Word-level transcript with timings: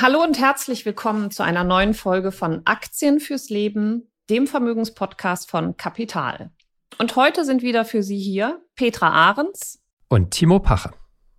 Hallo 0.00 0.22
und 0.22 0.38
herzlich 0.38 0.86
willkommen 0.86 1.32
zu 1.32 1.42
einer 1.42 1.64
neuen 1.64 1.92
Folge 1.92 2.30
von 2.30 2.62
Aktien 2.66 3.18
fürs 3.18 3.50
Leben, 3.50 4.08
dem 4.30 4.46
Vermögenspodcast 4.46 5.50
von 5.50 5.76
Kapital. 5.76 6.52
Und 6.98 7.16
heute 7.16 7.44
sind 7.44 7.62
wieder 7.62 7.84
für 7.84 8.04
Sie 8.04 8.16
hier 8.16 8.62
Petra 8.76 9.10
Ahrens 9.10 9.82
und 10.08 10.30
Timo 10.30 10.60
Pache. 10.60 10.92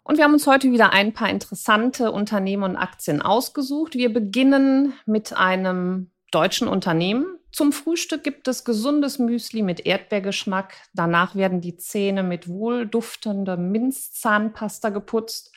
Und 0.04 0.18
wir 0.18 0.26
haben 0.26 0.34
uns 0.34 0.46
heute 0.46 0.74
wieder 0.74 0.92
ein 0.92 1.14
paar 1.14 1.30
interessante 1.30 2.12
Unternehmen 2.12 2.64
und 2.64 2.76
Aktien 2.76 3.22
ausgesucht. 3.22 3.94
Wir 3.94 4.12
beginnen 4.12 4.92
mit 5.06 5.32
einem 5.32 6.12
deutschen 6.32 6.68
Unternehmen. 6.68 7.40
Zum 7.54 7.72
Frühstück 7.72 8.26
gibt 8.26 8.50
es 8.50 8.66
gesundes 8.66 9.20
Müsli 9.20 9.62
mit 9.62 9.86
Erdbeergeschmack. 9.86 10.76
Danach 10.94 11.34
werden 11.34 11.62
die 11.62 11.78
Zähne 11.78 12.24
mit 12.24 12.50
wohlduftender 12.50 13.56
Minzzahnpasta 13.56 14.90
geputzt. 14.90 15.54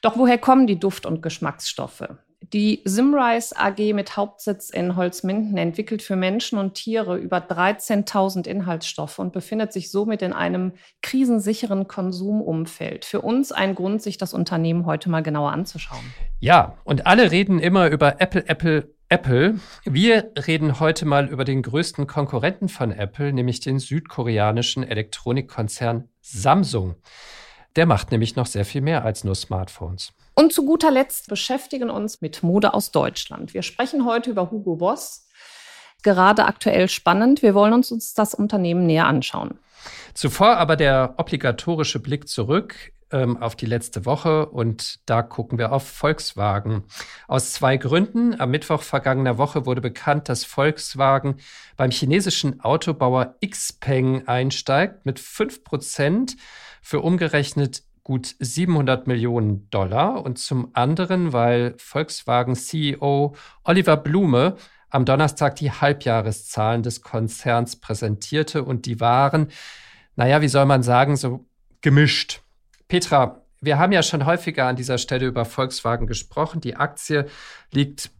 Doch 0.00 0.16
woher 0.16 0.38
kommen 0.38 0.68
die 0.68 0.78
Duft- 0.78 1.06
und 1.06 1.22
Geschmacksstoffe? 1.22 2.04
Die 2.42 2.82
Simrise 2.84 3.56
AG 3.56 3.94
mit 3.94 4.16
Hauptsitz 4.16 4.70
in 4.70 4.94
Holzminden 4.94 5.56
entwickelt 5.56 6.02
für 6.02 6.16
Menschen 6.16 6.58
und 6.58 6.74
Tiere 6.74 7.16
über 7.16 7.38
13.000 7.38 8.46
Inhaltsstoffe 8.46 9.18
und 9.18 9.32
befindet 9.32 9.72
sich 9.72 9.90
somit 9.90 10.22
in 10.22 10.32
einem 10.32 10.72
krisensicheren 11.02 11.88
Konsumumfeld. 11.88 13.04
Für 13.04 13.22
uns 13.22 13.52
ein 13.52 13.74
Grund, 13.74 14.02
sich 14.02 14.18
das 14.18 14.34
Unternehmen 14.34 14.86
heute 14.86 15.08
mal 15.08 15.22
genauer 15.22 15.52
anzuschauen. 15.52 16.04
Ja, 16.38 16.76
und 16.84 17.06
alle 17.06 17.30
reden 17.30 17.58
immer 17.58 17.88
über 17.88 18.20
Apple, 18.20 18.46
Apple, 18.46 18.94
Apple. 19.08 19.58
Wir 19.84 20.32
reden 20.46 20.78
heute 20.78 21.06
mal 21.06 21.28
über 21.28 21.44
den 21.44 21.62
größten 21.62 22.06
Konkurrenten 22.06 22.68
von 22.68 22.92
Apple, 22.92 23.32
nämlich 23.32 23.60
den 23.60 23.78
südkoreanischen 23.78 24.84
Elektronikkonzern 24.84 26.08
Samsung. 26.20 26.96
Der 27.76 27.86
macht 27.86 28.10
nämlich 28.10 28.36
noch 28.36 28.46
sehr 28.46 28.64
viel 28.64 28.82
mehr 28.82 29.04
als 29.04 29.24
nur 29.24 29.34
Smartphones. 29.34 30.12
Und 30.38 30.52
zu 30.52 30.66
guter 30.66 30.90
Letzt 30.90 31.28
beschäftigen 31.28 31.88
uns 31.88 32.20
mit 32.20 32.42
Mode 32.42 32.74
aus 32.74 32.90
Deutschland. 32.90 33.54
Wir 33.54 33.62
sprechen 33.62 34.04
heute 34.04 34.30
über 34.30 34.50
Hugo 34.50 34.76
Boss. 34.76 35.26
Gerade 36.02 36.44
aktuell 36.44 36.88
spannend. 36.88 37.40
Wir 37.40 37.54
wollen 37.54 37.72
uns, 37.72 38.12
das 38.12 38.34
Unternehmen 38.34 38.86
näher 38.86 39.06
anschauen. 39.06 39.58
Zuvor 40.12 40.58
aber 40.58 40.76
der 40.76 41.14
obligatorische 41.16 42.00
Blick 42.00 42.28
zurück 42.28 42.92
ähm, 43.10 43.42
auf 43.42 43.56
die 43.56 43.64
letzte 43.64 44.04
Woche 44.04 44.46
und 44.46 45.00
da 45.06 45.22
gucken 45.22 45.56
wir 45.56 45.72
auf 45.72 45.88
Volkswagen. 45.88 46.84
Aus 47.28 47.54
zwei 47.54 47.78
Gründen. 47.78 48.38
Am 48.38 48.50
Mittwoch 48.50 48.82
vergangener 48.82 49.38
Woche 49.38 49.64
wurde 49.64 49.80
bekannt, 49.80 50.28
dass 50.28 50.44
Volkswagen 50.44 51.36
beim 51.78 51.90
chinesischen 51.90 52.60
Autobauer 52.60 53.36
Xpeng 53.40 54.28
einsteigt 54.28 55.06
mit 55.06 55.18
5 55.18 55.64
Prozent 55.64 56.36
für 56.82 57.00
umgerechnet 57.00 57.82
gut 58.06 58.36
700 58.38 59.08
Millionen 59.08 59.68
Dollar 59.70 60.24
und 60.24 60.38
zum 60.38 60.70
anderen, 60.74 61.32
weil 61.32 61.74
Volkswagen 61.76 62.54
CEO 62.54 63.34
Oliver 63.64 63.96
Blume 63.96 64.54
am 64.90 65.04
Donnerstag 65.04 65.56
die 65.56 65.72
Halbjahreszahlen 65.72 66.84
des 66.84 67.02
Konzerns 67.02 67.80
präsentierte 67.80 68.62
und 68.62 68.86
die 68.86 69.00
waren, 69.00 69.48
naja, 70.14 70.40
wie 70.40 70.46
soll 70.46 70.66
man 70.66 70.84
sagen, 70.84 71.16
so 71.16 71.46
gemischt. 71.80 72.42
Petra, 72.86 73.42
wir 73.60 73.76
haben 73.80 73.90
ja 73.90 74.04
schon 74.04 74.24
häufiger 74.24 74.66
an 74.66 74.76
dieser 74.76 74.98
Stelle 74.98 75.26
über 75.26 75.44
Volkswagen 75.44 76.06
gesprochen. 76.06 76.60
Die 76.60 76.76
Aktie 76.76 77.26
liegt 77.72 78.12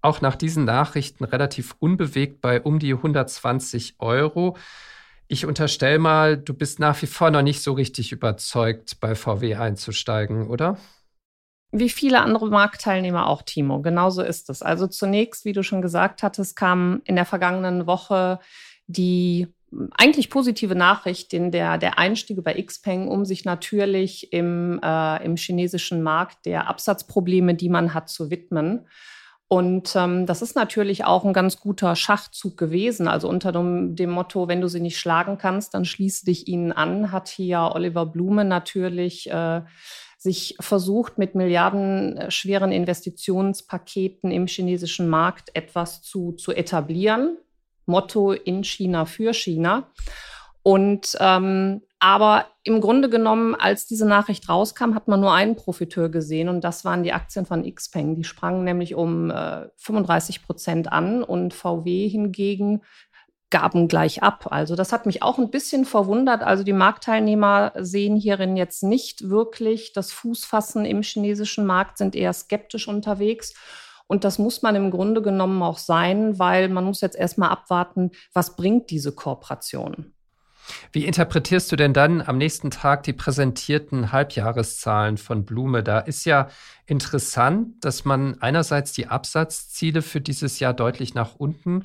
auch 0.00 0.22
nach 0.22 0.36
diesen 0.36 0.64
Nachrichten 0.64 1.24
relativ 1.24 1.76
unbewegt 1.78 2.40
bei 2.40 2.62
um 2.62 2.78
die 2.78 2.94
120 2.94 3.96
Euro. 3.98 4.56
Ich 5.28 5.44
unterstelle 5.44 5.98
mal, 5.98 6.36
du 6.36 6.54
bist 6.54 6.78
nach 6.78 7.00
wie 7.02 7.06
vor 7.06 7.30
noch 7.30 7.42
nicht 7.42 7.62
so 7.62 7.72
richtig 7.72 8.12
überzeugt, 8.12 9.00
bei 9.00 9.14
VW 9.14 9.56
einzusteigen, 9.56 10.48
oder? 10.48 10.78
Wie 11.72 11.90
viele 11.90 12.20
andere 12.20 12.48
Marktteilnehmer 12.48 13.26
auch, 13.26 13.42
Timo. 13.42 13.82
Genauso 13.82 14.22
ist 14.22 14.48
es. 14.50 14.62
Also 14.62 14.86
zunächst, 14.86 15.44
wie 15.44 15.52
du 15.52 15.62
schon 15.62 15.82
gesagt 15.82 16.22
hattest, 16.22 16.54
kam 16.54 17.02
in 17.04 17.16
der 17.16 17.24
vergangenen 17.24 17.86
Woche 17.86 18.38
die 18.86 19.48
eigentlich 19.96 20.30
positive 20.30 20.74
Nachricht, 20.74 21.32
in 21.34 21.50
der, 21.50 21.76
der 21.76 21.98
Einstieg 21.98 22.38
über 22.38 22.54
Xpeng, 22.54 23.08
um 23.08 23.24
sich 23.24 23.44
natürlich 23.44 24.32
im, 24.32 24.80
äh, 24.82 25.24
im 25.24 25.36
chinesischen 25.36 26.02
Markt 26.02 26.46
der 26.46 26.68
Absatzprobleme, 26.68 27.54
die 27.54 27.68
man 27.68 27.92
hat, 27.92 28.08
zu 28.08 28.30
widmen. 28.30 28.86
Und 29.48 29.94
ähm, 29.94 30.26
das 30.26 30.42
ist 30.42 30.56
natürlich 30.56 31.04
auch 31.04 31.24
ein 31.24 31.32
ganz 31.32 31.60
guter 31.60 31.94
Schachzug 31.94 32.56
gewesen. 32.56 33.06
Also 33.06 33.28
unter 33.28 33.52
dem, 33.52 33.94
dem, 33.94 34.10
Motto, 34.10 34.48
wenn 34.48 34.60
du 34.60 34.68
sie 34.68 34.80
nicht 34.80 34.98
schlagen 34.98 35.38
kannst, 35.38 35.74
dann 35.74 35.84
schließe 35.84 36.24
dich 36.24 36.48
ihnen 36.48 36.72
an, 36.72 37.12
hat 37.12 37.28
hier 37.28 37.70
Oliver 37.72 38.06
Blume 38.06 38.44
natürlich 38.44 39.30
äh, 39.30 39.62
sich 40.18 40.56
versucht, 40.58 41.18
mit 41.18 41.36
milliardenschweren 41.36 42.72
äh, 42.72 42.76
Investitionspaketen 42.76 44.32
im 44.32 44.48
chinesischen 44.48 45.08
Markt 45.08 45.50
etwas 45.54 46.02
zu, 46.02 46.32
zu 46.32 46.52
etablieren. 46.52 47.38
Motto 47.84 48.32
in 48.32 48.64
China 48.64 49.04
für 49.04 49.32
China. 49.32 49.92
Und 50.64 51.16
ähm, 51.20 51.82
aber 51.98 52.46
im 52.62 52.80
Grunde 52.80 53.08
genommen, 53.08 53.54
als 53.54 53.86
diese 53.86 54.06
Nachricht 54.06 54.48
rauskam, 54.48 54.94
hat 54.94 55.08
man 55.08 55.20
nur 55.20 55.32
einen 55.32 55.56
Profiteur 55.56 56.10
gesehen 56.10 56.48
und 56.48 56.62
das 56.62 56.84
waren 56.84 57.02
die 57.02 57.12
Aktien 57.12 57.46
von 57.46 57.62
Xpeng. 57.62 58.16
Die 58.16 58.24
sprangen 58.24 58.64
nämlich 58.64 58.94
um 58.94 59.30
äh, 59.30 59.68
35 59.76 60.44
Prozent 60.44 60.92
an 60.92 61.22
und 61.22 61.54
VW 61.54 62.08
hingegen 62.08 62.82
gaben 63.50 63.88
gleich 63.88 64.22
ab. 64.22 64.48
Also 64.50 64.74
das 64.74 64.92
hat 64.92 65.06
mich 65.06 65.22
auch 65.22 65.38
ein 65.38 65.50
bisschen 65.50 65.84
verwundert. 65.84 66.42
Also 66.42 66.64
die 66.64 66.72
Marktteilnehmer 66.72 67.72
sehen 67.76 68.16
hierin 68.16 68.56
jetzt 68.56 68.82
nicht 68.82 69.30
wirklich 69.30 69.92
das 69.92 70.12
Fußfassen 70.12 70.84
im 70.84 71.02
chinesischen 71.02 71.64
Markt, 71.64 71.98
sind 71.98 72.16
eher 72.16 72.32
skeptisch 72.32 72.88
unterwegs. 72.88 73.54
Und 74.08 74.24
das 74.24 74.38
muss 74.38 74.62
man 74.62 74.76
im 74.76 74.90
Grunde 74.90 75.22
genommen 75.22 75.62
auch 75.62 75.78
sein, 75.78 76.38
weil 76.38 76.68
man 76.68 76.84
muss 76.84 77.00
jetzt 77.00 77.16
erstmal 77.16 77.50
abwarten, 77.50 78.10
was 78.32 78.56
bringt 78.56 78.90
diese 78.90 79.12
Kooperation. 79.12 80.15
Wie 80.92 81.04
interpretierst 81.04 81.70
du 81.70 81.76
denn 81.76 81.92
dann 81.92 82.22
am 82.22 82.38
nächsten 82.38 82.70
Tag 82.70 83.02
die 83.02 83.12
präsentierten 83.12 84.12
Halbjahreszahlen 84.12 85.16
von 85.16 85.44
Blume? 85.44 85.82
Da 85.82 85.98
ist 85.98 86.24
ja 86.24 86.48
interessant, 86.86 87.84
dass 87.84 88.04
man 88.04 88.40
einerseits 88.40 88.92
die 88.92 89.08
Absatzziele 89.08 90.02
für 90.02 90.20
dieses 90.20 90.60
Jahr 90.60 90.74
deutlich 90.74 91.14
nach 91.14 91.34
unten 91.36 91.84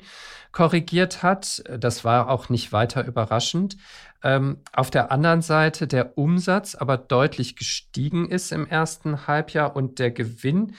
korrigiert 0.52 1.22
hat. 1.22 1.64
Das 1.78 2.04
war 2.04 2.28
auch 2.28 2.48
nicht 2.48 2.72
weiter 2.72 3.04
überraschend. 3.04 3.76
Ähm, 4.22 4.58
auf 4.72 4.90
der 4.90 5.10
anderen 5.10 5.42
Seite 5.42 5.86
der 5.86 6.16
Umsatz 6.16 6.74
aber 6.74 6.96
deutlich 6.96 7.56
gestiegen 7.56 8.28
ist 8.28 8.52
im 8.52 8.66
ersten 8.66 9.26
Halbjahr 9.26 9.74
und 9.74 9.98
der 9.98 10.10
Gewinn 10.10 10.74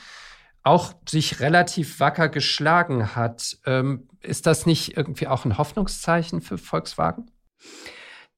auch 0.63 0.93
sich 1.07 1.41
relativ 1.41 1.99
wacker 1.99 2.29
geschlagen 2.29 3.15
hat. 3.15 3.57
Ähm, 3.65 4.07
ist 4.21 4.45
das 4.45 4.65
nicht 4.65 4.95
irgendwie 4.95 5.27
auch 5.27 5.43
ein 5.43 5.57
Hoffnungszeichen 5.57 6.41
für 6.41 6.57
Volkswagen? 6.57 7.32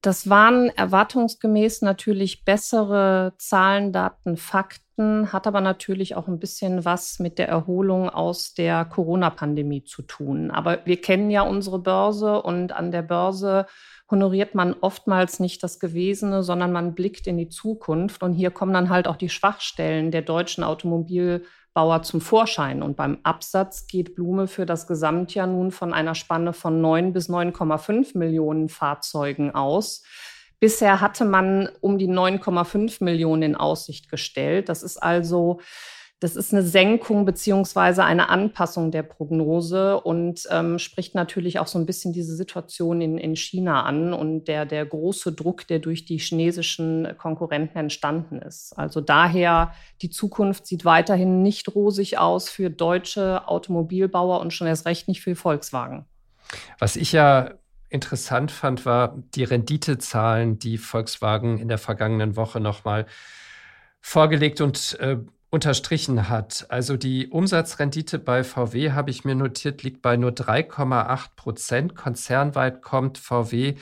Das 0.06 0.30
waren 0.30 0.70
erwartungsgemäß 0.70 1.82
natürlich 1.82 2.46
bessere 2.46 3.34
Zahlen, 3.40 3.92
Daten, 3.92 4.38
Fakten, 4.38 5.34
hat 5.34 5.48
aber 5.48 5.62
natürlich 5.62 6.16
auch 6.16 6.28
ein 6.28 6.38
bisschen 6.38 6.86
was 6.86 7.18
mit 7.18 7.40
der 7.40 7.48
Erholung 7.48 8.10
aus 8.10 8.54
der 8.54 8.86
Corona-Pandemie 8.86 9.84
zu 9.84 10.04
tun. 10.04 10.52
Aber 10.52 10.86
wir 10.86 11.02
kennen 11.02 11.32
ja 11.32 11.42
unsere 11.42 11.80
Börse 11.80 12.42
und 12.44 12.72
an 12.72 12.92
der 12.92 13.02
Börse 13.02 13.66
honoriert 14.10 14.54
man 14.54 14.76
oftmals 14.80 15.40
nicht 15.40 15.64
das 15.64 15.80
Gewesene, 15.80 16.44
sondern 16.44 16.72
man 16.72 16.94
blickt 16.94 17.26
in 17.26 17.38
die 17.38 17.50
Zukunft. 17.50 18.22
Und 18.22 18.34
hier 18.34 18.52
kommen 18.52 18.74
dann 18.74 18.92
halt 18.92 19.08
auch 19.08 19.16
die 19.16 19.30
Schwachstellen 19.30 20.12
der 20.12 20.22
deutschen 20.22 20.64
Automobil- 20.64 21.46
Bauer 21.76 22.02
zum 22.02 22.22
Vorschein. 22.22 22.82
Und 22.82 22.96
beim 22.96 23.20
Absatz 23.24 23.86
geht 23.86 24.16
Blume 24.16 24.48
für 24.48 24.66
das 24.66 24.88
Gesamtjahr 24.88 25.46
nun 25.46 25.72
von 25.72 25.94
einer 25.94 26.16
Spanne 26.16 26.54
von 26.54 26.82
9 26.82 27.14
bis 27.14 27.30
9,5 27.30 28.18
Millionen 28.18 28.70
Fahrzeugen 28.70 29.54
aus. 29.54 30.04
Bisher 30.60 31.02
hatte 31.02 31.26
man 31.26 31.70
um 31.82 31.98
die 31.98 32.08
9,5 32.08 33.04
Millionen 33.04 33.44
in 33.44 33.56
Aussicht 33.56 34.10
gestellt. 34.10 34.70
Das 34.70 34.84
ist 34.84 34.98
also 34.98 35.60
Das 36.22 36.38
ist 36.38 36.54
eine 36.54 36.64
Senkung 36.64 37.26
beziehungsweise 37.26 38.06
eine 38.06 38.30
Anpassung 38.30 38.90
der 38.90 39.04
Prognose 39.04 40.00
und 40.00 40.48
ähm, 40.50 40.80
spricht 40.80 41.14
natürlich 41.14 41.60
auch 41.60 41.68
so 41.68 41.78
ein 41.78 41.86
bisschen 41.86 42.14
diese 42.14 42.36
Situation 42.36 43.02
in, 43.02 43.18
in 43.18 43.36
China 43.36 43.84
an 43.84 44.14
und 44.14 44.46
der, 44.46 44.66
der 44.66 44.86
große 44.86 45.34
Druck, 45.34 45.68
der 45.68 45.80
durch 45.80 46.06
die 46.06 46.18
chinesischen 46.18 47.16
Konkurrenten 47.18 47.78
entstanden 47.78 48.40
ist. 48.40 48.72
Also 48.78 49.02
daher, 49.02 49.74
die 50.02 50.10
Zukunft 50.10 50.68
sieht 50.68 50.86
weiterhin 50.86 51.42
nicht 51.42 51.76
rosig 51.76 52.18
aus 52.18 52.50
für 52.50 52.70
deutsche 52.70 53.46
Automobilbauer 53.48 54.40
und 54.40 54.54
schon 54.54 54.68
erst 54.68 54.86
recht 54.86 55.10
nicht 55.10 55.22
für 55.22 55.36
Volkswagen. 55.36 56.06
Was 56.80 56.96
ich 56.96 57.12
ja 57.12 57.56
interessant 57.90 58.52
fand, 58.52 58.86
war 58.86 59.22
die 59.36 59.44
Renditezahlen, 59.44 60.60
die 60.60 60.78
Volkswagen 60.78 61.58
in 61.58 61.68
der 61.68 61.78
vergangenen 61.78 62.36
Woche 62.36 62.62
nochmal 62.62 63.06
vorgelegt 64.02 64.62
und 64.62 64.98
äh, 65.00 65.18
unterstrichen 65.56 66.28
hat. 66.28 66.66
Also 66.68 66.98
die 66.98 67.30
Umsatzrendite 67.30 68.20
bei 68.20 68.44
VW, 68.44 68.92
habe 68.92 69.10
ich 69.10 69.24
mir 69.24 69.36
notiert, 69.36 69.84
liegt 69.84 70.02
bei 70.02 70.18
nur 70.18 70.32
3,8 70.32 71.28
Prozent. 71.38 71.96
Konzernweit 71.96 72.82
kommt 72.82 73.18
VW 73.18 73.76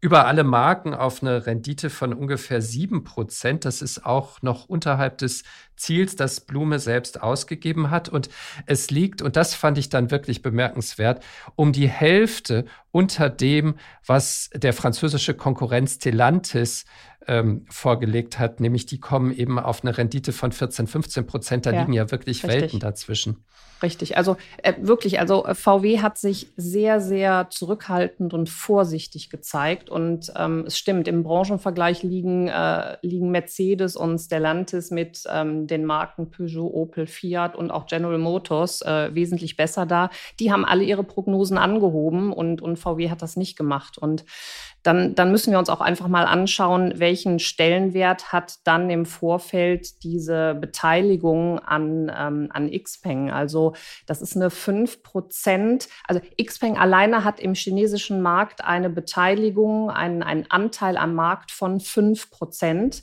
über 0.00 0.26
alle 0.26 0.42
Marken 0.42 0.94
auf 0.94 1.22
eine 1.22 1.44
Rendite 1.44 1.90
von 1.90 2.14
ungefähr 2.14 2.62
sieben 2.62 3.04
Prozent. 3.04 3.66
Das 3.66 3.82
ist 3.82 4.06
auch 4.06 4.40
noch 4.40 4.70
unterhalb 4.70 5.18
des 5.18 5.42
Ziels, 5.76 6.16
das 6.16 6.40
Blume 6.40 6.78
selbst 6.78 7.20
ausgegeben 7.20 7.90
hat. 7.90 8.08
Und 8.08 8.30
es 8.64 8.90
liegt, 8.90 9.20
und 9.20 9.36
das 9.36 9.54
fand 9.54 9.76
ich 9.76 9.90
dann 9.90 10.10
wirklich 10.10 10.40
bemerkenswert, 10.40 11.22
um 11.56 11.72
die 11.72 11.88
Hälfte 11.88 12.64
unter 12.90 13.28
dem, 13.28 13.74
was 14.06 14.48
der 14.54 14.72
französische 14.72 15.34
Konkurrenz 15.34 15.96
Stellantis 15.96 16.86
ähm, 17.28 17.66
vorgelegt 17.68 18.38
hat, 18.38 18.58
nämlich 18.58 18.86
die 18.86 18.98
kommen 18.98 19.32
eben 19.32 19.58
auf 19.58 19.84
eine 19.84 19.96
Rendite 19.96 20.32
von 20.32 20.50
14, 20.50 20.86
15 20.86 21.26
Prozent. 21.26 21.66
Da 21.66 21.72
ja, 21.72 21.80
liegen 21.80 21.92
ja 21.92 22.10
wirklich 22.10 22.42
richtig. 22.42 22.62
Welten 22.62 22.80
dazwischen. 22.80 23.44
Richtig, 23.80 24.16
also 24.16 24.36
äh, 24.62 24.74
wirklich, 24.80 25.20
also 25.20 25.44
äh, 25.44 25.54
VW 25.54 26.00
hat 26.00 26.18
sich 26.18 26.48
sehr, 26.56 27.00
sehr 27.00 27.48
zurückhaltend 27.50 28.34
und 28.34 28.48
vorsichtig 28.48 29.30
gezeigt. 29.30 29.88
Und 29.88 30.32
ähm, 30.36 30.64
es 30.66 30.76
stimmt, 30.76 31.06
im 31.06 31.22
Branchenvergleich 31.22 32.02
liegen, 32.02 32.48
äh, 32.48 32.96
liegen 33.02 33.30
Mercedes 33.30 33.94
und 33.94 34.18
Stellantis 34.18 34.90
mit 34.90 35.22
ähm, 35.32 35.68
den 35.68 35.84
Marken 35.84 36.30
Peugeot, 36.30 36.72
Opel, 36.72 37.06
Fiat 37.06 37.54
und 37.54 37.70
auch 37.70 37.86
General 37.86 38.18
Motors 38.18 38.82
äh, 38.82 39.14
wesentlich 39.14 39.56
besser 39.56 39.86
da. 39.86 40.10
Die 40.40 40.50
haben 40.50 40.64
alle 40.64 40.82
ihre 40.82 41.04
Prognosen 41.04 41.56
angehoben 41.56 42.32
und, 42.32 42.60
und 42.60 42.78
VW 42.78 43.10
hat 43.10 43.22
das 43.22 43.36
nicht 43.36 43.56
gemacht. 43.56 43.96
Und 43.96 44.24
dann, 44.82 45.14
dann 45.14 45.30
müssen 45.30 45.52
wir 45.52 45.58
uns 45.58 45.68
auch 45.68 45.80
einfach 45.80 46.08
mal 46.08 46.24
anschauen, 46.24 46.94
welchen 46.96 47.38
Stellenwert 47.38 48.32
hat 48.32 48.54
dann 48.64 48.90
im 48.90 49.06
Vorfeld 49.06 50.02
diese 50.02 50.56
Beteiligung 50.58 51.58
an, 51.58 52.10
ähm, 52.16 52.48
an 52.50 52.70
Xpeng. 52.70 53.30
Also 53.30 53.67
das 54.06 54.22
ist 54.22 54.36
eine 54.36 54.50
5 54.50 55.02
Prozent. 55.02 55.88
Also 56.06 56.20
Xpeng 56.42 56.76
alleine 56.76 57.24
hat 57.24 57.40
im 57.40 57.54
chinesischen 57.54 58.20
Markt 58.22 58.64
eine 58.64 58.90
Beteiligung, 58.90 59.90
einen, 59.90 60.22
einen 60.22 60.50
Anteil 60.50 60.96
am 60.96 61.14
Markt 61.14 61.50
von 61.50 61.80
5 61.80 62.30
Prozent. 62.30 63.02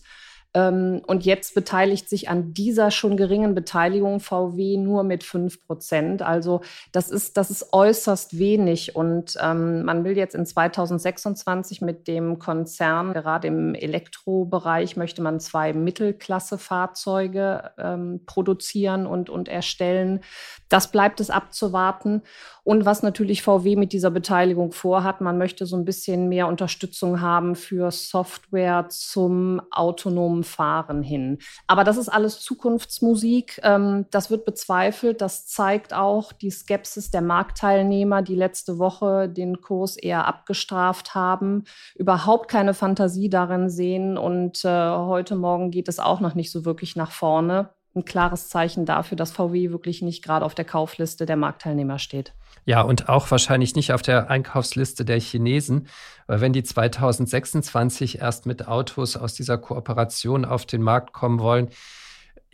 Ähm, 0.55 1.01
und 1.05 1.25
jetzt 1.25 1.53
beteiligt 1.53 2.09
sich 2.09 2.29
an 2.29 2.53
dieser 2.53 2.89
schon 2.89 3.17
geringen 3.17 3.53
Beteiligung 3.53 4.21
VW 4.21 4.77
nur 4.77 5.03
mit 5.03 5.25
5 5.25 5.67
Prozent. 5.67 6.21
Also 6.21 6.61
das 6.93 7.11
ist, 7.11 7.35
das 7.35 7.51
ist 7.51 7.73
äußerst 7.73 8.39
wenig. 8.39 8.95
Und 8.95 9.37
ähm, 9.41 9.83
man 9.83 10.05
will 10.05 10.17
jetzt 10.17 10.33
in 10.33 10.45
2026 10.45 11.81
mit 11.81 12.07
dem 12.07 12.39
Konzern, 12.39 13.11
gerade 13.11 13.49
im 13.49 13.75
Elektrobereich, 13.75 14.95
möchte 14.95 15.21
man 15.21 15.41
zwei 15.41 15.73
Mittelklasse-Fahrzeuge 15.73 17.71
ähm, 17.77 18.21
produzieren 18.25 19.07
und, 19.07 19.29
und 19.29 19.49
erstellen. 19.49 20.21
Das 20.69 20.89
bleibt 20.89 21.19
es 21.19 21.29
abzuwarten. 21.29 22.21
Und 22.63 22.85
was 22.85 23.03
natürlich 23.03 23.43
VW 23.43 23.75
mit 23.75 23.91
dieser 23.91 24.09
Beteiligung 24.09 24.71
vorhat, 24.71 25.19
man 25.19 25.37
möchte 25.37 25.65
so 25.65 25.75
ein 25.75 25.85
bisschen 25.85 26.29
mehr 26.29 26.47
Unterstützung 26.47 27.19
haben 27.19 27.55
für 27.55 27.91
Software 27.91 28.87
zum 28.89 29.61
autonomen 29.69 30.44
Fahren 30.45 31.03
hin. 31.03 31.39
Aber 31.67 31.83
das 31.83 31.97
ist 31.97 32.07
alles 32.07 32.39
Zukunftsmusik. 32.39 33.59
Ähm, 33.63 34.05
das 34.11 34.29
wird 34.29 34.45
bezweifelt. 34.45 35.19
Das 35.19 35.45
zeigt 35.47 35.93
auch 35.93 36.31
die 36.31 36.51
Skepsis 36.51 37.11
der 37.11 37.21
Marktteilnehmer, 37.21 38.21
die 38.21 38.35
letzte 38.35 38.79
Woche 38.79 39.27
den 39.27 39.59
Kurs 39.59 39.97
eher 39.97 40.25
abgestraft 40.25 41.13
haben, 41.15 41.65
überhaupt 41.95 42.49
keine 42.49 42.73
Fantasie 42.73 43.29
darin 43.29 43.69
sehen. 43.69 44.17
Und 44.17 44.63
äh, 44.63 44.69
heute 44.69 45.35
Morgen 45.35 45.71
geht 45.71 45.89
es 45.89 45.99
auch 45.99 46.21
noch 46.21 46.35
nicht 46.35 46.51
so 46.51 46.63
wirklich 46.63 46.95
nach 46.95 47.11
vorne 47.11 47.69
ein 47.95 48.05
klares 48.05 48.49
Zeichen 48.49 48.85
dafür, 48.85 49.15
dass 49.15 49.31
VW 49.31 49.71
wirklich 49.71 50.01
nicht 50.01 50.23
gerade 50.23 50.45
auf 50.45 50.53
der 50.53 50.65
Kaufliste 50.65 51.25
der 51.25 51.37
Marktteilnehmer 51.37 51.97
steht. 51.97 52.33
Ja, 52.65 52.81
und 52.81 53.09
auch 53.09 53.29
wahrscheinlich 53.29 53.75
nicht 53.75 53.93
auf 53.93 54.01
der 54.01 54.29
Einkaufsliste 54.29 55.05
der 55.05 55.19
Chinesen, 55.19 55.87
weil 56.25 56.41
wenn 56.41 56.53
die 56.53 56.63
2026 56.63 58.19
erst 58.19 58.47
mit 58.47 58.67
Autos 58.67 59.15
aus 59.15 59.35
dieser 59.35 59.59
Kooperation 59.59 60.45
auf 60.45 60.65
den 60.65 60.81
Markt 60.81 61.13
kommen 61.13 61.39
wollen, 61.39 61.69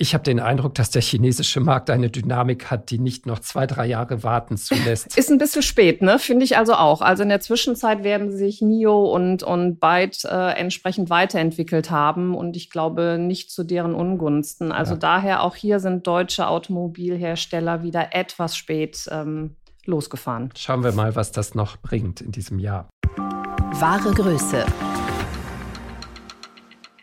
ich 0.01 0.15
habe 0.15 0.23
den 0.23 0.39
Eindruck, 0.39 0.73
dass 0.73 0.89
der 0.89 1.03
chinesische 1.03 1.59
Markt 1.59 1.91
eine 1.91 2.09
Dynamik 2.09 2.71
hat, 2.71 2.89
die 2.89 2.97
nicht 2.97 3.27
noch 3.27 3.37
zwei, 3.37 3.67
drei 3.67 3.85
Jahre 3.85 4.23
warten 4.23 4.57
zulässt. 4.57 5.15
Ist 5.15 5.29
ein 5.29 5.37
bisschen 5.37 5.61
spät, 5.61 6.01
ne? 6.01 6.17
Finde 6.17 6.43
ich 6.43 6.57
also 6.57 6.73
auch. 6.73 7.01
Also 7.01 7.21
in 7.21 7.29
der 7.29 7.39
Zwischenzeit 7.39 8.03
werden 8.03 8.35
sich 8.35 8.61
NIO 8.63 9.13
und, 9.13 9.43
und 9.43 9.79
Byte 9.79 10.25
äh, 10.25 10.53
entsprechend 10.53 11.11
weiterentwickelt 11.11 11.91
haben 11.91 12.33
und 12.33 12.57
ich 12.57 12.71
glaube 12.71 13.17
nicht 13.19 13.51
zu 13.51 13.63
deren 13.63 13.93
Ungunsten. 13.93 14.71
Also 14.71 14.93
ja. 14.93 14.99
daher 14.99 15.43
auch 15.43 15.55
hier 15.55 15.79
sind 15.79 16.07
deutsche 16.07 16.47
Automobilhersteller 16.47 17.83
wieder 17.83 18.15
etwas 18.15 18.57
spät 18.57 19.07
ähm, 19.11 19.55
losgefahren. 19.87 20.49
Schauen 20.57 20.83
wir 20.83 20.91
mal, 20.91 21.15
was 21.15 21.31
das 21.31 21.55
noch 21.55 21.77
bringt 21.77 22.21
in 22.21 22.31
diesem 22.31 22.59
Jahr. 22.59 22.89
Wahre 23.15 24.13
Größe. 24.13 24.65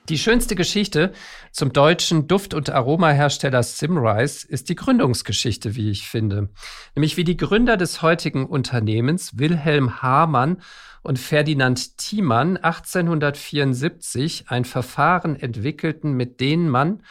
Die 0.08 0.18
schönste 0.18 0.56
Geschichte 0.56 1.12
zum 1.52 1.74
deutschen 1.74 2.28
Duft- 2.28 2.54
und 2.54 2.70
Aromahersteller 2.70 3.62
Simrise 3.62 4.48
ist 4.48 4.70
die 4.70 4.74
Gründungsgeschichte, 4.74 5.76
wie 5.76 5.90
ich 5.90 6.08
finde. 6.08 6.48
Nämlich 6.94 7.18
wie 7.18 7.24
die 7.24 7.36
Gründer 7.36 7.76
des 7.76 8.00
heutigen 8.00 8.46
Unternehmens, 8.46 9.36
Wilhelm 9.38 10.00
Hamann 10.00 10.62
und 11.02 11.18
Ferdinand 11.18 11.98
Thiemann, 11.98 12.56
1874 12.56 14.46
ein 14.48 14.64
Verfahren 14.64 15.36
entwickelten, 15.36 16.14
mit 16.14 16.40
dem 16.40 16.68
man 16.68 17.02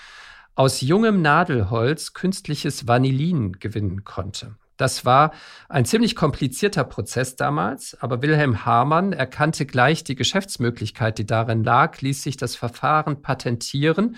aus 0.56 0.82
jungem 0.82 1.22
Nadelholz 1.22 2.14
künstliches 2.14 2.88
Vanillin 2.88 3.60
gewinnen 3.60 4.06
konnte. 4.06 4.56
Das 4.78 5.06
war 5.06 5.32
ein 5.70 5.86
ziemlich 5.86 6.16
komplizierter 6.16 6.84
Prozess 6.84 7.36
damals, 7.36 7.98
aber 8.00 8.22
Wilhelm 8.22 8.64
Hamann 8.64 9.12
erkannte 9.12 9.66
gleich 9.66 10.04
die 10.04 10.16
Geschäftsmöglichkeit, 10.16 11.18
die 11.18 11.26
darin 11.26 11.64
lag, 11.64 12.00
ließ 12.00 12.22
sich 12.24 12.38
das 12.38 12.56
Verfahren 12.56 13.22
patentieren 13.22 14.16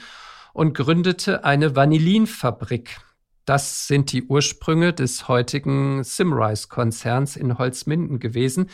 und 0.53 0.73
gründete 0.73 1.45
eine 1.45 1.75
Vanillinfabrik. 1.75 2.99
Das 3.45 3.87
sind 3.87 4.11
die 4.11 4.25
Ursprünge 4.25 4.93
des 4.93 5.27
heutigen 5.27 6.03
Simrise-Konzerns 6.03 7.35
in 7.35 7.57
Holzminden 7.57 8.19
gewesen. 8.19 8.69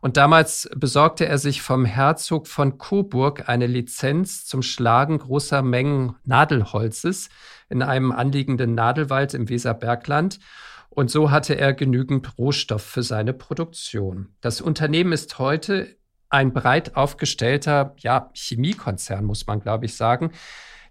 Und 0.00 0.16
damals 0.16 0.68
besorgte 0.76 1.26
er 1.26 1.38
sich 1.38 1.62
vom 1.62 1.84
Herzog 1.84 2.46
von 2.46 2.78
Coburg 2.78 3.48
eine 3.48 3.66
Lizenz 3.66 4.46
zum 4.46 4.62
Schlagen 4.62 5.18
großer 5.18 5.62
Mengen 5.62 6.16
Nadelholzes 6.24 7.28
in 7.68 7.82
einem 7.82 8.12
anliegenden 8.12 8.74
Nadelwald 8.74 9.34
im 9.34 9.48
Weserbergland. 9.48 10.38
Und 10.94 11.10
so 11.10 11.30
hatte 11.30 11.58
er 11.58 11.74
genügend 11.74 12.38
Rohstoff 12.38 12.82
für 12.82 13.02
seine 13.02 13.32
Produktion. 13.32 14.28
Das 14.40 14.60
Unternehmen 14.60 15.12
ist 15.12 15.38
heute 15.38 15.96
ein 16.28 16.52
breit 16.52 16.96
aufgestellter 16.96 17.94
ja, 17.98 18.30
Chemiekonzern, 18.34 19.24
muss 19.24 19.46
man, 19.46 19.60
glaube 19.60 19.86
ich, 19.86 19.96
sagen. 19.96 20.30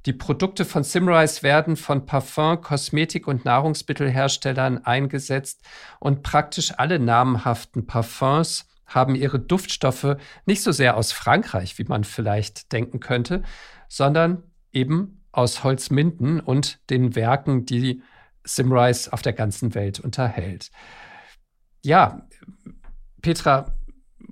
Die 0.05 0.13
Produkte 0.13 0.65
von 0.65 0.83
Simrise 0.83 1.43
werden 1.43 1.77
von 1.77 2.05
Parfum, 2.05 2.59
Kosmetik 2.59 3.27
und 3.27 3.45
Nahrungsmittelherstellern 3.45 4.83
eingesetzt 4.83 5.61
und 6.01 6.23
praktisch 6.23 6.73
alle 6.77 6.99
namhaften 6.99 7.87
Parfums 7.87 8.67
haben 8.85 9.15
ihre 9.15 9.39
Duftstoffe 9.39 10.17
nicht 10.45 10.61
so 10.61 10.73
sehr 10.73 10.97
aus 10.97 11.13
Frankreich, 11.13 11.77
wie 11.77 11.85
man 11.85 12.03
vielleicht 12.03 12.73
denken 12.73 12.99
könnte, 12.99 13.43
sondern 13.87 14.43
eben 14.73 15.23
aus 15.31 15.63
Holzminden 15.63 16.41
und 16.41 16.79
den 16.89 17.15
Werken, 17.15 17.65
die 17.65 18.03
Simrise 18.43 19.11
auf 19.11 19.21
der 19.21 19.33
ganzen 19.33 19.75
Welt 19.75 19.99
unterhält. 19.99 20.71
Ja, 21.81 22.27
Petra, 23.21 23.73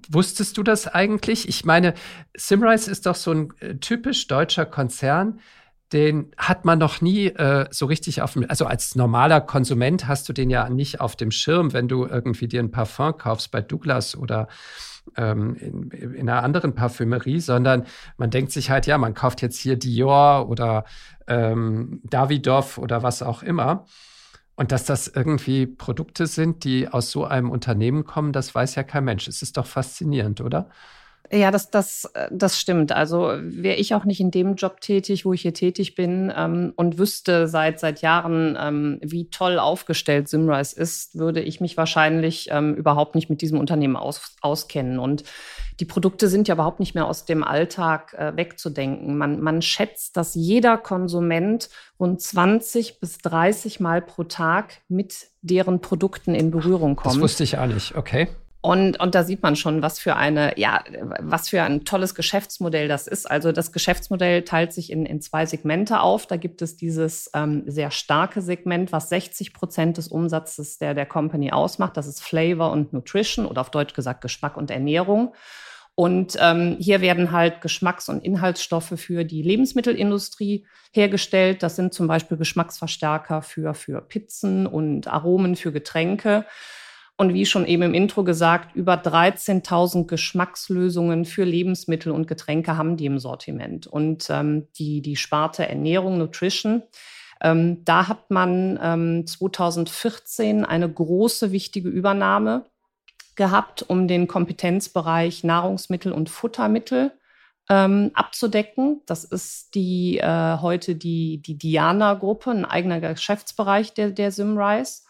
wusstest 0.09 0.57
du 0.57 0.63
das 0.63 0.87
eigentlich? 0.87 1.47
Ich 1.47 1.65
meine, 1.65 1.93
Simrise 2.35 2.89
ist 2.91 3.05
doch 3.05 3.15
so 3.15 3.31
ein 3.31 3.53
äh, 3.59 3.75
typisch 3.75 4.27
deutscher 4.27 4.65
Konzern. 4.65 5.39
Den 5.91 6.31
hat 6.37 6.63
man 6.63 6.79
noch 6.79 7.01
nie 7.01 7.27
äh, 7.27 7.67
so 7.71 7.85
richtig 7.85 8.21
auf 8.21 8.33
dem, 8.33 8.49
also 8.49 8.65
als 8.65 8.95
normaler 8.95 9.41
Konsument 9.41 10.07
hast 10.07 10.29
du 10.29 10.33
den 10.33 10.49
ja 10.49 10.69
nicht 10.69 11.01
auf 11.01 11.17
dem 11.17 11.31
Schirm, 11.31 11.73
wenn 11.73 11.89
du 11.89 12.05
irgendwie 12.05 12.47
dir 12.47 12.61
ein 12.61 12.71
Parfum 12.71 13.17
kaufst 13.17 13.51
bei 13.51 13.61
Douglas 13.61 14.15
oder 14.15 14.47
ähm, 15.17 15.55
in, 15.55 15.91
in 15.91 16.29
einer 16.29 16.43
anderen 16.43 16.73
Parfümerie, 16.75 17.39
sondern 17.39 17.85
man 18.17 18.29
denkt 18.29 18.51
sich 18.51 18.69
halt, 18.69 18.87
ja, 18.87 18.97
man 18.97 19.13
kauft 19.13 19.41
jetzt 19.41 19.59
hier 19.59 19.77
Dior 19.77 20.47
oder 20.49 20.85
ähm, 21.27 22.01
Davidoff 22.03 22.77
oder 22.77 23.03
was 23.03 23.21
auch 23.21 23.43
immer. 23.43 23.85
Und 24.55 24.71
dass 24.71 24.85
das 24.85 25.07
irgendwie 25.07 25.65
Produkte 25.65 26.27
sind, 26.27 26.63
die 26.63 26.87
aus 26.87 27.09
so 27.09 27.25
einem 27.25 27.49
Unternehmen 27.49 28.03
kommen, 28.05 28.31
das 28.31 28.53
weiß 28.53 28.75
ja 28.75 28.83
kein 28.83 29.05
Mensch. 29.05 29.27
Es 29.27 29.41
ist 29.41 29.57
doch 29.57 29.65
faszinierend, 29.65 30.41
oder? 30.41 30.69
Ja, 31.31 31.49
das, 31.51 31.69
das, 31.69 32.05
äh, 32.13 32.27
das 32.31 32.59
stimmt. 32.59 32.91
Also 32.91 33.31
wäre 33.39 33.77
ich 33.77 33.93
auch 33.95 34.03
nicht 34.03 34.19
in 34.19 34.31
dem 34.31 34.55
Job 34.55 34.81
tätig, 34.81 35.25
wo 35.25 35.33
ich 35.33 35.41
hier 35.41 35.53
tätig 35.53 35.95
bin 35.95 36.31
ähm, 36.35 36.73
und 36.75 36.97
wüsste 36.97 37.47
seit, 37.47 37.79
seit 37.79 38.01
Jahren, 38.01 38.57
ähm, 38.59 38.99
wie 39.01 39.29
toll 39.29 39.57
aufgestellt 39.57 40.27
Simrise 40.27 40.75
ist, 40.79 41.17
würde 41.17 41.41
ich 41.41 41.61
mich 41.61 41.77
wahrscheinlich 41.77 42.49
ähm, 42.51 42.75
überhaupt 42.75 43.15
nicht 43.15 43.29
mit 43.29 43.41
diesem 43.41 43.59
Unternehmen 43.59 43.95
aus, 43.95 44.35
auskennen. 44.41 44.99
Und 44.99 45.23
die 45.79 45.85
Produkte 45.85 46.27
sind 46.27 46.47
ja 46.47 46.55
überhaupt 46.55 46.81
nicht 46.81 46.95
mehr 46.95 47.07
aus 47.07 47.23
dem 47.25 47.43
Alltag 47.43 48.13
äh, 48.13 48.35
wegzudenken. 48.35 49.17
Man, 49.17 49.39
man 49.41 49.61
schätzt, 49.61 50.17
dass 50.17 50.35
jeder 50.35 50.77
Konsument 50.77 51.69
rund 51.97 52.21
20 52.21 52.99
bis 52.99 53.19
30 53.19 53.79
Mal 53.79 54.01
pro 54.01 54.23
Tag 54.23 54.81
mit 54.89 55.27
deren 55.41 55.79
Produkten 55.79 56.35
in 56.35 56.51
Berührung 56.51 56.97
kommt. 56.97 57.15
Das 57.15 57.21
wusste 57.21 57.43
ich 57.43 57.57
nicht, 57.57 57.95
okay. 57.95 58.27
Und, 58.63 58.99
und 58.99 59.15
da 59.15 59.23
sieht 59.23 59.41
man 59.41 59.55
schon, 59.55 59.81
was 59.81 59.97
für 59.97 60.15
eine, 60.15 60.57
ja, 60.59 60.83
was 61.19 61.49
für 61.49 61.63
ein 61.63 61.83
tolles 61.83 62.13
Geschäftsmodell 62.13 62.87
das 62.87 63.07
ist. 63.07 63.29
Also 63.29 63.51
das 63.51 63.71
Geschäftsmodell 63.71 64.43
teilt 64.43 64.71
sich 64.71 64.91
in, 64.91 65.07
in 65.07 65.19
zwei 65.19 65.47
Segmente 65.47 65.99
auf. 65.99 66.27
Da 66.27 66.37
gibt 66.37 66.61
es 66.61 66.77
dieses 66.77 67.31
ähm, 67.33 67.63
sehr 67.65 67.89
starke 67.89 68.39
Segment, 68.41 68.91
was 68.91 69.09
60 69.09 69.53
Prozent 69.53 69.97
des 69.97 70.09
Umsatzes 70.09 70.77
der, 70.77 70.93
der 70.93 71.07
Company 71.07 71.51
ausmacht. 71.51 71.97
Das 71.97 72.05
ist 72.05 72.21
Flavor 72.21 72.71
und 72.71 72.93
Nutrition 72.93 73.47
oder 73.47 73.61
auf 73.61 73.71
Deutsch 73.71 73.95
gesagt 73.95 74.21
Geschmack 74.21 74.57
und 74.57 74.69
Ernährung. 74.69 75.33
Und 75.95 76.37
ähm, 76.39 76.77
hier 76.79 77.01
werden 77.01 77.31
halt 77.31 77.61
Geschmacks- 77.61 78.09
und 78.09 78.23
Inhaltsstoffe 78.23 78.93
für 78.95 79.25
die 79.25 79.41
Lebensmittelindustrie 79.41 80.67
hergestellt. 80.91 81.63
Das 81.63 81.75
sind 81.75 81.95
zum 81.95 82.07
Beispiel 82.07 82.37
Geschmacksverstärker 82.37 83.41
für, 83.41 83.73
für 83.73 84.01
Pizzen 84.01 84.67
und 84.67 85.07
Aromen 85.07 85.55
für 85.55 85.71
Getränke. 85.71 86.45
Und 87.21 87.35
wie 87.35 87.45
schon 87.45 87.67
eben 87.67 87.83
im 87.83 87.93
Intro 87.93 88.23
gesagt, 88.23 88.75
über 88.75 88.95
13.000 88.95 90.07
Geschmackslösungen 90.07 91.25
für 91.25 91.43
Lebensmittel 91.43 92.11
und 92.11 92.27
Getränke 92.27 92.77
haben 92.77 92.97
die 92.97 93.05
im 93.05 93.19
Sortiment. 93.19 93.85
Und 93.85 94.25
ähm, 94.31 94.65
die, 94.79 95.03
die 95.03 95.15
Sparte 95.15 95.69
Ernährung, 95.69 96.17
Nutrition, 96.17 96.81
ähm, 97.39 97.85
da 97.85 98.07
hat 98.07 98.31
man 98.31 98.79
ähm, 98.81 99.27
2014 99.27 100.65
eine 100.65 100.91
große, 100.91 101.51
wichtige 101.51 101.89
Übernahme 101.89 102.65
gehabt, 103.35 103.83
um 103.87 104.07
den 104.07 104.27
Kompetenzbereich 104.27 105.43
Nahrungsmittel 105.43 106.13
und 106.13 106.27
Futtermittel 106.31 107.11
ähm, 107.69 108.09
abzudecken. 108.15 109.01
Das 109.05 109.25
ist 109.25 109.75
die 109.75 110.17
äh, 110.17 110.57
heute 110.59 110.95
die, 110.95 111.39
die 111.39 111.55
Diana-Gruppe, 111.55 112.49
ein 112.49 112.65
eigener 112.65 112.99
Geschäftsbereich 112.99 113.93
der, 113.93 114.09
der 114.09 114.31
Simrise. 114.31 115.03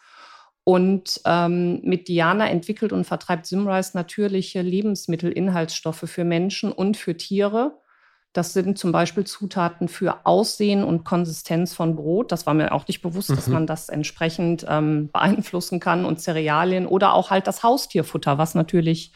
Und 0.63 1.21
ähm, 1.25 1.81
mit 1.83 2.07
Diana 2.07 2.49
entwickelt 2.49 2.93
und 2.93 3.05
vertreibt 3.05 3.47
Simrise 3.47 3.91
natürliche 3.95 4.61
Lebensmittelinhaltsstoffe 4.61 6.03
für 6.05 6.23
Menschen 6.23 6.71
und 6.71 6.97
für 6.97 7.17
Tiere. 7.17 7.79
Das 8.33 8.53
sind 8.53 8.77
zum 8.77 8.91
Beispiel 8.91 9.25
Zutaten 9.25 9.87
für 9.87 10.25
Aussehen 10.25 10.83
und 10.83 11.03
Konsistenz 11.03 11.73
von 11.73 11.95
Brot. 11.95 12.31
Das 12.31 12.45
war 12.45 12.53
mir 12.53 12.71
auch 12.71 12.87
nicht 12.87 13.01
bewusst, 13.01 13.31
mhm. 13.31 13.35
dass 13.35 13.47
man 13.47 13.67
das 13.67 13.89
entsprechend 13.89 14.65
ähm, 14.69 15.09
beeinflussen 15.11 15.79
kann 15.79 16.05
und 16.05 16.21
Cerealien 16.21 16.85
oder 16.85 17.13
auch 17.13 17.31
halt 17.31 17.47
das 17.47 17.63
Haustierfutter, 17.63 18.37
was 18.37 18.55
natürlich 18.55 19.11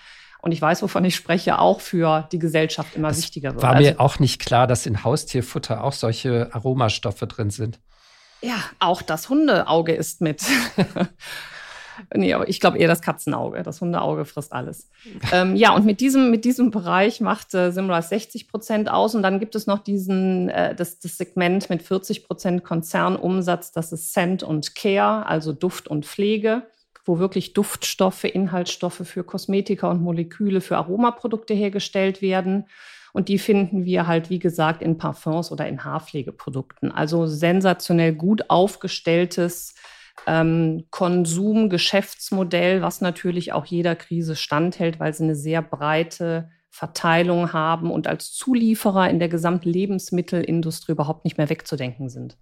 und 0.45 0.51
ich 0.51 0.61
weiß, 0.61 0.83
wovon 0.83 1.03
ich 1.05 1.15
spreche, 1.15 1.57
auch 1.57 1.81
für 1.81 2.29
die 2.31 2.37
Gesellschaft 2.37 2.95
immer 2.95 3.07
das 3.07 3.17
wichtiger 3.17 3.53
wird. 3.53 3.63
War 3.63 3.73
mir 3.73 3.87
also, 3.87 3.99
auch 3.99 4.19
nicht 4.19 4.39
klar, 4.39 4.67
dass 4.67 4.85
in 4.85 5.03
Haustierfutter 5.03 5.83
auch 5.83 5.93
solche 5.93 6.53
Aromastoffe 6.53 7.25
drin 7.25 7.49
sind. 7.49 7.79
Ja, 8.41 8.63
auch 8.79 9.01
das 9.01 9.29
Hundeauge 9.29 9.93
ist 9.93 10.21
mit. 10.21 10.43
nee, 12.15 12.33
aber 12.33 12.47
ich 12.47 12.59
glaube 12.59 12.77
eher 12.77 12.87
das 12.87 13.01
Katzenauge. 13.01 13.63
Das 13.63 13.81
Hundeauge 13.81 14.25
frisst 14.25 14.53
alles. 14.53 14.89
ähm, 15.31 15.55
ja, 15.55 15.73
und 15.73 15.85
mit 15.85 15.99
diesem, 15.99 16.31
mit 16.31 16.45
diesem 16.45 16.71
Bereich 16.71 17.21
macht 17.21 17.53
äh, 17.53 17.71
Simrise 17.71 18.09
60 18.09 18.47
Prozent 18.47 18.89
aus. 18.89 19.15
Und 19.15 19.23
dann 19.23 19.39
gibt 19.39 19.55
es 19.55 19.67
noch 19.67 19.79
diesen, 19.79 20.49
äh, 20.49 20.75
das, 20.75 20.99
das 20.99 21.17
Segment 21.17 21.69
mit 21.69 21.81
40 21.81 22.25
Prozent 22.25 22.63
Konzernumsatz. 22.63 23.71
Das 23.71 23.91
ist 23.91 24.11
Scent 24.11 24.43
und 24.43 24.75
Care, 24.75 25.25
also 25.25 25.53
Duft 25.53 25.87
und 25.87 26.05
Pflege, 26.05 26.63
wo 27.05 27.19
wirklich 27.19 27.53
Duftstoffe, 27.53 28.25
Inhaltsstoffe 28.25 29.01
für 29.05 29.23
Kosmetika 29.23 29.89
und 29.89 30.01
Moleküle 30.01 30.61
für 30.61 30.77
Aromaprodukte 30.77 31.53
hergestellt 31.53 32.21
werden. 32.21 32.65
Und 33.15 33.29
die 33.29 33.39
finden 33.39 33.85
wir 33.85 34.07
halt, 34.07 34.29
wie 34.29 34.39
gesagt, 34.39 34.81
in 34.81 34.97
Parfums 34.97 35.49
oder 35.49 35.65
in 35.69 35.85
Haarpflegeprodukten. 35.85 36.91
Also 36.91 37.27
sensationell 37.27 38.13
gut 38.13 38.49
aufgestelltes 38.49 39.73
ähm, 40.27 40.83
Konsum-Geschäftsmodell, 40.89 42.81
was 42.81 42.99
natürlich 42.99 43.53
auch 43.53 43.65
jeder 43.65 43.95
Krise 43.95 44.35
standhält, 44.35 44.99
weil 44.99 45.13
sie 45.13 45.23
eine 45.23 45.35
sehr 45.35 45.61
breite 45.61 46.49
Verteilung 46.69 47.53
haben 47.53 47.89
und 47.89 48.05
als 48.05 48.33
Zulieferer 48.33 49.09
in 49.09 49.19
der 49.19 49.29
gesamten 49.29 49.69
Lebensmittelindustrie 49.69 50.91
überhaupt 50.91 51.23
nicht 51.23 51.37
mehr 51.37 51.49
wegzudenken 51.49 52.09
sind. 52.09 52.37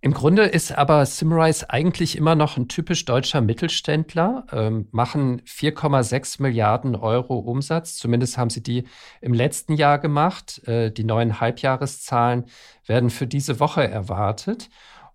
Im 0.00 0.14
Grunde 0.14 0.44
ist 0.44 0.70
aber 0.70 1.04
Simrise 1.06 1.70
eigentlich 1.70 2.16
immer 2.16 2.36
noch 2.36 2.56
ein 2.56 2.68
typisch 2.68 3.04
deutscher 3.04 3.40
Mittelständler, 3.40 4.46
ähm, 4.52 4.86
machen 4.92 5.42
4,6 5.44 6.40
Milliarden 6.40 6.94
Euro 6.94 7.38
Umsatz. 7.40 7.96
Zumindest 7.96 8.38
haben 8.38 8.48
sie 8.48 8.62
die 8.62 8.84
im 9.20 9.34
letzten 9.34 9.74
Jahr 9.74 9.98
gemacht. 9.98 10.62
Äh, 10.68 10.92
die 10.92 11.02
neuen 11.02 11.40
Halbjahreszahlen 11.40 12.44
werden 12.86 13.10
für 13.10 13.26
diese 13.26 13.58
Woche 13.58 13.88
erwartet. 13.88 14.70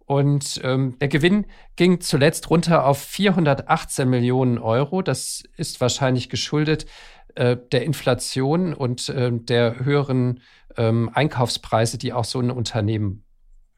Und 0.05 0.59
ähm, 0.65 0.97
der 0.99 1.07
Gewinn 1.07 1.45
ging 1.77 2.01
zuletzt 2.01 2.49
runter 2.49 2.85
auf 2.85 3.01
418 3.01 4.09
Millionen 4.09 4.57
Euro. 4.57 5.01
Das 5.01 5.43
ist 5.55 5.79
wahrscheinlich 5.79 6.27
geschuldet 6.27 6.87
äh, 7.35 7.55
der 7.71 7.85
Inflation 7.85 8.73
und 8.73 9.07
äh, 9.07 9.31
der 9.31 9.79
höheren 9.85 10.41
ähm, 10.75 11.09
Einkaufspreise, 11.13 11.97
die 11.97 12.11
auch 12.11 12.25
so 12.25 12.41
ein 12.41 12.51
Unternehmen 12.51 13.23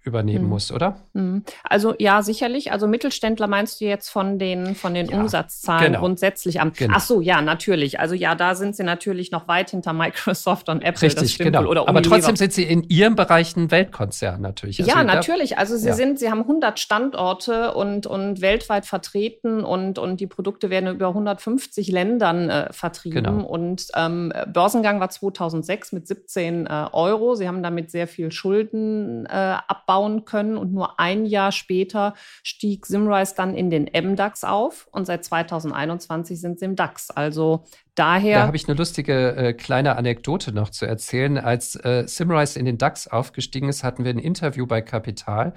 übernehmen 0.05 0.45
mhm. 0.45 0.49
muss, 0.51 0.71
oder? 0.71 0.97
Mhm. 1.13 1.43
Also 1.63 1.95
ja, 1.97 2.21
sicherlich. 2.21 2.71
Also 2.71 2.87
Mittelständler 2.87 3.47
meinst 3.47 3.81
du 3.81 3.85
jetzt 3.85 4.09
von 4.09 4.37
den 4.37 4.75
von 4.75 4.93
den 4.93 5.07
ja, 5.07 5.19
Umsatzzahlen 5.19 5.93
genau. 5.93 5.99
grundsätzlich 5.99 6.61
am. 6.61 6.71
Genau. 6.73 6.93
Ach 6.97 7.01
so, 7.01 7.21
ja, 7.21 7.41
natürlich. 7.41 7.99
Also 7.99 8.13
ja, 8.13 8.35
da 8.35 8.53
sind 8.55 8.75
sie 8.75 8.83
natürlich 8.83 9.31
noch 9.31 9.47
weit 9.47 9.71
hinter 9.71 9.93
Microsoft 9.93 10.69
und 10.69 10.83
Apple. 10.83 11.01
Richtig, 11.01 11.39
genau. 11.39 11.65
Oder 11.65 11.89
Aber 11.89 12.03
trotzdem 12.03 12.35
sind 12.35 12.53
sie 12.53 12.63
in 12.63 12.83
ihrem 12.83 13.15
Bereich 13.15 13.55
ein 13.57 13.71
Weltkonzern 13.71 14.41
natürlich. 14.41 14.79
Also 14.79 14.91
ja, 14.91 15.03
natürlich. 15.03 15.57
Also 15.57 15.75
sie 15.75 15.87
ja. 15.87 15.93
sind, 15.95 16.19
sie 16.19 16.29
haben 16.29 16.41
100 16.41 16.79
Standorte 16.79 17.73
und 17.73 18.05
und 18.05 18.41
weltweit 18.41 18.85
vertreten 18.85 19.63
und 19.63 19.97
und 19.97 20.19
die 20.19 20.27
Produkte 20.27 20.69
werden 20.69 20.93
über 20.93 21.07
150 21.07 21.87
Ländern 21.87 22.49
äh, 22.49 22.71
vertrieben. 22.71 23.23
Genau. 23.23 23.43
Und 23.43 23.87
ähm, 23.95 24.31
Börsengang 24.53 24.99
war 24.99 25.09
2006 25.09 25.93
mit 25.93 26.07
17 26.07 26.67
äh, 26.67 26.69
Euro. 26.91 27.33
Sie 27.33 27.47
haben 27.47 27.63
damit 27.63 27.89
sehr 27.89 28.07
viel 28.07 28.31
Schulden 28.31 29.25
äh, 29.25 29.29
abbauen 29.67 29.94
aufbauen 29.95 30.25
können. 30.25 30.57
Und 30.57 30.73
nur 30.73 30.99
ein 30.99 31.25
Jahr 31.25 31.51
später 31.51 32.13
stieg 32.43 32.85
Simrise 32.85 33.33
dann 33.35 33.55
in 33.55 33.69
den 33.69 33.85
MDAX 33.85 34.43
auf 34.43 34.87
und 34.91 35.05
seit 35.05 35.23
2021 35.23 36.39
sind 36.39 36.59
sie 36.59 36.65
im 36.65 36.75
DAX. 36.75 37.11
Also 37.11 37.65
daher. 37.95 38.39
Da 38.39 38.47
habe 38.47 38.57
ich 38.57 38.67
eine 38.67 38.77
lustige 38.77 39.35
äh, 39.35 39.53
kleine 39.53 39.95
Anekdote 39.97 40.51
noch 40.51 40.69
zu 40.69 40.85
erzählen. 40.85 41.37
Als 41.37 41.75
äh, 41.75 42.03
Simrise 42.07 42.59
in 42.59 42.65
den 42.65 42.77
DAX 42.77 43.07
aufgestiegen 43.07 43.69
ist, 43.69 43.83
hatten 43.83 44.03
wir 44.03 44.11
ein 44.11 44.19
Interview 44.19 44.65
bei 44.67 44.81
Kapital 44.81 45.53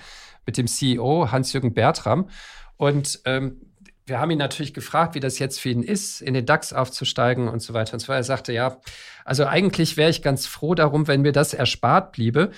mit 0.46 0.56
dem 0.56 0.66
CEO 0.66 1.30
Hans-Jürgen 1.30 1.74
Bertram. 1.74 2.28
Und 2.76 3.20
ähm, 3.24 3.60
wir 4.06 4.20
haben 4.20 4.30
ihn 4.30 4.38
natürlich 4.38 4.72
gefragt, 4.72 5.14
wie 5.14 5.20
das 5.20 5.38
jetzt 5.38 5.60
für 5.60 5.68
ihn 5.68 5.82
ist, 5.82 6.22
in 6.22 6.32
den 6.32 6.46
DAX 6.46 6.72
aufzusteigen 6.72 7.48
und 7.48 7.60
so 7.60 7.74
weiter 7.74 7.94
und 7.94 8.08
weiter. 8.08 8.18
Er 8.18 8.24
sagte, 8.24 8.52
ja, 8.52 8.78
also 9.24 9.44
eigentlich 9.44 9.98
wäre 9.98 10.08
ich 10.08 10.22
ganz 10.22 10.46
froh 10.46 10.74
darum, 10.74 11.06
wenn 11.06 11.20
mir 11.20 11.32
das 11.32 11.52
erspart 11.52 12.12
bliebe. 12.12 12.50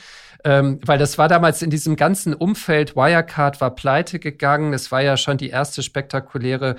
Ähm, 0.44 0.80
weil 0.84 0.98
das 0.98 1.18
war 1.18 1.28
damals 1.28 1.62
in 1.62 1.70
diesem 1.70 1.96
ganzen 1.96 2.34
Umfeld, 2.34 2.96
Wirecard 2.96 3.60
war 3.60 3.74
pleite 3.74 4.18
gegangen, 4.18 4.72
es 4.72 4.90
war 4.90 5.02
ja 5.02 5.16
schon 5.16 5.36
die 5.36 5.50
erste 5.50 5.82
spektakuläre 5.82 6.76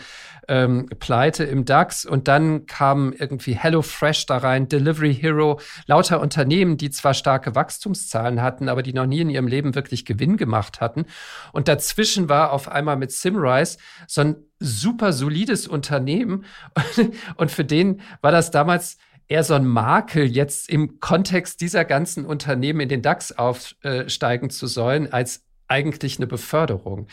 ähm, 0.48 0.88
Pleite 1.00 1.44
im 1.44 1.66
DAX. 1.66 2.06
Und 2.06 2.28
dann 2.28 2.66
kam 2.66 3.14
irgendwie 3.14 3.54
HelloFresh 3.54 4.26
da 4.26 4.38
rein, 4.38 4.68
Delivery 4.68 5.14
Hero, 5.14 5.60
lauter 5.86 6.20
Unternehmen, 6.20 6.78
die 6.78 6.90
zwar 6.90 7.14
starke 7.14 7.56
Wachstumszahlen 7.56 8.42
hatten, 8.42 8.68
aber 8.70 8.84
die 8.84 8.94
noch 8.94 9.06
nie 9.06 9.22
in 9.22 9.30
ihrem 9.30 9.48
Leben 9.48 9.76
wirklich 9.76 10.06
Gewinn 10.06 10.38
gemacht 10.38 10.82
hatten. 10.82 11.06
Und 11.52 11.68
dazwischen 11.68 12.30
war 12.30 12.52
auf 12.52 12.68
einmal 12.68 12.98
mit 12.98 13.12
Simrise 13.12 13.78
so 14.08 14.22
ein 14.22 14.36
super 14.60 15.14
solides 15.14 15.68
Unternehmen. 15.68 16.46
Und 17.36 17.52
für 17.52 17.66
den 17.66 18.02
war 18.22 18.32
das 18.32 18.52
damals 18.52 18.98
eher 19.32 19.46
so 19.46 19.54
ein 19.54 19.66
Makel, 19.66 20.26
jetzt 20.26 20.70
im 20.70 21.00
Kontext 21.00 21.62
dieser 21.62 21.86
ganzen 21.86 22.26
Unternehmen 22.26 22.82
in 22.82 22.90
den 22.90 23.02
DAX 23.02 23.32
aufsteigen 23.32 24.50
zu 24.50 24.68
sollen, 24.68 25.12
als 25.12 25.46
eigentlich 25.70 26.18
eine 26.18 26.28
Beförderung. 26.28 27.08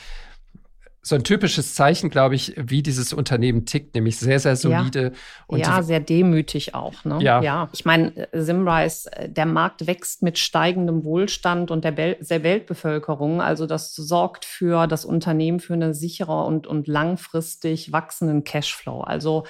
So 1.09 1.15
ein 1.15 1.25
typisches 1.25 1.75
Zeichen, 1.75 2.11
glaube 2.11 2.35
ich, 2.35 2.53
wie 2.57 2.83
dieses 2.83 3.13
Unternehmen 3.13 3.65
tickt, 3.65 3.95
nämlich 3.95 4.19
sehr, 4.19 4.39
sehr 4.39 4.57
solide. 4.57 5.03
Ja, 5.03 5.11
und 5.47 5.59
ja 5.61 5.83
sehr 5.83 6.01
demütig 6.01 6.75
auch. 6.75 7.05
Ne? 7.05 7.19
Ja. 7.21 7.41
ja. 7.41 7.69
Ich 7.73 7.87
meine, 7.87 8.29
Simrise, 8.33 9.11
der 9.27 9.47
Markt 9.47 9.87
wächst 9.87 10.23
mit 10.23 10.39
steigendem 10.39 11.05
Wohlstand 11.05 11.71
und 11.71 11.85
der, 11.85 11.93
der 11.93 12.43
Weltbevölkerung. 12.43 13.41
Also 13.41 13.67
das 13.67 13.95
sorgt 13.95 14.45
für 14.45 14.87
das 14.87 15.07
Unternehmen 15.07 15.61
für 15.61 15.73
eine 15.73 15.95
sichere 15.95 16.45
und, 16.45 16.67
und 16.67 16.87
langfristig 16.87 17.91
wachsenden 17.91 18.45
Cashflow. 18.45 19.01
Also 19.01 19.45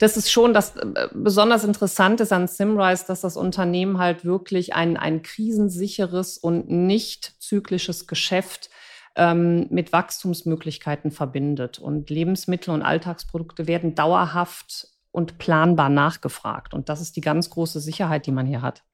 das 0.00 0.16
ist 0.16 0.30
schon 0.30 0.54
das 0.54 0.74
äh, 0.76 1.08
besonders 1.14 1.62
Interessante 1.62 2.26
an 2.34 2.48
Simrise, 2.48 3.04
dass 3.06 3.20
das 3.20 3.36
Unternehmen 3.36 3.98
halt 3.98 4.24
wirklich 4.24 4.74
ein, 4.74 4.96
ein 4.96 5.22
krisensicheres 5.22 6.36
und 6.36 6.68
nicht 6.68 7.34
zyklisches 7.38 8.08
Geschäft 8.08 8.70
ähm, 9.16 9.66
mit 9.70 9.92
Wachstumsmöglichkeiten 9.92 11.10
verbindet. 11.10 11.78
Und 11.78 12.10
Lebensmittel 12.10 12.72
und 12.72 12.82
Alltagsprodukte 12.82 13.66
werden 13.66 13.94
dauerhaft 13.94 14.88
und 15.10 15.38
planbar 15.38 15.88
nachgefragt. 15.88 16.74
Und 16.74 16.88
das 16.88 17.00
ist 17.00 17.16
die 17.16 17.22
ganz 17.22 17.50
große 17.50 17.80
Sicherheit, 17.80 18.26
die 18.26 18.32
man 18.32 18.46
hier 18.46 18.62
hat. 18.62 18.84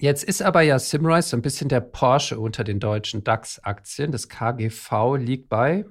Jetzt 0.00 0.24
ist 0.24 0.42
aber 0.42 0.62
ja 0.62 0.78
Simrise 0.78 1.30
so 1.30 1.36
ein 1.36 1.42
bisschen 1.42 1.68
der 1.68 1.80
Porsche 1.80 2.38
unter 2.38 2.64
den 2.64 2.80
deutschen 2.80 3.24
DAX-Aktien. 3.24 4.12
Das 4.12 4.28
KGV 4.28 5.16
liegt 5.16 5.48
bei, 5.48 5.86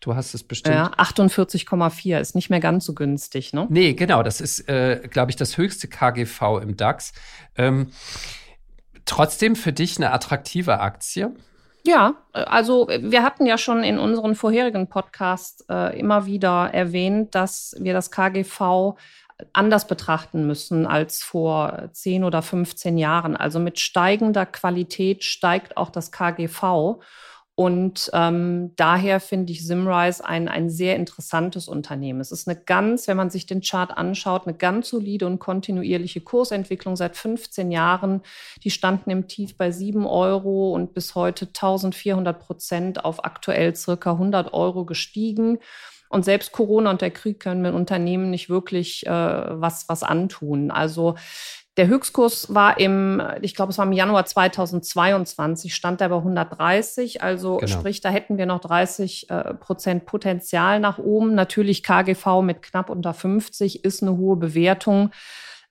du 0.00 0.14
hast 0.14 0.34
es 0.34 0.42
bestimmt. 0.42 0.74
Ja, 0.74 0.92
48,4 0.94 2.18
ist 2.20 2.34
nicht 2.34 2.50
mehr 2.50 2.60
ganz 2.60 2.84
so 2.84 2.94
günstig, 2.94 3.52
ne? 3.52 3.66
Nee, 3.70 3.94
genau. 3.94 4.22
Das 4.22 4.40
ist, 4.40 4.68
äh, 4.68 5.08
glaube 5.08 5.30
ich, 5.30 5.36
das 5.36 5.56
höchste 5.58 5.88
KGV 5.88 6.60
im 6.60 6.76
DAX. 6.76 7.12
Ähm, 7.56 7.92
trotzdem 9.04 9.54
für 9.56 9.72
dich 9.72 9.96
eine 9.96 10.12
attraktive 10.12 10.80
Aktie? 10.80 11.34
Ja, 11.84 12.14
also 12.32 12.86
wir 12.88 13.24
hatten 13.24 13.44
ja 13.44 13.58
schon 13.58 13.82
in 13.82 13.98
unseren 13.98 14.36
vorherigen 14.36 14.88
Podcasts 14.88 15.64
äh, 15.68 15.98
immer 15.98 16.26
wieder 16.26 16.70
erwähnt, 16.72 17.34
dass 17.34 17.74
wir 17.80 17.92
das 17.92 18.12
KGV 18.12 18.94
anders 19.52 19.86
betrachten 19.88 20.46
müssen 20.46 20.86
als 20.86 21.22
vor 21.22 21.88
10 21.92 22.22
oder 22.24 22.42
15 22.42 22.98
Jahren. 22.98 23.36
Also 23.36 23.58
mit 23.58 23.80
steigender 23.80 24.46
Qualität 24.46 25.24
steigt 25.24 25.76
auch 25.76 25.90
das 25.90 26.12
KGV. 26.12 27.00
Und 27.54 28.10
ähm, 28.14 28.72
daher 28.76 29.20
finde 29.20 29.52
ich 29.52 29.66
Simrise 29.66 30.24
ein, 30.24 30.48
ein 30.48 30.70
sehr 30.70 30.96
interessantes 30.96 31.68
Unternehmen. 31.68 32.20
Es 32.20 32.32
ist 32.32 32.48
eine 32.48 32.58
ganz, 32.58 33.06
wenn 33.08 33.18
man 33.18 33.28
sich 33.28 33.44
den 33.44 33.60
Chart 33.60 33.90
anschaut, 33.94 34.46
eine 34.46 34.56
ganz 34.56 34.88
solide 34.88 35.26
und 35.26 35.38
kontinuierliche 35.38 36.22
Kursentwicklung 36.22 36.96
seit 36.96 37.14
15 37.14 37.70
Jahren. 37.70 38.22
Die 38.64 38.70
standen 38.70 39.10
im 39.10 39.28
Tief 39.28 39.58
bei 39.58 39.70
7 39.70 40.06
Euro 40.06 40.72
und 40.72 40.94
bis 40.94 41.14
heute 41.14 41.44
1400 41.46 42.40
Prozent 42.40 43.04
auf 43.04 43.22
aktuell 43.22 43.76
circa 43.76 44.12
100 44.12 44.54
Euro 44.54 44.86
gestiegen. 44.86 45.58
Und 46.08 46.24
selbst 46.24 46.52
Corona 46.52 46.90
und 46.90 47.00
der 47.00 47.10
Krieg 47.10 47.40
können 47.40 47.62
mit 47.62 47.74
Unternehmen 47.74 48.30
nicht 48.30 48.50
wirklich 48.50 49.06
äh, 49.06 49.10
was, 49.10 49.88
was 49.88 50.02
antun. 50.02 50.70
Also 50.70 51.16
der 51.78 51.86
Höchstkurs 51.86 52.54
war 52.54 52.78
im, 52.78 53.22
ich 53.40 53.54
glaube, 53.54 53.70
es 53.70 53.78
war 53.78 53.86
im 53.86 53.92
Januar 53.92 54.26
2022, 54.26 55.74
stand 55.74 56.02
er 56.02 56.10
bei 56.10 56.16
130. 56.16 57.22
Also 57.22 57.56
genau. 57.56 57.72
sprich, 57.72 58.02
da 58.02 58.10
hätten 58.10 58.36
wir 58.36 58.44
noch 58.44 58.60
30 58.60 59.30
äh, 59.30 59.54
Prozent 59.54 60.04
Potenzial 60.04 60.80
nach 60.80 60.98
oben. 60.98 61.34
Natürlich 61.34 61.82
KGV 61.82 62.42
mit 62.42 62.60
knapp 62.60 62.90
unter 62.90 63.14
50 63.14 63.84
ist 63.84 64.02
eine 64.02 64.18
hohe 64.18 64.36
Bewertung. 64.36 65.10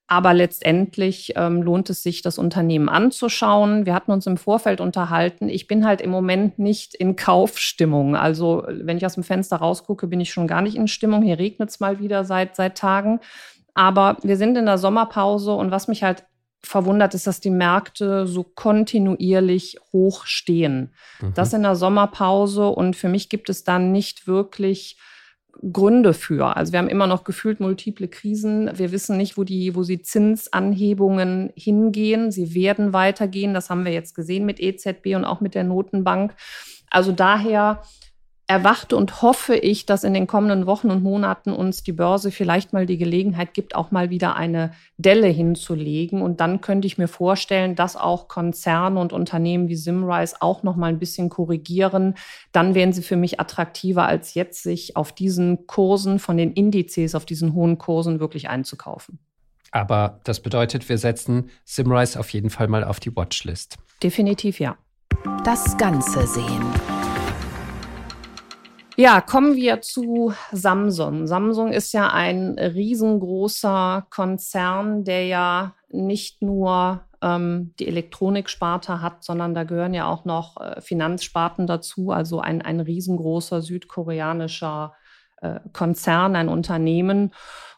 Aber 0.07 0.33
letztendlich 0.33 1.33
ähm, 1.37 1.61
lohnt 1.61 1.89
es 1.89 2.03
sich, 2.03 2.21
das 2.21 2.37
Unternehmen 2.37 2.89
anzuschauen. 2.89 3.85
Wir 3.85 3.93
hatten 3.93 4.11
uns 4.11 4.27
im 4.27 4.35
Vorfeld 4.35 4.81
unterhalten. 4.81 5.47
Ich 5.47 5.67
bin 5.67 5.85
halt 5.85 6.01
im 6.01 6.09
Moment 6.09 6.59
nicht 6.59 6.95
in 6.95 7.15
Kaufstimmung. 7.15 8.17
Also 8.17 8.65
wenn 8.67 8.97
ich 8.97 9.05
aus 9.05 9.13
dem 9.13 9.23
Fenster 9.23 9.57
rausgucke, 9.57 10.07
bin 10.07 10.19
ich 10.19 10.33
schon 10.33 10.47
gar 10.47 10.61
nicht 10.61 10.75
in 10.75 10.89
Stimmung. 10.89 11.21
Hier 11.21 11.39
regnet 11.39 11.69
es 11.69 11.79
mal 11.79 11.99
wieder 11.99 12.25
seit, 12.25 12.57
seit 12.57 12.77
Tagen. 12.77 13.21
Aber 13.73 14.17
wir 14.21 14.37
sind 14.37 14.57
in 14.57 14.65
der 14.65 14.77
Sommerpause 14.77 15.53
und 15.53 15.71
was 15.71 15.87
mich 15.87 16.03
halt 16.03 16.25
verwundert, 16.63 17.15
ist, 17.15 17.27
dass 17.27 17.39
die 17.39 17.49
Märkte 17.49 18.27
so 18.27 18.43
kontinuierlich 18.43 19.77
hoch 19.91 20.25
stehen. 20.25 20.93
Mhm. 21.21 21.33
Das 21.33 21.53
in 21.53 21.63
der 21.63 21.75
Sommerpause 21.75 22.67
und 22.67 22.95
für 22.95 23.09
mich 23.09 23.29
gibt 23.29 23.49
es 23.49 23.63
dann 23.63 23.91
nicht 23.91 24.27
wirklich 24.27 24.97
Gründe 25.71 26.13
für. 26.13 26.55
Also 26.55 26.71
wir 26.71 26.79
haben 26.79 26.87
immer 26.87 27.07
noch 27.07 27.23
gefühlt 27.23 27.59
multiple 27.59 28.07
Krisen. 28.07 28.71
Wir 28.73 28.91
wissen 28.91 29.17
nicht, 29.17 29.37
wo 29.37 29.43
die, 29.43 29.75
wo 29.75 29.83
die 29.83 30.01
Zinsanhebungen 30.01 31.51
hingehen. 31.55 32.31
Sie 32.31 32.53
werden 32.53 32.93
weitergehen. 32.93 33.53
Das 33.53 33.69
haben 33.69 33.85
wir 33.85 33.91
jetzt 33.91 34.15
gesehen 34.15 34.45
mit 34.45 34.59
EZB 34.59 35.15
und 35.15 35.25
auch 35.25 35.41
mit 35.41 35.53
der 35.53 35.63
Notenbank. 35.63 36.33
Also 36.89 37.11
daher 37.11 37.81
erwarte 38.51 38.97
und 38.97 39.21
hoffe 39.21 39.55
ich, 39.55 39.85
dass 39.85 40.03
in 40.03 40.13
den 40.13 40.27
kommenden 40.27 40.65
Wochen 40.65 40.91
und 40.91 41.01
Monaten 41.01 41.51
uns 41.51 41.83
die 41.83 41.93
Börse 41.93 42.31
vielleicht 42.31 42.73
mal 42.73 42.85
die 42.85 42.97
Gelegenheit 42.97 43.53
gibt, 43.53 43.75
auch 43.75 43.91
mal 43.91 44.09
wieder 44.09 44.35
eine 44.35 44.71
Delle 44.97 45.27
hinzulegen. 45.27 46.21
Und 46.21 46.41
dann 46.41 46.59
könnte 46.59 46.85
ich 46.85 46.97
mir 46.97 47.07
vorstellen, 47.07 47.75
dass 47.75 47.95
auch 47.95 48.27
Konzerne 48.27 48.99
und 48.99 49.13
Unternehmen 49.13 49.69
wie 49.69 49.77
Simrise 49.77 50.35
auch 50.41 50.63
noch 50.63 50.75
mal 50.75 50.87
ein 50.87 50.99
bisschen 50.99 51.29
korrigieren. 51.29 52.15
Dann 52.51 52.75
wären 52.75 52.91
sie 52.91 53.03
für 53.03 53.15
mich 53.15 53.39
attraktiver, 53.39 54.05
als 54.05 54.33
jetzt 54.33 54.63
sich 54.63 54.97
auf 54.97 55.13
diesen 55.13 55.65
Kursen 55.65 56.19
von 56.19 56.35
den 56.35 56.51
Indizes, 56.51 57.15
auf 57.15 57.25
diesen 57.25 57.53
hohen 57.53 57.77
Kursen 57.77 58.19
wirklich 58.19 58.49
einzukaufen. 58.49 59.19
Aber 59.71 60.19
das 60.25 60.41
bedeutet, 60.41 60.89
wir 60.89 60.97
setzen 60.97 61.49
Simrise 61.63 62.19
auf 62.19 62.29
jeden 62.31 62.49
Fall 62.49 62.67
mal 62.67 62.83
auf 62.83 62.99
die 62.99 63.15
Watchlist. 63.15 63.77
Definitiv 64.03 64.59
ja. 64.59 64.77
Das 65.45 65.77
Ganze 65.77 66.27
sehen. 66.27 67.10
Ja, 68.97 69.21
kommen 69.21 69.55
wir 69.55 69.81
zu 69.81 70.33
Samsung. 70.51 71.25
Samsung 71.25 71.71
ist 71.71 71.93
ja 71.93 72.11
ein 72.11 72.59
riesengroßer 72.59 74.05
Konzern, 74.09 75.03
der 75.05 75.25
ja 75.25 75.75
nicht 75.89 76.41
nur 76.41 77.01
ähm, 77.21 77.73
die 77.79 77.87
Elektroniksparte 77.87 79.01
hat, 79.01 79.23
sondern 79.23 79.53
da 79.53 79.63
gehören 79.63 79.93
ja 79.93 80.07
auch 80.07 80.25
noch 80.25 80.57
äh, 80.59 80.81
Finanzsparten 80.81 81.67
dazu. 81.67 82.11
Also 82.11 82.39
ein, 82.39 82.61
ein 82.61 82.79
riesengroßer 82.79 83.61
südkoreanischer 83.61 84.93
äh, 85.41 85.59
Konzern, 85.73 86.35
ein 86.35 86.49
Unternehmen. 86.49 87.31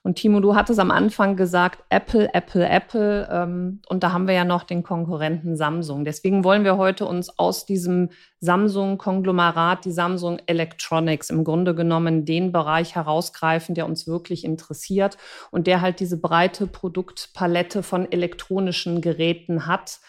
Und 0.05 0.15
Timo, 0.15 0.41
du 0.41 0.53
hattest 0.53 0.81
am 0.81 0.91
Anfang 0.91 1.37
gesagt, 1.37 1.85
Apple, 1.89 2.33
Apple, 2.33 2.67
Apple. 2.67 3.29
Ähm, 3.31 3.81
und 3.87 4.03
da 4.03 4.11
haben 4.11 4.27
wir 4.27 4.33
ja 4.33 4.43
noch 4.43 4.63
den 4.63 4.83
Konkurrenten 4.83 5.55
Samsung. 5.55 6.03
Deswegen 6.03 6.43
wollen 6.43 6.65
wir 6.65 6.75
heute 6.75 7.05
uns 7.05 7.39
aus 7.39 7.65
diesem 7.65 8.09
Samsung-Konglomerat, 8.41 9.85
die 9.85 9.93
Samsung 9.93 10.39
Electronics, 10.45 11.29
im 11.29 11.45
Grunde 11.45 11.73
genommen 11.73 12.25
den 12.25 12.51
Bereich 12.51 12.95
herausgreifen, 12.95 13.75
der 13.75 13.85
uns 13.85 14.05
wirklich 14.05 14.43
interessiert 14.43 15.17
und 15.51 15.67
der 15.67 15.79
halt 15.79 16.01
diese 16.01 16.19
breite 16.19 16.67
Produktpalette 16.67 17.81
von 17.81 18.11
elektronischen 18.11 18.99
Geräten 18.99 19.67
hat 19.67 19.99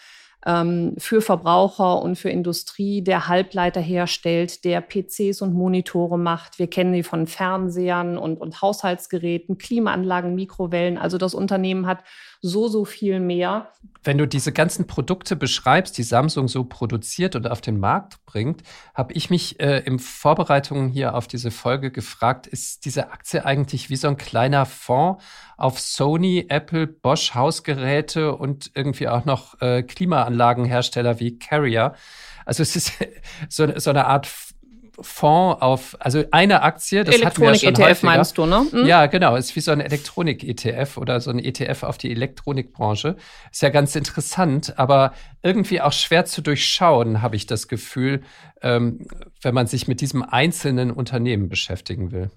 ähm, 0.45 0.93
für 0.97 1.21
Verbraucher 1.21 2.01
und 2.01 2.17
für 2.17 2.29
Industrie, 2.29 3.01
der 3.01 3.27
Halbleiter 3.27 3.81
herstellt, 3.81 4.63
der 4.63 4.81
PCs 4.81 5.41
und 5.41 5.53
Monitore 5.53 6.19
macht. 6.19 6.59
Wir 6.59 6.67
kennen 6.67 6.93
die 6.93 7.03
von 7.03 7.25
Fernsehern 7.25 8.17
und, 8.17 8.39
und 8.39 8.61
Haushaltsgeräten, 8.61 9.57
Klimaanlagen, 9.57 10.35
Mikrowellen. 10.35 10.97
Also 10.97 11.17
das 11.17 11.33
Unternehmen 11.33 11.87
hat 11.87 12.03
so, 12.45 12.67
so 12.67 12.85
viel 12.85 13.19
mehr. 13.19 13.71
Wenn 14.03 14.19
du 14.19 14.27
diese 14.27 14.51
ganzen 14.51 14.85
Produkte 14.85 15.35
beschreibst, 15.35 15.97
die 15.97 16.03
Samsung 16.03 16.47
so 16.47 16.63
produziert 16.63 17.35
und 17.35 17.49
auf 17.49 17.59
den 17.59 17.79
Markt 17.79 18.23
bringt, 18.25 18.61
habe 18.93 19.13
ich 19.13 19.31
mich 19.31 19.59
äh, 19.59 19.79
im 19.79 19.97
Vorbereitungen 19.97 20.89
hier 20.89 21.15
auf 21.15 21.27
diese 21.27 21.49
Folge 21.49 21.89
gefragt, 21.89 22.45
ist 22.45 22.85
diese 22.85 23.11
Aktie 23.11 23.43
eigentlich 23.43 23.89
wie 23.89 23.95
so 23.95 24.07
ein 24.07 24.17
kleiner 24.17 24.67
Fonds 24.67 25.23
auf 25.57 25.79
Sony, 25.79 26.45
Apple, 26.49 26.85
Bosch 26.85 27.33
Hausgeräte 27.33 28.35
und 28.35 28.69
irgendwie 28.75 29.07
auch 29.07 29.25
noch 29.25 29.59
äh, 29.61 29.81
Klimaanlagenhersteller 29.81 31.19
wie 31.19 31.39
Carrier? 31.39 31.95
Also 32.45 32.61
es 32.61 32.75
ist 32.75 32.93
so, 33.49 33.67
so 33.79 33.89
eine 33.89 34.05
Art 34.05 34.29
Fonds 35.01 35.61
auf, 35.61 35.95
also 35.99 36.23
eine 36.31 36.61
Aktie, 36.61 37.03
das 37.03 37.15
Elektronik-ETF 37.15 37.79
ja 37.79 37.89
e 37.89 37.95
meinst 38.01 38.37
du, 38.37 38.45
ne? 38.45 38.65
Mhm. 38.71 38.85
Ja, 38.85 39.05
genau, 39.07 39.35
ist 39.35 39.55
wie 39.55 39.59
so 39.59 39.71
ein 39.71 39.81
Elektronik-ETF 39.81 40.97
oder 40.97 41.19
so 41.19 41.31
ein 41.31 41.39
ETF 41.39 41.83
auf 41.83 41.97
die 41.97 42.11
Elektronikbranche. 42.11 43.15
Ist 43.51 43.61
ja 43.61 43.69
ganz 43.69 43.95
interessant, 43.95 44.77
aber 44.77 45.13
irgendwie 45.43 45.81
auch 45.81 45.93
schwer 45.93 46.25
zu 46.25 46.41
durchschauen, 46.41 47.21
habe 47.21 47.35
ich 47.35 47.45
das 47.45 47.67
Gefühl, 47.67 48.21
ähm, 48.61 49.07
wenn 49.41 49.53
man 49.53 49.67
sich 49.67 49.87
mit 49.87 50.01
diesem 50.01 50.23
einzelnen 50.23 50.91
Unternehmen 50.91 51.49
beschäftigen 51.49 52.11
will. 52.11 52.31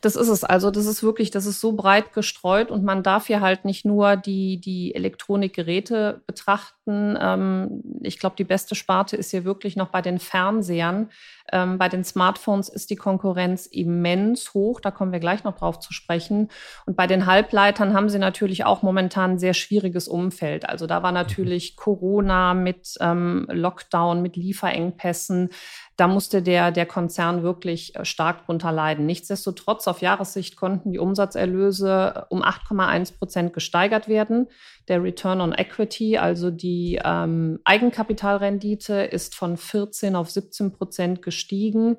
Das 0.00 0.16
ist 0.16 0.28
es. 0.28 0.44
Also, 0.44 0.70
das 0.70 0.86
ist 0.86 1.02
wirklich, 1.02 1.30
das 1.30 1.46
ist 1.46 1.60
so 1.60 1.72
breit 1.72 2.12
gestreut 2.12 2.70
und 2.70 2.84
man 2.84 3.02
darf 3.02 3.26
hier 3.26 3.40
halt 3.40 3.64
nicht 3.64 3.84
nur 3.84 4.16
die, 4.16 4.60
die 4.60 4.94
Elektronikgeräte 4.94 6.22
betrachten. 6.26 7.16
Ähm, 7.20 7.82
ich 8.02 8.18
glaube, 8.18 8.36
die 8.36 8.44
beste 8.44 8.74
Sparte 8.74 9.16
ist 9.16 9.30
hier 9.30 9.44
wirklich 9.44 9.76
noch 9.76 9.88
bei 9.88 10.02
den 10.02 10.18
Fernsehern. 10.18 11.10
Ähm, 11.52 11.78
bei 11.78 11.88
den 11.88 12.04
Smartphones 12.04 12.68
ist 12.68 12.90
die 12.90 12.96
Konkurrenz 12.96 13.66
immens 13.66 14.54
hoch. 14.54 14.80
Da 14.80 14.90
kommen 14.90 15.12
wir 15.12 15.20
gleich 15.20 15.44
noch 15.44 15.56
drauf 15.56 15.80
zu 15.80 15.92
sprechen. 15.92 16.48
Und 16.86 16.96
bei 16.96 17.06
den 17.06 17.26
Halbleitern 17.26 17.94
haben 17.94 18.08
sie 18.08 18.18
natürlich 18.18 18.64
auch 18.64 18.82
momentan 18.82 19.32
ein 19.32 19.38
sehr 19.38 19.54
schwieriges 19.54 20.08
Umfeld. 20.08 20.68
Also 20.68 20.86
da 20.86 21.02
war 21.02 21.12
natürlich 21.12 21.76
Corona 21.76 22.54
mit 22.54 22.94
ähm, 23.00 23.46
Lockdown, 23.50 24.22
mit 24.22 24.36
Lieferengpässen. 24.36 25.50
Da 25.96 26.08
musste 26.08 26.42
der, 26.42 26.70
der 26.70 26.86
Konzern 26.86 27.42
wirklich 27.42 27.94
äh, 27.94 28.04
stark 28.04 28.46
drunter 28.46 28.72
leiden. 28.72 29.04
Nichtsdestotrotz, 29.04 29.86
auf 29.86 30.00
Jahressicht 30.00 30.56
konnten 30.56 30.92
die 30.92 30.98
Umsatzerlöse 30.98 32.14
äh, 32.16 32.22
um 32.30 32.42
8,1 32.42 33.18
Prozent 33.18 33.52
gesteigert 33.52 34.08
werden. 34.08 34.48
Der 34.88 35.02
Return 35.02 35.40
on 35.40 35.52
Equity, 35.52 36.16
also 36.16 36.50
die 36.50 36.98
ähm, 37.04 37.60
Eigenkapitalrendite, 37.64 39.02
ist 39.02 39.34
von 39.34 39.56
14 39.56 40.16
auf 40.16 40.30
17 40.30 40.72
Prozent 40.72 41.22
gestiegen. 41.22 41.98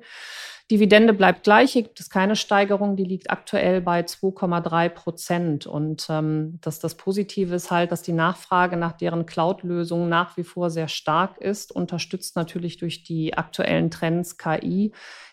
Dividende 0.70 1.12
bleibt 1.12 1.44
gleich, 1.44 1.74
gibt 1.74 2.00
es 2.00 2.08
keine 2.08 2.36
Steigerung, 2.36 2.96
die 2.96 3.04
liegt 3.04 3.30
aktuell 3.30 3.82
bei 3.82 4.00
2,3 4.00 4.88
Prozent. 4.88 5.66
Und 5.66 6.06
ähm, 6.08 6.58
das, 6.62 6.78
das 6.78 6.94
Positive 6.94 7.54
ist 7.54 7.70
halt, 7.70 7.92
dass 7.92 8.00
die 8.00 8.14
Nachfrage 8.14 8.78
nach 8.78 8.92
deren 8.92 9.26
Cloud-Lösungen 9.26 10.08
nach 10.08 10.38
wie 10.38 10.42
vor 10.42 10.70
sehr 10.70 10.88
stark 10.88 11.36
ist, 11.36 11.70
unterstützt 11.70 12.34
natürlich 12.36 12.78
durch 12.78 13.04
die 13.04 13.36
aktuellen 13.36 13.90
Trends 13.90 14.38
KI, 14.38 14.92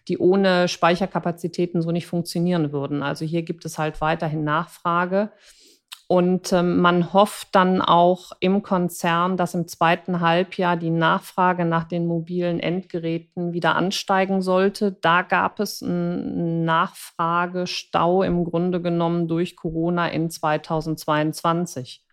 die 0.10 0.18
ohne 0.18 0.68
Speicherkapazitäten 0.68 1.82
so 1.82 1.92
nicht 1.92 2.08
funktionieren 2.08 2.74
würden. 2.74 3.02
Also 3.02 3.24
hier 3.24 3.44
gibt 3.44 3.64
es 3.64 3.78
halt 3.78 4.02
weiterhin 4.02 4.44
Nachfrage. 4.44 5.32
Und 6.12 6.52
ähm, 6.52 6.82
man 6.82 7.14
hofft 7.14 7.56
dann 7.56 7.82
auch 7.82 8.34
im 8.42 8.64
Konzern, 8.64 9.38
dass 9.38 9.54
im 9.54 9.66
zweiten 9.70 10.20
Halbjahr 10.20 10.76
die 10.76 10.90
Nachfrage 10.90 11.64
nach 11.64 11.86
den 11.86 12.06
mobilen 12.06 12.60
Endgeräten 12.60 13.54
wieder 13.54 13.78
ansteigen 13.78 14.42
sollte. 14.42 14.92
Da 14.92 15.22
gab 15.22 15.62
es 15.62 15.82
einen 15.82 16.66
Nachfragestau 16.66 18.24
im 18.24 18.44
Grunde 18.44 18.82
genommen 18.82 19.30
durch 19.30 19.56
Corona 19.56 20.10
in 20.10 20.30
2022. 20.30 22.04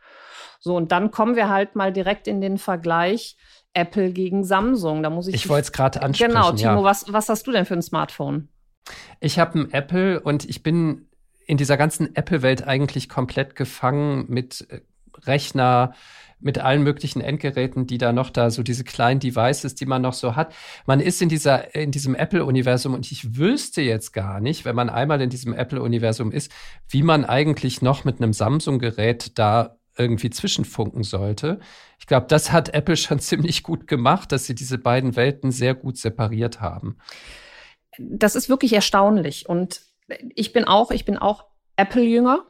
So, 0.61 0.77
und 0.77 0.93
dann 0.93 1.11
kommen 1.11 1.35
wir 1.35 1.49
halt 1.49 1.75
mal 1.75 1.93
direkt 1.93 2.29
in 2.29 2.41
den 2.41 2.59
Vergleich 2.59 3.37
Apple 3.75 4.13
gegen 4.13 4.45
Samsung. 4.45 5.03
Da 5.03 5.11
muss 5.11 5.27
ich. 5.27 5.35
Ich 5.35 5.49
wollte 5.49 5.63
es 5.63 5.73
gerade 5.73 6.03
ansprechen. 6.03 6.35
Genau, 6.35 6.53
Timo, 6.53 6.71
ja. 6.71 6.85
was, 6.85 7.13
was 7.13 7.29
hast 7.29 7.49
du 7.49 7.51
denn 7.51 7.65
für 7.65 7.75
ein 7.75 7.83
Smartphone? 7.83 8.49
Ich 9.19 9.41
habe 9.41 9.59
ein 9.59 9.73
Apple 9.73 10.21
und 10.21 10.49
ich 10.49 10.63
bin 10.63 11.08
in 11.49 11.57
dieser 11.57 11.79
ganzen 11.79 12.15
Apple-Welt 12.15 12.69
eigentlich 12.69 13.09
komplett 13.09 13.57
gefangen 13.57 14.27
mit 14.29 14.67
äh, 14.71 14.83
Rechner, 15.27 15.95
mit 16.41 16.59
allen 16.59 16.85
möglichen 16.85 17.21
Endgeräten, 17.21 17.87
die 17.89 17.99
da 17.99 18.13
noch 18.13 18.31
da, 18.31 18.51
so 18.51 18.63
diese 18.63 18.85
kleinen 18.85 19.19
Devices, 19.19 19.75
die 19.75 19.87
man 19.87 20.03
noch 20.03 20.13
so 20.13 20.37
hat. 20.37 20.55
Man 20.87 21.01
ist 21.01 21.21
in 21.21 21.29
dieser, 21.29 21.75
in 21.75 21.91
diesem 21.91 22.15
Apple-Universum 22.15 22.95
und 22.95 23.11
ich 23.11 23.37
wüsste 23.37 23.81
jetzt 23.81 24.13
gar 24.13 24.41
nicht, 24.41 24.65
wenn 24.65 24.77
man 24.77 24.91
einmal 24.91 25.21
in 25.21 25.31
diesem 25.31 25.55
Apple-Universum 25.55 26.31
ist, 26.31 26.53
wie 26.89 27.03
man 27.03 27.25
eigentlich 27.25 27.83
noch 27.83 28.05
mit 28.05 28.21
einem 28.21 28.35
Samsung-Gerät 28.35 29.39
da 29.39 29.79
irgendwie 29.97 30.31
zwischenfunken 30.31 31.03
sollte. 31.03 31.59
Ich 31.99 32.07
glaube, 32.07 32.27
das 32.29 32.53
hat 32.53 32.75
Apple 32.75 32.97
schon 32.99 33.21
ziemlich 33.21 33.63
gut 33.63 33.89
gemacht, 33.89 34.31
dass 34.33 34.45
sie 34.45 34.55
diese 34.55 34.77
beiden 34.77 35.17
Welten 35.17 35.51
sehr 35.51 35.75
gut 35.75 35.97
separiert 35.97 36.61
haben. 36.61 36.99
Das 37.99 38.37
ist 38.37 38.51
wirklich 38.51 38.75
erstaunlich 38.75 39.49
und 39.49 39.88
ich 40.35 40.53
bin 40.53 40.65
auch, 40.65 40.91
ich 40.91 41.05
bin 41.05 41.19
auch 41.19 41.45
Apple-Jünger, 41.77 42.45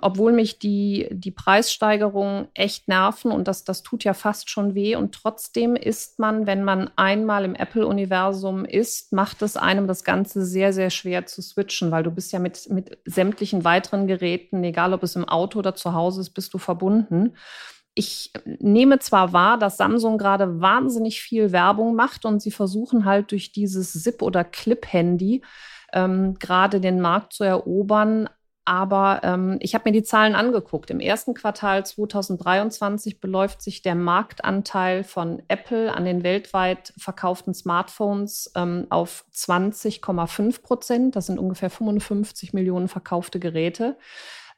obwohl 0.00 0.32
mich 0.32 0.58
die, 0.58 1.08
die 1.12 1.30
Preissteigerungen 1.30 2.48
echt 2.54 2.88
nerven 2.88 3.30
und 3.30 3.46
das, 3.46 3.62
das 3.62 3.84
tut 3.84 4.02
ja 4.02 4.12
fast 4.12 4.50
schon 4.50 4.74
weh. 4.74 4.96
Und 4.96 5.14
trotzdem 5.14 5.76
ist 5.76 6.18
man, 6.18 6.46
wenn 6.46 6.64
man 6.64 6.90
einmal 6.96 7.44
im 7.44 7.54
Apple-Universum 7.54 8.64
ist, 8.64 9.12
macht 9.12 9.40
es 9.42 9.56
einem 9.56 9.86
das 9.86 10.02
Ganze 10.02 10.44
sehr, 10.44 10.72
sehr 10.72 10.90
schwer 10.90 11.26
zu 11.26 11.42
switchen, 11.42 11.92
weil 11.92 12.02
du 12.02 12.10
bist 12.10 12.32
ja 12.32 12.40
mit, 12.40 12.68
mit 12.70 12.98
sämtlichen 13.04 13.64
weiteren 13.64 14.08
Geräten, 14.08 14.64
egal 14.64 14.92
ob 14.94 15.04
es 15.04 15.14
im 15.14 15.28
Auto 15.28 15.60
oder 15.60 15.76
zu 15.76 15.94
Hause 15.94 16.22
ist, 16.22 16.30
bist 16.30 16.52
du 16.54 16.58
verbunden. 16.58 17.36
Ich 17.98 18.30
nehme 18.60 19.00
zwar 19.00 19.32
wahr, 19.32 19.58
dass 19.58 19.76
Samsung 19.76 20.18
gerade 20.18 20.60
wahnsinnig 20.60 21.20
viel 21.20 21.50
Werbung 21.50 21.96
macht 21.96 22.24
und 22.24 22.40
sie 22.40 22.52
versuchen 22.52 23.04
halt 23.04 23.32
durch 23.32 23.50
dieses 23.50 23.92
Zip- 23.92 24.22
oder 24.22 24.44
Clip-Handy 24.44 25.42
ähm, 25.92 26.38
gerade 26.38 26.80
den 26.80 27.00
Markt 27.00 27.32
zu 27.32 27.42
erobern. 27.42 28.28
Aber 28.64 29.22
ähm, 29.24 29.56
ich 29.58 29.74
habe 29.74 29.88
mir 29.88 29.92
die 29.92 30.04
Zahlen 30.04 30.36
angeguckt. 30.36 30.90
Im 30.90 31.00
ersten 31.00 31.34
Quartal 31.34 31.84
2023 31.84 33.18
beläuft 33.18 33.62
sich 33.62 33.82
der 33.82 33.96
Marktanteil 33.96 35.02
von 35.02 35.42
Apple 35.48 35.92
an 35.92 36.04
den 36.04 36.22
weltweit 36.22 36.92
verkauften 36.98 37.52
Smartphones 37.52 38.52
ähm, 38.54 38.86
auf 38.90 39.24
20,5 39.34 40.62
Prozent. 40.62 41.16
Das 41.16 41.26
sind 41.26 41.40
ungefähr 41.40 41.70
55 41.70 42.52
Millionen 42.52 42.86
verkaufte 42.86 43.40
Geräte. 43.40 43.96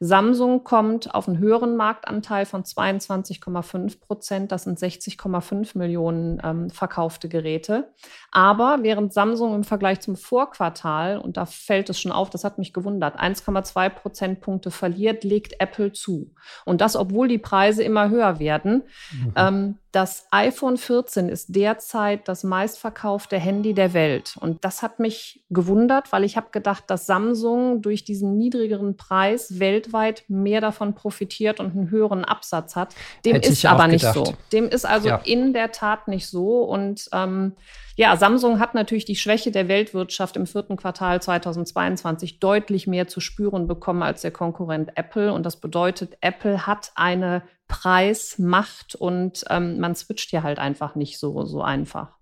Samsung 0.03 0.63
kommt 0.63 1.13
auf 1.13 1.27
einen 1.27 1.37
höheren 1.37 1.75
Marktanteil 1.75 2.47
von 2.47 2.63
22,5 2.63 3.99
Prozent. 3.99 4.51
Das 4.51 4.63
sind 4.63 4.79
60,5 4.79 5.77
Millionen 5.77 6.41
ähm, 6.43 6.71
verkaufte 6.71 7.29
Geräte. 7.29 7.93
Aber 8.31 8.79
während 8.81 9.13
Samsung 9.13 9.53
im 9.53 9.63
Vergleich 9.63 9.99
zum 9.99 10.15
Vorquartal, 10.15 11.19
und 11.19 11.37
da 11.37 11.45
fällt 11.45 11.91
es 11.91 12.01
schon 12.01 12.11
auf, 12.11 12.31
das 12.31 12.43
hat 12.43 12.57
mich 12.57 12.73
gewundert, 12.73 13.19
1,2 13.19 13.89
Prozentpunkte 13.89 14.71
verliert, 14.71 15.23
legt 15.23 15.61
Apple 15.61 15.91
zu. 15.91 16.33
Und 16.65 16.81
das, 16.81 16.95
obwohl 16.95 17.27
die 17.27 17.37
Preise 17.37 17.83
immer 17.83 18.09
höher 18.09 18.39
werden. 18.39 18.81
Mhm. 19.11 19.33
Ähm, 19.35 19.77
das 19.91 20.25
iPhone 20.31 20.77
14 20.77 21.27
ist 21.27 21.53
derzeit 21.53 22.27
das 22.29 22.45
meistverkaufte 22.45 23.37
Handy 23.37 23.73
der 23.73 23.93
Welt. 23.93 24.37
Und 24.39 24.63
das 24.63 24.81
hat 24.81 24.99
mich 24.99 25.43
gewundert, 25.49 26.13
weil 26.13 26.23
ich 26.23 26.37
habe 26.37 26.47
gedacht, 26.51 26.85
dass 26.87 27.05
Samsung 27.05 27.81
durch 27.81 28.05
diesen 28.05 28.37
niedrigeren 28.37 28.95
Preis 28.95 29.59
weltweit 29.59 30.23
mehr 30.29 30.61
davon 30.61 30.95
profitiert 30.95 31.59
und 31.59 31.75
einen 31.75 31.89
höheren 31.89 32.23
Absatz 32.23 32.77
hat. 32.77 32.95
Dem 33.25 33.33
Hätte 33.33 33.49
ist 33.49 33.65
aber 33.65 33.87
nicht 33.87 34.05
so. 34.05 34.33
Dem 34.53 34.69
ist 34.69 34.85
also 34.85 35.09
ja. 35.09 35.17
in 35.25 35.51
der 35.51 35.73
Tat 35.73 36.07
nicht 36.07 36.27
so. 36.27 36.61
Und 36.61 37.09
ähm, 37.11 37.57
ja, 37.97 38.15
Samsung 38.15 38.61
hat 38.61 38.73
natürlich 38.73 39.05
die 39.05 39.17
Schwäche 39.17 39.51
der 39.51 39.67
Weltwirtschaft 39.67 40.37
im 40.37 40.47
vierten 40.47 40.77
Quartal 40.77 41.21
2022 41.21 42.39
deutlich 42.39 42.87
mehr 42.87 43.09
zu 43.09 43.19
spüren 43.19 43.67
bekommen 43.67 44.03
als 44.03 44.21
der 44.21 44.31
Konkurrent 44.31 44.91
Apple. 44.95 45.33
Und 45.33 45.45
das 45.45 45.57
bedeutet, 45.57 46.17
Apple 46.21 46.65
hat 46.65 46.93
eine 46.95 47.43
Preismacht 47.71 48.95
und 48.95 49.45
ähm, 49.49 49.79
man 49.79 49.95
switcht 49.95 50.29
hier 50.29 50.43
halt 50.43 50.59
einfach 50.59 50.95
nicht 50.95 51.17
so, 51.17 51.45
so 51.45 51.61
einfach. 51.61 52.17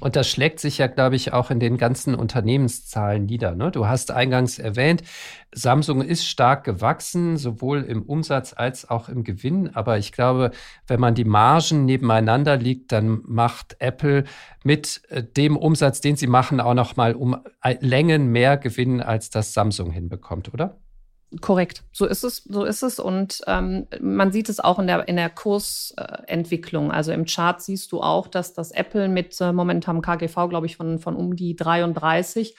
Und 0.00 0.16
das 0.16 0.28
schlägt 0.28 0.60
sich 0.60 0.76
ja, 0.76 0.86
glaube 0.86 1.16
ich, 1.16 1.32
auch 1.32 1.50
in 1.50 1.58
den 1.58 1.78
ganzen 1.78 2.14
Unternehmenszahlen 2.14 3.24
nieder. 3.24 3.54
Ne? 3.54 3.70
Du 3.70 3.86
hast 3.86 4.10
eingangs 4.10 4.58
erwähnt, 4.58 5.02
Samsung 5.50 6.02
ist 6.02 6.26
stark 6.26 6.64
gewachsen, 6.64 7.38
sowohl 7.38 7.80
im 7.80 8.02
Umsatz 8.02 8.52
als 8.54 8.90
auch 8.90 9.08
im 9.08 9.24
Gewinn. 9.24 9.74
Aber 9.74 9.96
ich 9.96 10.12
glaube, 10.12 10.50
wenn 10.86 11.00
man 11.00 11.14
die 11.14 11.24
Margen 11.24 11.86
nebeneinander 11.86 12.58
liegt, 12.58 12.92
dann 12.92 13.22
macht 13.24 13.76
Apple 13.78 14.24
mit 14.62 15.00
äh, 15.08 15.22
dem 15.22 15.56
Umsatz, 15.56 16.02
den 16.02 16.16
sie 16.16 16.26
machen, 16.26 16.60
auch 16.60 16.74
noch 16.74 16.96
mal 16.96 17.14
um 17.14 17.38
Längen 17.80 18.26
mehr 18.30 18.58
Gewinn, 18.58 19.00
als 19.00 19.30
das 19.30 19.54
Samsung 19.54 19.90
hinbekommt, 19.90 20.52
oder? 20.52 20.81
Korrekt, 21.40 21.82
so 21.92 22.04
ist 22.06 22.24
es, 22.24 22.44
so 22.44 22.64
ist 22.64 22.82
es. 22.82 22.98
Und 22.98 23.40
ähm, 23.46 23.86
man 24.00 24.32
sieht 24.32 24.48
es 24.48 24.60
auch 24.60 24.78
in 24.78 24.86
der, 24.86 25.08
in 25.08 25.16
der 25.16 25.30
Kursentwicklung. 25.30 26.92
also 26.92 27.12
im 27.12 27.24
Chart 27.24 27.60
siehst 27.62 27.92
du 27.92 28.02
auch, 28.02 28.26
dass 28.26 28.52
das 28.52 28.70
Apple 28.70 29.08
mit 29.08 29.40
äh, 29.40 29.52
momentan 29.52 30.02
KGV, 30.02 30.48
glaube 30.48 30.66
ich, 30.66 30.76
von, 30.76 30.98
von 30.98 31.16
um 31.16 31.36
die 31.36 31.56
33 31.56 32.56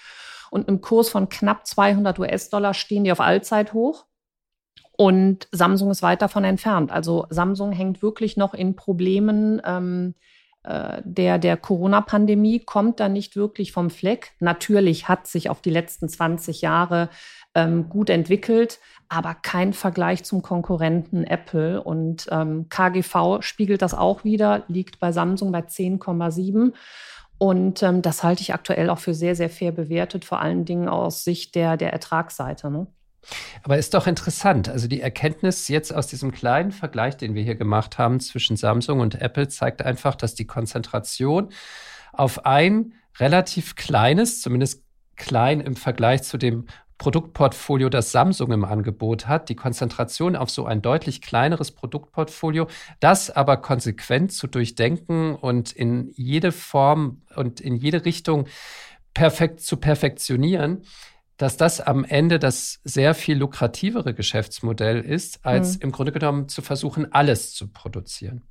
und 0.49 0.67
einem 0.67 0.81
Kurs 0.81 1.09
von 1.09 1.29
knapp 1.29 1.65
200 1.65 2.19
US-Dollar 2.19 2.73
stehen 2.73 3.03
die 3.03 3.11
auf 3.11 3.19
Allzeithoch. 3.19 4.05
Und 4.95 5.47
Samsung 5.51 5.89
ist 5.89 6.03
weit 6.03 6.21
davon 6.21 6.43
entfernt. 6.43 6.91
Also 6.91 7.25
Samsung 7.29 7.71
hängt 7.71 8.03
wirklich 8.03 8.37
noch 8.37 8.53
in 8.53 8.75
Problemen. 8.75 9.61
Ähm, 9.65 10.13
äh, 10.63 11.01
der, 11.03 11.39
der 11.39 11.57
Corona-Pandemie 11.57 12.59
kommt 12.59 12.99
da 12.99 13.09
nicht 13.09 13.35
wirklich 13.35 13.71
vom 13.71 13.89
Fleck. 13.89 14.33
Natürlich 14.39 15.09
hat 15.09 15.27
sich 15.27 15.49
auf 15.49 15.61
die 15.61 15.71
letzten 15.71 16.07
20 16.07 16.61
Jahre 16.61 17.09
ähm, 17.55 17.89
gut 17.89 18.09
entwickelt, 18.09 18.79
aber 19.09 19.35
kein 19.35 19.73
Vergleich 19.73 20.23
zum 20.23 20.41
Konkurrenten 20.41 21.23
Apple. 21.23 21.83
Und 21.83 22.27
ähm, 22.31 22.67
KGV 22.69 23.41
spiegelt 23.41 23.81
das 23.81 23.93
auch 23.93 24.23
wieder, 24.23 24.63
liegt 24.67 24.99
bei 24.99 25.11
Samsung 25.11 25.51
bei 25.51 25.59
10,7. 25.59 26.73
Und 27.37 27.83
ähm, 27.83 28.01
das 28.01 28.23
halte 28.23 28.41
ich 28.41 28.53
aktuell 28.53 28.89
auch 28.89 28.99
für 28.99 29.13
sehr, 29.13 29.35
sehr 29.35 29.49
fair 29.49 29.71
bewertet, 29.71 30.25
vor 30.25 30.41
allen 30.41 30.65
Dingen 30.65 30.87
aus 30.87 31.23
Sicht 31.23 31.55
der, 31.55 31.77
der 31.77 31.91
Ertragsseite. 31.91 32.71
Ne? 32.71 32.87
Aber 33.63 33.77
ist 33.77 33.93
doch 33.93 34.07
interessant. 34.07 34.69
Also 34.69 34.87
die 34.87 35.01
Erkenntnis 35.01 35.67
jetzt 35.67 35.93
aus 35.93 36.07
diesem 36.07 36.31
kleinen 36.31 36.71
Vergleich, 36.71 37.17
den 37.17 37.35
wir 37.35 37.43
hier 37.43 37.55
gemacht 37.55 37.97
haben 37.97 38.19
zwischen 38.19 38.57
Samsung 38.57 38.99
und 38.99 39.21
Apple, 39.21 39.47
zeigt 39.47 39.81
einfach, 39.81 40.15
dass 40.15 40.35
die 40.35 40.47
Konzentration 40.47 41.49
auf 42.11 42.45
ein 42.45 42.93
relativ 43.19 43.75
kleines, 43.75 44.41
zumindest 44.41 44.83
klein 45.15 45.61
im 45.61 45.75
Vergleich 45.75 46.23
zu 46.23 46.37
dem 46.37 46.67
Produktportfolio, 47.03 47.89
das 47.89 48.13
Samsung 48.13 48.53
im 48.53 48.63
Angebot 48.63 49.27
hat, 49.27 49.49
die 49.49 49.57
Konzentration 49.57 50.37
auf 50.37 50.49
so 50.49 50.65
ein 50.65 50.81
deutlich 50.81 51.21
kleineres 51.21 51.71
Produktportfolio, 51.71 52.67
das 53.01 53.29
aber 53.29 53.57
konsequent 53.57 54.31
zu 54.31 54.47
durchdenken 54.47 55.35
und 55.35 55.73
in 55.73 56.13
jede 56.15 56.53
Form 56.53 57.21
und 57.35 57.59
in 57.59 57.75
jede 57.75 58.05
Richtung 58.05 58.47
perfekt 59.13 59.59
zu 59.59 59.75
perfektionionieren, 59.75 60.83
dass 61.35 61.57
das 61.57 61.81
am 61.81 62.05
Ende 62.05 62.39
das 62.39 62.79
sehr 62.85 63.15
viel 63.15 63.37
lukrativere 63.37 64.13
Geschäftsmodell 64.13 65.01
ist, 65.01 65.45
als 65.45 65.75
mhm. 65.75 65.81
im 65.81 65.91
Grunde 65.91 66.13
genommen 66.13 66.47
zu 66.47 66.61
versuchen, 66.61 67.11
alles 67.11 67.53
zu 67.53 67.67
produzieren. 67.67 68.43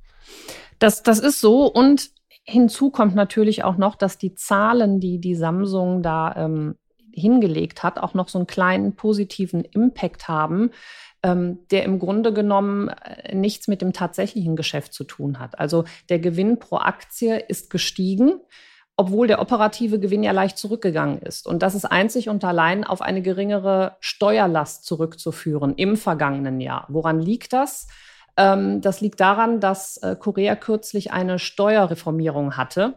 Das, 0.77 1.01
das 1.01 1.17
ist 1.17 1.39
so 1.39 1.65
und 1.65 2.11
Hinzu 2.45 2.91
kommt 2.91 3.15
natürlich 3.15 3.63
auch 3.63 3.77
noch, 3.77 3.95
dass 3.95 4.17
die 4.17 4.35
Zahlen, 4.35 4.99
die 4.99 5.19
die 5.19 5.35
Samsung 5.35 6.03
da 6.03 6.35
ähm, 6.35 6.75
hingelegt 7.13 7.83
hat, 7.83 7.99
auch 7.99 8.13
noch 8.13 8.29
so 8.29 8.39
einen 8.39 8.47
kleinen 8.47 8.95
positiven 8.95 9.63
Impact 9.63 10.27
haben, 10.27 10.71
ähm, 11.23 11.59
der 11.71 11.83
im 11.83 11.99
Grunde 11.99 12.33
genommen 12.33 12.89
äh, 12.89 13.35
nichts 13.35 13.67
mit 13.67 13.81
dem 13.81 13.93
tatsächlichen 13.93 14.55
Geschäft 14.55 14.93
zu 14.93 15.03
tun 15.03 15.39
hat. 15.39 15.59
Also 15.59 15.85
der 16.09 16.19
Gewinn 16.19 16.59
pro 16.59 16.77
Aktie 16.77 17.39
ist 17.39 17.69
gestiegen 17.69 18.41
obwohl 18.95 19.27
der 19.27 19.41
operative 19.41 19.99
Gewinn 19.99 20.23
ja 20.23 20.31
leicht 20.31 20.57
zurückgegangen 20.57 21.19
ist. 21.19 21.47
Und 21.47 21.63
das 21.63 21.75
ist 21.75 21.85
einzig 21.85 22.29
und 22.29 22.43
allein 22.43 22.83
auf 22.83 23.01
eine 23.01 23.21
geringere 23.21 23.97
Steuerlast 23.99 24.85
zurückzuführen 24.85 25.73
im 25.75 25.97
vergangenen 25.97 26.61
Jahr. 26.61 26.85
Woran 26.89 27.19
liegt 27.19 27.53
das? 27.53 27.87
Ähm, 28.37 28.81
das 28.81 29.01
liegt 29.01 29.19
daran, 29.19 29.59
dass 29.59 29.97
äh, 29.97 30.15
Korea 30.17 30.55
kürzlich 30.55 31.11
eine 31.11 31.39
Steuerreformierung 31.39 32.55
hatte. 32.55 32.95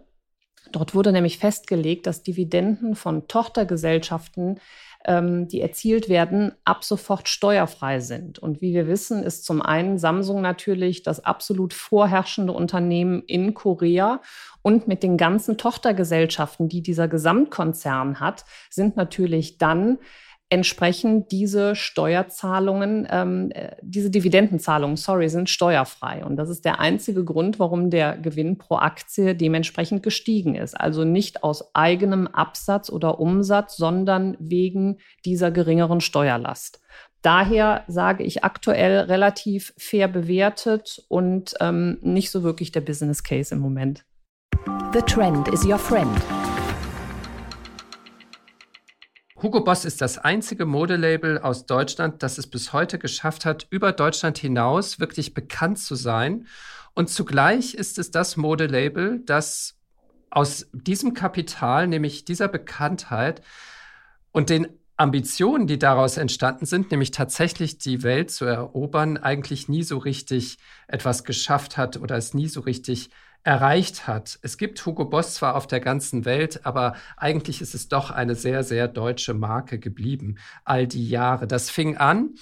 Dort 0.73 0.95
wurde 0.95 1.13
nämlich 1.13 1.39
festgelegt, 1.39 2.07
dass 2.07 2.23
Dividenden 2.23 2.95
von 2.95 3.29
Tochtergesellschaften 3.29 4.61
ähm, 5.07 5.47
die 5.49 5.61
erzielt 5.61 6.09
werden, 6.09 6.53
ab 6.65 6.85
sofort 6.85 7.29
steuerfrei 7.29 8.01
sind. 8.01 8.39
Und 8.39 8.61
wie 8.61 8.75
wir 8.75 8.89
wissen, 8.89 9.23
ist 9.23 9.45
zum 9.45 9.63
einen 9.63 9.99
Samsung 9.99 10.41
natürlich 10.43 11.03
das 11.03 11.25
absolut 11.25 11.73
vorherrschende 11.73 12.53
Unternehmen 12.53 13.23
in 13.23 13.55
Korea. 13.55 14.21
Und 14.63 14.89
mit 14.89 15.05
den 15.05 15.17
ganzen 15.17 15.59
Tochtergesellschaften, 15.59 16.69
die 16.69 16.83
dieser 16.83 17.07
Gesamtkonzern 17.07 18.19
hat, 18.19 18.45
sind 18.69 18.97
natürlich 18.97 19.59
dann 19.59 19.99
entsprechend 20.49 21.33
diese 21.33 21.75
Steuerzahlungen, 21.75 23.07
ähm, 23.11 23.51
äh, 23.53 23.77
diese 23.83 24.11
Dividendenzahlungen, 24.11 24.97
sorry, 24.97 25.29
sind 25.29 25.51
steuerfrei. 25.51 26.25
Und 26.25 26.37
das 26.37 26.51
ist 26.51 26.65
der 26.65 26.79
einzige 26.79 27.25
Grund, 27.25 27.59
warum 27.59 27.91
der 27.91 28.17
Gewinn 28.17 28.57
pro 28.57 28.77
Aktie 28.77 29.35
dementsprechend 29.35 30.03
gestiegen 30.03 30.55
ist. 30.55 30.79
Also 30.79 31.05
nicht 31.05 31.43
aus 31.43 31.75
eigenem 31.75 32.29
Absatz 32.29 32.91
oder 32.91 33.19
Umsatz, 33.19 33.77
sondern 33.77 34.37
wegen 34.39 34.99
dieser 35.25 35.51
geringeren 35.51 36.01
Steuerlast. 36.01 36.81
Daher 37.23 37.83
sage 37.89 38.23
ich 38.23 38.45
aktuell 38.45 39.01
relativ 39.01 39.75
fair 39.77 40.07
bewertet 40.07 41.05
und 41.09 41.55
ähm, 41.61 41.99
nicht 42.03 42.31
so 42.31 42.45
wirklich 42.45 42.71
der 42.71 42.83
Business 42.83 43.25
Case 43.25 43.53
im 43.53 43.61
Moment. 43.61 44.05
The 44.93 45.01
trend 45.01 45.49
is 45.49 45.65
your 45.65 45.79
friend. 45.79 46.17
Hugo 49.43 49.61
Boss 49.61 49.85
ist 49.85 50.01
das 50.01 50.17
einzige 50.17 50.65
Modelabel 50.65 51.39
aus 51.39 51.67
Deutschland, 51.67 52.23
das 52.23 52.39
es 52.39 52.47
bis 52.47 52.73
heute 52.73 52.99
geschafft 52.99 53.45
hat, 53.45 53.67
über 53.69 53.93
Deutschland 53.93 54.39
hinaus 54.39 54.99
wirklich 54.99 55.35
bekannt 55.35 55.79
zu 55.79 55.95
sein. 55.95 56.47
Und 56.95 57.11
zugleich 57.11 57.75
ist 57.75 57.99
es 57.99 58.11
das 58.11 58.39
Modelabel, 58.39 59.23
das 59.27 59.77
aus 60.31 60.67
diesem 60.73 61.13
Kapital, 61.13 61.87
nämlich 61.87 62.25
dieser 62.25 62.49
Bekanntheit 62.49 63.43
und 64.33 64.49
den 64.49 64.69
Ambitionen, 64.97 65.67
die 65.67 65.79
daraus 65.79 66.17
entstanden 66.17 66.65
sind, 66.65 66.91
nämlich 66.91 67.11
tatsächlich 67.11 67.77
die 67.77 68.03
Welt 68.03 68.31
zu 68.31 68.47
erobern, 68.47 69.19
eigentlich 69.19 69.69
nie 69.69 69.83
so 69.83 69.99
richtig 69.99 70.57
etwas 70.89 71.25
geschafft 71.25 71.77
hat 71.77 71.99
oder 71.99 72.17
es 72.17 72.33
nie 72.33 72.49
so 72.49 72.61
richtig 72.61 73.11
erreicht 73.47 74.09
hat. 74.09 74.41
Es 74.43 74.59
gibt 74.59 74.85
Hugo 74.85 75.05
Boss 75.05 75.35
zwar 75.35 75.55
auf 75.55 75.69
der 75.69 75.79
ganzen 75.79 76.25
Welt, 76.25 76.67
aber 76.67 76.97
eigentlich 77.17 77.61
ist 77.61 77.77
es 77.77 77.89
doch 77.89 78.11
eine 78.11 78.35
sehr, 78.35 78.65
sehr 78.65 78.89
deutsche 78.89 79.35
Marke 79.35 79.79
geblieben, 79.79 80.35
all 80.65 80.89
die 80.89 81.09
Jahre. 81.09 81.47
Das 81.47 81.71
fing 81.71 81.97
an, 81.97 82.35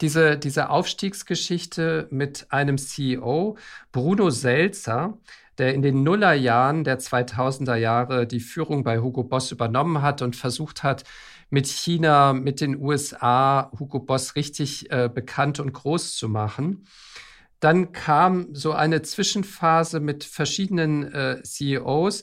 diese, 0.00 0.38
diese 0.38 0.70
Aufstiegsgeschichte 0.70 2.06
mit 2.10 2.46
einem 2.50 2.78
CEO, 2.78 3.58
Bruno 3.90 4.30
Selzer, 4.30 5.18
der 5.58 5.74
in 5.74 5.82
den 5.82 6.04
Nullerjahren 6.04 6.84
der 6.84 7.00
2000er 7.00 7.74
Jahre 7.74 8.28
die 8.28 8.40
Führung 8.40 8.84
bei 8.84 9.00
Hugo 9.00 9.24
Boss 9.24 9.50
übernommen 9.50 10.02
hat 10.02 10.22
und 10.22 10.36
versucht 10.36 10.84
hat, 10.84 11.02
mit 11.50 11.66
China, 11.66 12.32
mit 12.32 12.60
den 12.60 12.80
USA 12.80 13.72
Hugo 13.76 13.98
Boss 13.98 14.36
richtig 14.36 14.88
äh, 14.92 15.10
bekannt 15.12 15.58
und 15.58 15.72
groß 15.72 16.14
zu 16.14 16.28
machen. 16.28 16.86
Dann 17.64 17.92
kam 17.92 18.54
so 18.54 18.72
eine 18.72 19.00
Zwischenphase 19.00 19.98
mit 19.98 20.22
verschiedenen 20.24 21.10
äh, 21.14 21.42
CEOs 21.42 22.22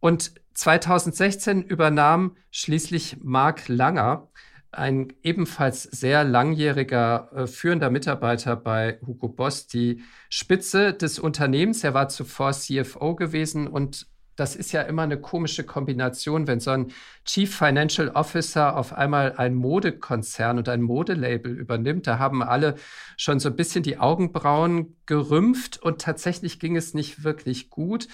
und 0.00 0.32
2016 0.54 1.62
übernahm 1.62 2.36
schließlich 2.50 3.18
Mark 3.22 3.68
Langer, 3.68 4.30
ein 4.72 5.12
ebenfalls 5.22 5.84
sehr 5.84 6.24
langjähriger 6.24 7.30
äh, 7.32 7.46
führender 7.46 7.88
Mitarbeiter 7.88 8.56
bei 8.56 8.98
Hugo 9.06 9.28
Boss, 9.28 9.68
die 9.68 10.02
Spitze 10.28 10.92
des 10.92 11.20
Unternehmens. 11.20 11.84
Er 11.84 11.94
war 11.94 12.08
zuvor 12.08 12.50
CFO 12.50 13.14
gewesen 13.14 13.68
und 13.68 14.08
das 14.40 14.56
ist 14.56 14.72
ja 14.72 14.82
immer 14.82 15.02
eine 15.02 15.20
komische 15.20 15.64
Kombination, 15.64 16.46
wenn 16.46 16.60
so 16.60 16.70
ein 16.70 16.92
Chief 17.24 17.54
Financial 17.54 18.08
Officer 18.08 18.76
auf 18.76 18.92
einmal 18.94 19.34
ein 19.36 19.54
Modekonzern 19.54 20.58
und 20.58 20.68
ein 20.68 20.80
Modelabel 20.80 21.52
übernimmt. 21.52 22.06
Da 22.06 22.18
haben 22.18 22.42
alle 22.42 22.76
schon 23.16 23.38
so 23.38 23.50
ein 23.50 23.56
bisschen 23.56 23.82
die 23.82 23.98
Augenbrauen 23.98 24.96
gerümpft 25.06 25.82
und 25.82 26.00
tatsächlich 26.00 26.58
ging 26.58 26.76
es 26.76 26.94
nicht 26.94 27.22
wirklich 27.22 27.68
gut. 27.68 28.08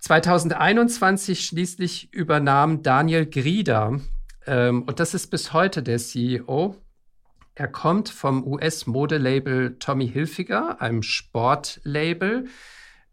2021 0.00 1.44
schließlich 1.44 2.12
übernahm 2.12 2.82
Daniel 2.82 3.26
Grieder, 3.26 4.00
ähm, 4.46 4.82
und 4.82 5.00
das 5.00 5.14
ist 5.14 5.28
bis 5.28 5.52
heute 5.52 5.82
der 5.82 5.98
CEO. 5.98 6.76
Er 7.54 7.68
kommt 7.68 8.08
vom 8.08 8.46
US-Modelabel 8.46 9.76
Tommy 9.78 10.08
Hilfiger, 10.08 10.80
einem 10.80 11.02
Sportlabel 11.02 12.46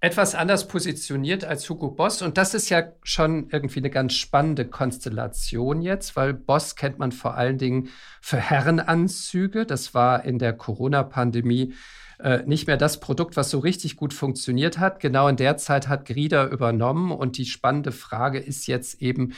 etwas 0.04 0.34
anders 0.34 0.68
positioniert 0.68 1.46
als 1.46 1.70
Hugo 1.70 1.92
Boss. 1.92 2.24
Und 2.24 2.40
das 2.40 2.56
ist 2.56 2.70
ja 2.70 2.92
schon 3.04 3.50
irgendwie 3.52 3.80
eine 3.80 3.92
ganz 3.92 4.16
spannende 4.16 4.66
Konstellation 4.66 5.82
jetzt, 5.84 6.16
weil 6.16 6.34
Boss 6.34 6.76
kennt 6.76 6.98
man 6.98 7.12
vor 7.12 7.36
allen 7.36 7.60
Dingen 7.60 7.90
für 8.20 8.38
Herrenanzüge. 8.38 9.68
Das 9.68 9.94
war 9.94 10.26
in 10.26 10.40
der 10.40 10.54
Corona-Pandemie 10.54 11.76
äh, 12.20 12.42
nicht 12.48 12.66
mehr 12.66 12.78
das 12.78 13.00
Produkt, 13.00 13.38
was 13.38 13.52
so 13.52 13.60
richtig 13.60 13.96
gut 13.96 14.16
funktioniert 14.16 14.80
hat. 14.80 15.00
Genau 15.00 15.28
in 15.28 15.38
der 15.38 15.58
Zeit 15.58 15.88
hat 15.88 16.06
Grieder 16.06 16.50
übernommen. 16.50 17.12
Und 17.12 17.38
die 17.38 17.46
spannende 17.46 17.92
Frage 17.92 18.40
ist 18.40 18.66
jetzt 18.66 19.04
eben, 19.04 19.34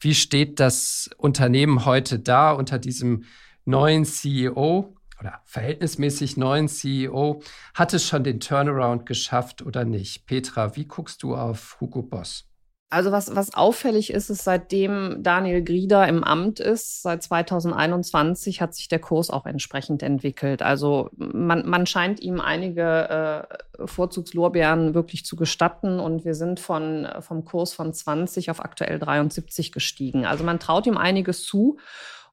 wie 0.00 0.14
steht 0.14 0.58
das 0.58 1.10
Unternehmen 1.16 1.84
heute 1.84 2.18
da 2.18 2.50
unter 2.50 2.80
diesem 2.80 3.22
neuen 3.64 4.04
CEO? 4.04 4.97
Oder 5.20 5.40
verhältnismäßig 5.44 6.36
neuen 6.36 6.68
CEO, 6.68 7.42
hat 7.74 7.94
es 7.94 8.06
schon 8.06 8.24
den 8.24 8.40
Turnaround 8.40 9.06
geschafft 9.06 9.62
oder 9.62 9.84
nicht? 9.84 10.26
Petra, 10.26 10.76
wie 10.76 10.86
guckst 10.86 11.22
du 11.22 11.34
auf 11.34 11.76
Hugo 11.80 12.02
Boss? 12.02 12.48
Also 12.90 13.12
was, 13.12 13.34
was 13.36 13.52
auffällig 13.52 14.10
ist, 14.10 14.30
ist, 14.30 14.44
seitdem 14.44 15.22
Daniel 15.22 15.62
Grieder 15.62 16.08
im 16.08 16.24
Amt 16.24 16.58
ist, 16.58 17.02
seit 17.02 17.22
2021 17.22 18.62
hat 18.62 18.74
sich 18.74 18.88
der 18.88 18.98
Kurs 18.98 19.28
auch 19.28 19.44
entsprechend 19.44 20.02
entwickelt. 20.02 20.62
Also 20.62 21.10
man, 21.16 21.68
man 21.68 21.84
scheint 21.84 22.18
ihm 22.20 22.40
einige 22.40 23.46
äh, 23.78 23.86
Vorzugslorbeeren 23.86 24.94
wirklich 24.94 25.26
zu 25.26 25.36
gestatten 25.36 26.00
und 26.00 26.24
wir 26.24 26.34
sind 26.34 26.60
von, 26.60 27.06
vom 27.20 27.44
Kurs 27.44 27.74
von 27.74 27.92
20 27.92 28.50
auf 28.50 28.64
aktuell 28.64 28.98
73 28.98 29.70
gestiegen. 29.70 30.24
Also 30.24 30.42
man 30.42 30.58
traut 30.58 30.86
ihm 30.86 30.96
einiges 30.96 31.44
zu 31.44 31.76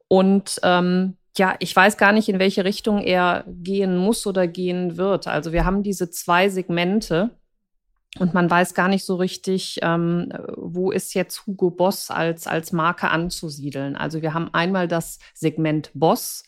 und 0.08 0.62
ähm, 0.64 1.18
ja, 1.38 1.56
ich 1.60 1.76
weiß 1.76 1.98
gar 1.98 2.12
nicht, 2.12 2.30
in 2.30 2.40
welche 2.40 2.64
Richtung 2.64 3.02
er 3.02 3.44
gehen 3.48 3.98
muss 3.98 4.26
oder 4.26 4.48
gehen 4.48 4.98
wird. 4.98 5.28
Also 5.28 5.52
wir 5.52 5.66
haben 5.66 5.84
diese 5.84 6.10
zwei 6.10 6.50
Segmente 6.50 7.32
und 8.20 8.34
man 8.34 8.50
weiß 8.50 8.74
gar 8.74 8.88
nicht 8.88 9.04
so 9.04 9.16
richtig, 9.16 9.80
ähm, 9.82 10.32
wo 10.56 10.92
ist 10.92 11.14
jetzt 11.14 11.46
Hugo 11.46 11.70
Boss 11.70 12.10
als, 12.10 12.48
als 12.48 12.72
Marke 12.72 13.10
anzusiedeln. 13.10 13.98
Also 13.98 14.22
wir 14.22 14.34
haben 14.34 14.54
einmal 14.54 14.88
das 14.88 15.20
Segment 15.34 15.92
Boss. 15.94 16.44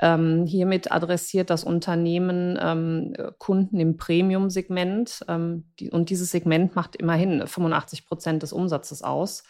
Ähm, 0.00 0.44
hiermit 0.46 0.92
adressiert 0.92 1.50
das 1.50 1.64
Unternehmen 1.64 2.56
ähm, 2.60 3.14
Kunden 3.38 3.80
im 3.80 3.96
Premium-Segment. 3.96 5.24
Ähm, 5.26 5.64
die, 5.80 5.90
und 5.90 6.10
dieses 6.10 6.30
Segment 6.30 6.76
macht 6.76 6.94
immerhin 6.94 7.46
85 7.46 8.06
Prozent 8.06 8.42
des 8.42 8.52
Umsatzes 8.52 9.02
aus 9.02 9.42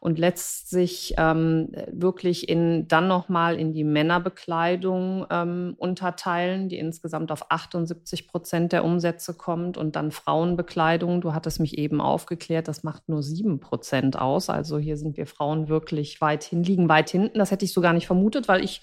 und 0.00 0.18
lässt 0.18 0.70
sich 0.70 1.14
ähm, 1.18 1.72
wirklich 1.90 2.48
in, 2.48 2.88
dann 2.88 3.08
nochmal 3.08 3.58
in 3.58 3.72
die 3.72 3.84
Männerbekleidung 3.84 5.26
ähm, 5.30 5.74
unterteilen, 5.78 6.68
die 6.68 6.78
insgesamt 6.78 7.32
auf 7.32 7.50
78 7.50 8.28
Prozent 8.28 8.72
der 8.72 8.84
Umsätze 8.84 9.34
kommt 9.34 9.76
und 9.76 9.96
dann 9.96 10.10
Frauenbekleidung. 10.10 11.20
Du 11.20 11.34
hattest 11.34 11.60
mich 11.60 11.78
eben 11.78 12.00
aufgeklärt, 12.00 12.68
das 12.68 12.82
macht 12.82 13.08
nur 13.08 13.22
sieben 13.22 13.60
Prozent 13.60 14.18
aus. 14.18 14.50
Also 14.50 14.78
hier 14.78 14.96
sind 14.96 15.16
wir 15.16 15.26
Frauen 15.26 15.68
wirklich 15.68 16.20
weit 16.20 16.44
hin, 16.44 16.62
liegen 16.62 16.88
weit 16.88 17.10
hinten. 17.10 17.38
Das 17.38 17.50
hätte 17.50 17.64
ich 17.64 17.72
so 17.72 17.80
gar 17.80 17.92
nicht 17.92 18.06
vermutet, 18.06 18.48
weil 18.48 18.62
ich 18.62 18.82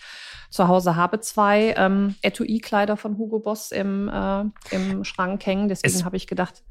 zu 0.49 0.67
Hause 0.67 0.95
habe 0.95 1.19
zwei 1.19 1.73
ähm, 1.77 2.15
Etui-Kleider 2.21 2.97
von 2.97 3.17
Hugo 3.17 3.39
Boss 3.39 3.71
im, 3.71 4.09
äh, 4.09 4.43
im 4.71 5.03
Schrank 5.03 5.45
hängen. 5.45 5.67
Deswegen 5.67 6.05
habe 6.05 6.17
ich 6.17 6.27
gedacht, 6.27 6.63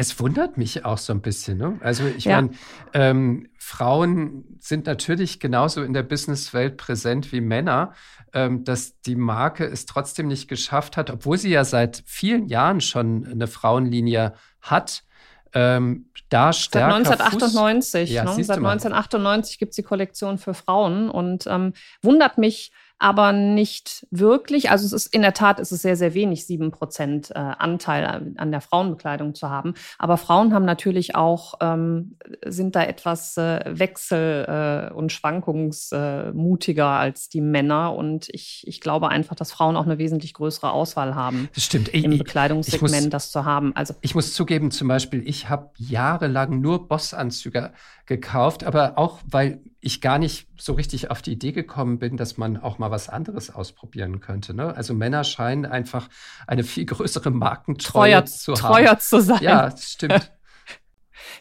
es 0.00 0.18
wundert 0.18 0.56
mich 0.56 0.86
auch 0.86 0.96
so 0.96 1.12
ein 1.12 1.20
bisschen. 1.20 1.58
Ne? 1.58 1.78
Also 1.82 2.06
ich 2.06 2.24
ja. 2.24 2.40
meine, 2.40 2.54
ähm, 2.94 3.49
Frauen 3.70 4.58
sind 4.58 4.86
natürlich 4.86 5.38
genauso 5.38 5.84
in 5.84 5.92
der 5.92 6.02
Businesswelt 6.02 6.76
präsent 6.76 7.30
wie 7.30 7.40
Männer, 7.40 7.92
ähm, 8.32 8.64
dass 8.64 9.00
die 9.02 9.14
Marke 9.14 9.64
es 9.64 9.86
trotzdem 9.86 10.26
nicht 10.26 10.48
geschafft 10.48 10.96
hat, 10.96 11.08
obwohl 11.08 11.38
sie 11.38 11.50
ja 11.50 11.62
seit 11.62 12.02
vielen 12.04 12.46
Jahren 12.46 12.80
schon 12.80 13.24
eine 13.24 13.46
Frauenlinie 13.46 14.34
hat, 14.60 15.04
ähm, 15.52 16.10
da 16.30 16.52
stärker. 16.52 17.04
Seit 17.04 17.20
1998, 17.20 18.08
Fuß, 18.08 18.14
ja, 18.14 18.24
ne? 18.24 18.30
Seit 18.44 18.56
1998 18.56 19.58
gibt 19.60 19.70
es 19.70 19.76
die 19.76 19.84
Kollektion 19.84 20.38
für 20.38 20.54
Frauen 20.54 21.08
und 21.08 21.46
ähm, 21.46 21.72
wundert 22.02 22.38
mich, 22.38 22.72
aber 23.00 23.32
nicht 23.32 24.06
wirklich. 24.10 24.70
Also 24.70 24.84
es 24.84 24.92
ist 24.92 25.14
in 25.14 25.22
der 25.22 25.32
Tat 25.32 25.58
ist 25.58 25.72
es 25.72 25.80
sehr, 25.82 25.96
sehr 25.96 26.12
wenig, 26.12 26.46
sieben 26.46 26.70
Prozent 26.70 27.30
äh, 27.30 27.38
Anteil 27.38 28.34
an 28.36 28.52
der 28.52 28.60
Frauenbekleidung 28.60 29.34
zu 29.34 29.48
haben. 29.48 29.74
Aber 29.98 30.18
Frauen 30.18 30.52
haben 30.52 30.66
natürlich 30.66 31.16
auch, 31.16 31.54
ähm, 31.62 32.18
sind 32.44 32.76
da 32.76 32.84
etwas 32.84 33.38
äh, 33.38 33.64
wechsel- 33.66 34.90
äh, 34.90 34.94
und 34.94 35.12
schwankungsmutiger 35.12 36.86
als 36.86 37.30
die 37.30 37.40
Männer. 37.40 37.94
Und 37.94 38.28
ich, 38.32 38.64
ich 38.66 38.82
glaube 38.82 39.08
einfach, 39.08 39.34
dass 39.34 39.50
Frauen 39.50 39.76
auch 39.76 39.86
eine 39.86 39.96
wesentlich 39.96 40.34
größere 40.34 40.70
Auswahl 40.70 41.14
haben. 41.14 41.48
Das 41.54 41.64
stimmt. 41.64 41.92
Ich, 41.94 42.04
Im 42.04 42.18
Bekleidungssegment 42.18 43.04
muss, 43.04 43.10
das 43.10 43.32
zu 43.32 43.46
haben. 43.46 43.74
Also 43.74 43.94
ich 44.02 44.14
muss 44.14 44.34
zugeben, 44.34 44.70
zum 44.70 44.88
Beispiel, 44.88 45.26
ich 45.26 45.48
habe 45.48 45.70
jahrelang 45.78 46.60
nur 46.60 46.86
Bossanzüge 46.86 47.72
gekauft, 48.10 48.64
aber 48.64 48.98
auch, 48.98 49.20
weil 49.24 49.60
ich 49.80 50.00
gar 50.00 50.18
nicht 50.18 50.48
so 50.58 50.72
richtig 50.72 51.12
auf 51.12 51.22
die 51.22 51.32
Idee 51.32 51.52
gekommen 51.52 52.00
bin, 52.00 52.16
dass 52.16 52.36
man 52.36 52.56
auch 52.56 52.78
mal 52.78 52.90
was 52.90 53.08
anderes 53.08 53.54
ausprobieren 53.54 54.20
könnte. 54.20 54.52
Ne? 54.52 54.74
Also 54.76 54.94
Männer 54.94 55.22
scheinen 55.22 55.64
einfach 55.64 56.08
eine 56.48 56.64
viel 56.64 56.86
größere 56.86 57.30
Markentreue 57.30 58.10
treuer, 58.10 58.24
zu 58.26 58.52
haben. 58.54 58.58
Treuer 58.58 58.98
zu 58.98 59.20
sein. 59.20 59.42
Ja, 59.42 59.70
das 59.70 59.92
stimmt. 59.92 60.32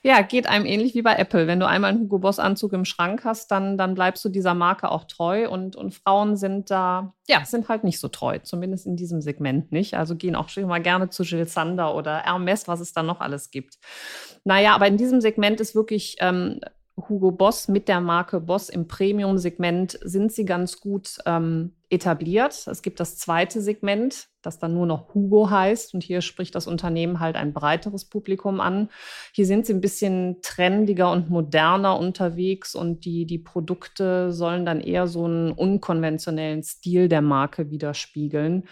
Ja, 0.04 0.22
geht 0.22 0.48
einem 0.48 0.66
ähnlich 0.66 0.96
wie 0.96 1.02
bei 1.02 1.16
Apple. 1.16 1.48
Wenn 1.48 1.60
du 1.60 1.68
einmal 1.68 1.92
einen 1.92 2.02
Hugo 2.02 2.20
Boss 2.20 2.40
Anzug 2.40 2.74
im 2.74 2.86
Schrank 2.86 3.24
hast, 3.26 3.52
dann, 3.52 3.78
dann 3.78 3.96
bleibst 3.96 4.24
du 4.24 4.30
dieser 4.30 4.54
Marke 4.54 4.90
auch 4.92 5.06
treu. 5.06 5.50
Und, 5.50 5.76
und 5.76 5.94
Frauen 5.94 6.36
sind 6.38 6.72
da, 6.72 7.14
ja, 7.28 7.44
sind 7.46 7.70
halt 7.70 7.84
nicht 7.84 8.00
so 8.00 8.08
treu. 8.08 8.40
Zumindest 8.40 8.86
in 8.86 8.96
diesem 8.96 9.22
Segment 9.22 9.72
nicht. 9.72 9.96
Also 9.96 10.16
gehen 10.16 10.36
auch 10.36 10.50
schon 10.50 10.68
mal 10.68 10.82
gerne 10.82 11.10
zu 11.10 11.24
Jill 11.24 11.48
Sander 11.48 11.96
oder 11.96 12.20
Hermes, 12.20 12.68
was 12.68 12.80
es 12.80 12.94
da 12.94 13.04
noch 13.04 13.20
alles 13.20 13.52
gibt. 13.52 13.78
Naja, 14.44 14.74
aber 14.74 14.88
in 14.88 14.98
diesem 14.98 15.22
Segment 15.22 15.60
ist 15.60 15.76
wirklich 15.76 16.16
ähm, 16.20 16.60
Hugo 17.08 17.32
Boss 17.32 17.68
mit 17.68 17.88
der 17.88 18.02
Marke 18.02 18.42
Boss 18.42 18.70
im 18.70 18.88
Premium-Segment 18.88 20.00
sind 20.02 20.32
sie 20.32 20.46
ganz 20.46 20.80
gut 20.80 21.18
ähm, 21.26 21.76
etabliert. 21.90 22.68
Es 22.68 22.82
gibt 22.82 23.00
das 23.00 23.18
zweite 23.18 23.62
Segment, 23.62 24.29
das 24.42 24.60
dann 24.60 24.74
nur 24.74 24.86
noch 24.86 25.14
Hugo 25.14 25.50
heißt. 25.50 25.94
Und 25.94 26.04
hier 26.04 26.22
spricht 26.22 26.56
das 26.56 26.68
Unternehmen 26.68 27.20
halt 27.20 27.36
ein 27.36 27.54
breiteres 27.54 28.06
Publikum 28.06 28.60
an. 28.60 28.90
Hier 29.34 29.46
sind 29.46 29.66
sie 29.66 29.74
ein 29.74 29.82
bisschen 29.82 30.38
trendiger 30.42 31.12
und 31.12 31.30
moderner 31.30 31.98
unterwegs 31.98 32.76
und 32.76 33.06
die, 33.06 33.26
die 33.26 33.40
Produkte 33.40 34.32
sollen 34.32 34.66
dann 34.66 34.82
eher 34.82 35.08
so 35.08 35.26
einen 35.26 35.52
unkonventionellen 35.52 36.64
Stil 36.64 37.10
der 37.10 37.22
Marke 37.22 37.70
widerspiegeln. 37.72 38.66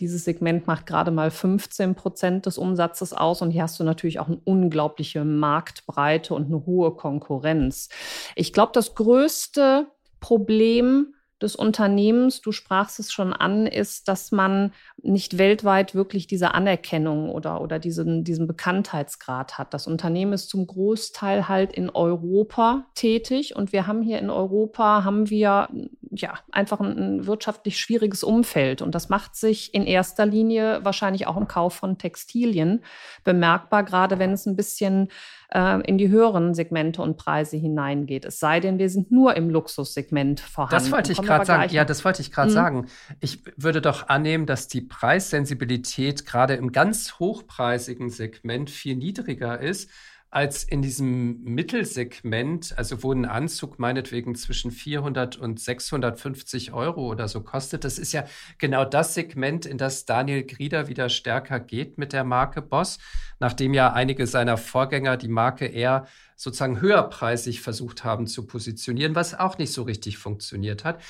Dieses 0.00 0.24
Segment 0.24 0.68
macht 0.68 0.86
gerade 0.86 1.10
mal 1.10 1.30
15 1.30 1.96
Prozent 1.96 2.46
des 2.46 2.56
Umsatzes 2.56 3.12
aus 3.12 3.42
und 3.42 3.50
hier 3.50 3.62
hast 3.62 3.80
du 3.80 3.84
natürlich 3.84 4.20
auch 4.20 4.28
eine 4.28 4.40
unglaubliche 4.44 5.24
Marktbreite 5.24 6.34
und 6.34 6.46
eine 6.46 6.64
hohe 6.66 6.94
Konkurrenz. 6.94 7.88
Ich 8.36 8.52
glaube, 8.52 8.70
das 8.74 8.94
größte 8.94 9.88
Problem 10.20 11.14
des 11.40 11.54
Unternehmens, 11.54 12.40
du 12.40 12.50
sprachst 12.50 12.98
es 12.98 13.12
schon 13.12 13.32
an, 13.32 13.66
ist, 13.66 14.08
dass 14.08 14.32
man 14.32 14.72
nicht 15.00 15.38
weltweit 15.38 15.94
wirklich 15.94 16.26
diese 16.26 16.54
Anerkennung 16.54 17.30
oder, 17.30 17.60
oder 17.60 17.78
diesen, 17.78 18.24
diesen 18.24 18.46
Bekanntheitsgrad 18.46 19.56
hat. 19.56 19.72
Das 19.72 19.86
Unternehmen 19.86 20.32
ist 20.32 20.50
zum 20.50 20.66
Großteil 20.66 21.48
halt 21.48 21.72
in 21.72 21.90
Europa 21.90 22.86
tätig 22.94 23.54
und 23.54 23.72
wir 23.72 23.86
haben 23.86 24.02
hier 24.02 24.18
in 24.18 24.30
Europa, 24.30 25.04
haben 25.04 25.30
wir 25.30 25.68
ja 26.10 26.34
einfach 26.50 26.80
ein, 26.80 26.98
ein 26.98 27.26
wirtschaftlich 27.26 27.78
schwieriges 27.78 28.24
Umfeld 28.24 28.82
und 28.82 28.94
das 28.94 29.08
macht 29.08 29.36
sich 29.36 29.74
in 29.74 29.86
erster 29.86 30.26
Linie 30.26 30.84
wahrscheinlich 30.84 31.26
auch 31.26 31.36
im 31.36 31.46
Kauf 31.46 31.74
von 31.74 31.98
Textilien 31.98 32.82
bemerkbar, 33.22 33.84
gerade 33.84 34.18
wenn 34.18 34.32
es 34.32 34.46
ein 34.46 34.56
bisschen 34.56 35.08
äh, 35.52 35.80
in 35.82 35.98
die 35.98 36.08
höheren 36.08 36.54
Segmente 36.54 37.02
und 37.02 37.16
Preise 37.16 37.56
hineingeht. 37.56 38.24
Es 38.24 38.38
sei 38.38 38.60
denn, 38.60 38.78
wir 38.78 38.90
sind 38.90 39.10
nur 39.10 39.36
im 39.36 39.50
Luxussegment 39.50 40.40
vorhanden. 40.40 40.74
Das 40.74 40.92
wollte 40.92 41.12
ich 41.12 41.22
gerade 41.22 41.44
sagen. 41.44 41.72
Ja, 41.72 41.84
das 41.84 42.04
wollte 42.04 42.22
ich 42.22 42.32
gerade 42.32 42.50
mhm. 42.50 42.54
sagen. 42.54 42.86
Ich 43.20 43.42
würde 43.56 43.80
doch 43.80 44.08
annehmen, 44.08 44.46
dass 44.46 44.68
die 44.68 44.82
Preissensibilität 44.82 46.26
gerade 46.26 46.54
im 46.54 46.72
ganz 46.72 47.18
hochpreisigen 47.18 48.10
Segment 48.10 48.70
viel 48.70 48.96
niedriger 48.96 49.60
ist 49.60 49.90
als 50.30 50.62
in 50.62 50.82
diesem 50.82 51.42
Mittelsegment, 51.42 52.76
also 52.76 53.02
wo 53.02 53.12
ein 53.12 53.24
Anzug 53.24 53.78
meinetwegen 53.78 54.34
zwischen 54.34 54.70
400 54.70 55.36
und 55.36 55.58
650 55.58 56.72
Euro 56.72 57.08
oder 57.08 57.28
so 57.28 57.40
kostet. 57.40 57.84
Das 57.84 57.98
ist 57.98 58.12
ja 58.12 58.24
genau 58.58 58.84
das 58.84 59.14
Segment, 59.14 59.64
in 59.64 59.78
das 59.78 60.04
Daniel 60.04 60.44
Grieder 60.44 60.88
wieder 60.88 61.08
stärker 61.08 61.60
geht 61.60 61.96
mit 61.96 62.12
der 62.12 62.24
Marke 62.24 62.60
Boss, 62.60 62.98
nachdem 63.40 63.72
ja 63.72 63.92
einige 63.92 64.26
seiner 64.26 64.58
Vorgänger 64.58 65.16
die 65.16 65.28
Marke 65.28 65.64
eher 65.66 66.06
sozusagen 66.36 66.80
höherpreisig 66.80 67.62
versucht 67.62 68.04
haben 68.04 68.26
zu 68.26 68.46
positionieren, 68.46 69.14
was 69.14 69.38
auch 69.38 69.56
nicht 69.56 69.72
so 69.72 69.82
richtig 69.82 70.18
funktioniert 70.18 70.84
hat. 70.84 71.00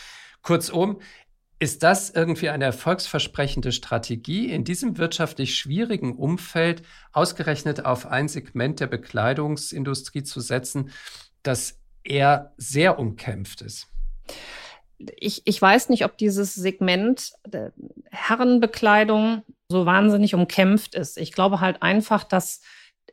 Kurzum, 0.42 1.00
ist 1.60 1.82
das 1.82 2.10
irgendwie 2.10 2.50
eine 2.50 2.64
erfolgsversprechende 2.64 3.72
Strategie, 3.72 4.50
in 4.50 4.64
diesem 4.64 4.96
wirtschaftlich 4.96 5.56
schwierigen 5.56 6.16
Umfeld 6.16 6.82
ausgerechnet 7.12 7.84
auf 7.84 8.06
ein 8.06 8.28
Segment 8.28 8.78
der 8.80 8.86
Bekleidungsindustrie 8.86 10.22
zu 10.22 10.40
setzen, 10.40 10.90
das 11.42 11.80
eher 12.04 12.52
sehr 12.56 12.98
umkämpft 12.98 13.62
ist? 13.62 13.88
Ich, 15.16 15.42
ich 15.46 15.60
weiß 15.60 15.88
nicht, 15.90 16.04
ob 16.04 16.16
dieses 16.16 16.54
Segment 16.54 17.32
Herrenbekleidung 18.10 19.42
so 19.68 19.84
wahnsinnig 19.84 20.34
umkämpft 20.34 20.94
ist. 20.94 21.18
Ich 21.18 21.32
glaube 21.32 21.60
halt 21.60 21.82
einfach, 21.82 22.24
dass 22.24 22.60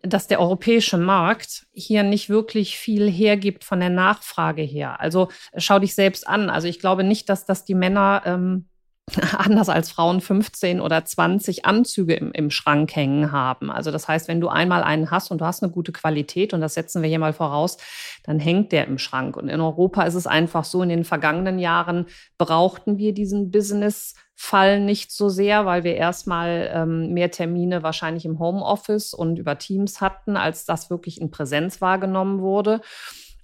dass 0.07 0.27
der 0.27 0.39
europäische 0.39 0.97
Markt 0.97 1.65
hier 1.71 2.03
nicht 2.03 2.29
wirklich 2.29 2.77
viel 2.77 3.09
hergibt 3.09 3.63
von 3.63 3.79
der 3.79 3.89
Nachfrage 3.89 4.61
her. 4.61 4.99
Also 4.99 5.29
schau 5.57 5.79
dich 5.79 5.95
selbst 5.95 6.27
an. 6.27 6.49
Also 6.49 6.67
ich 6.67 6.79
glaube 6.79 7.03
nicht, 7.03 7.29
dass 7.29 7.45
das 7.45 7.65
die 7.65 7.75
Männer 7.75 8.21
ähm, 8.25 8.65
anders 9.37 9.69
als 9.69 9.91
Frauen 9.91 10.19
15 10.19 10.81
oder 10.81 11.05
20 11.05 11.65
Anzüge 11.65 12.15
im, 12.15 12.31
im 12.31 12.49
Schrank 12.49 12.95
hängen 12.95 13.31
haben. 13.31 13.69
Also 13.69 13.91
das 13.91 14.07
heißt, 14.07 14.27
wenn 14.27 14.41
du 14.41 14.47
einmal 14.47 14.83
einen 14.83 15.11
hast 15.11 15.29
und 15.29 15.41
du 15.41 15.45
hast 15.45 15.61
eine 15.61 15.71
gute 15.71 15.91
Qualität, 15.91 16.53
und 16.53 16.61
das 16.61 16.73
setzen 16.73 17.01
wir 17.01 17.09
hier 17.09 17.19
mal 17.19 17.33
voraus, 17.33 17.77
dann 18.23 18.39
hängt 18.39 18.71
der 18.71 18.87
im 18.87 18.97
Schrank. 18.97 19.37
Und 19.37 19.47
in 19.47 19.61
Europa 19.61 20.03
ist 20.03 20.15
es 20.15 20.25
einfach 20.25 20.65
so, 20.65 20.81
in 20.81 20.89
den 20.89 21.03
vergangenen 21.03 21.59
Jahren 21.59 22.07
brauchten 22.37 22.97
wir 22.97 23.13
diesen 23.13 23.51
Business 23.51 24.15
Fall 24.37 24.81
nicht 24.81 25.11
so 25.11 25.29
sehr, 25.29 25.65
weil 25.65 25.83
wir 25.83 25.95
erstmal 25.95 26.69
ähm, 26.73 27.13
mehr 27.13 27.31
Termine 27.31 27.83
wahrscheinlich 27.83 28.25
im 28.25 28.39
Homeoffice 28.39 29.13
und 29.13 29.39
über 29.39 29.57
Teams 29.57 30.01
hatten, 30.01 30.35
als 30.35 30.65
das 30.65 30.89
wirklich 30.89 31.21
in 31.21 31.31
Präsenz 31.31 31.79
wahrgenommen 31.79 32.41
wurde. 32.41 32.81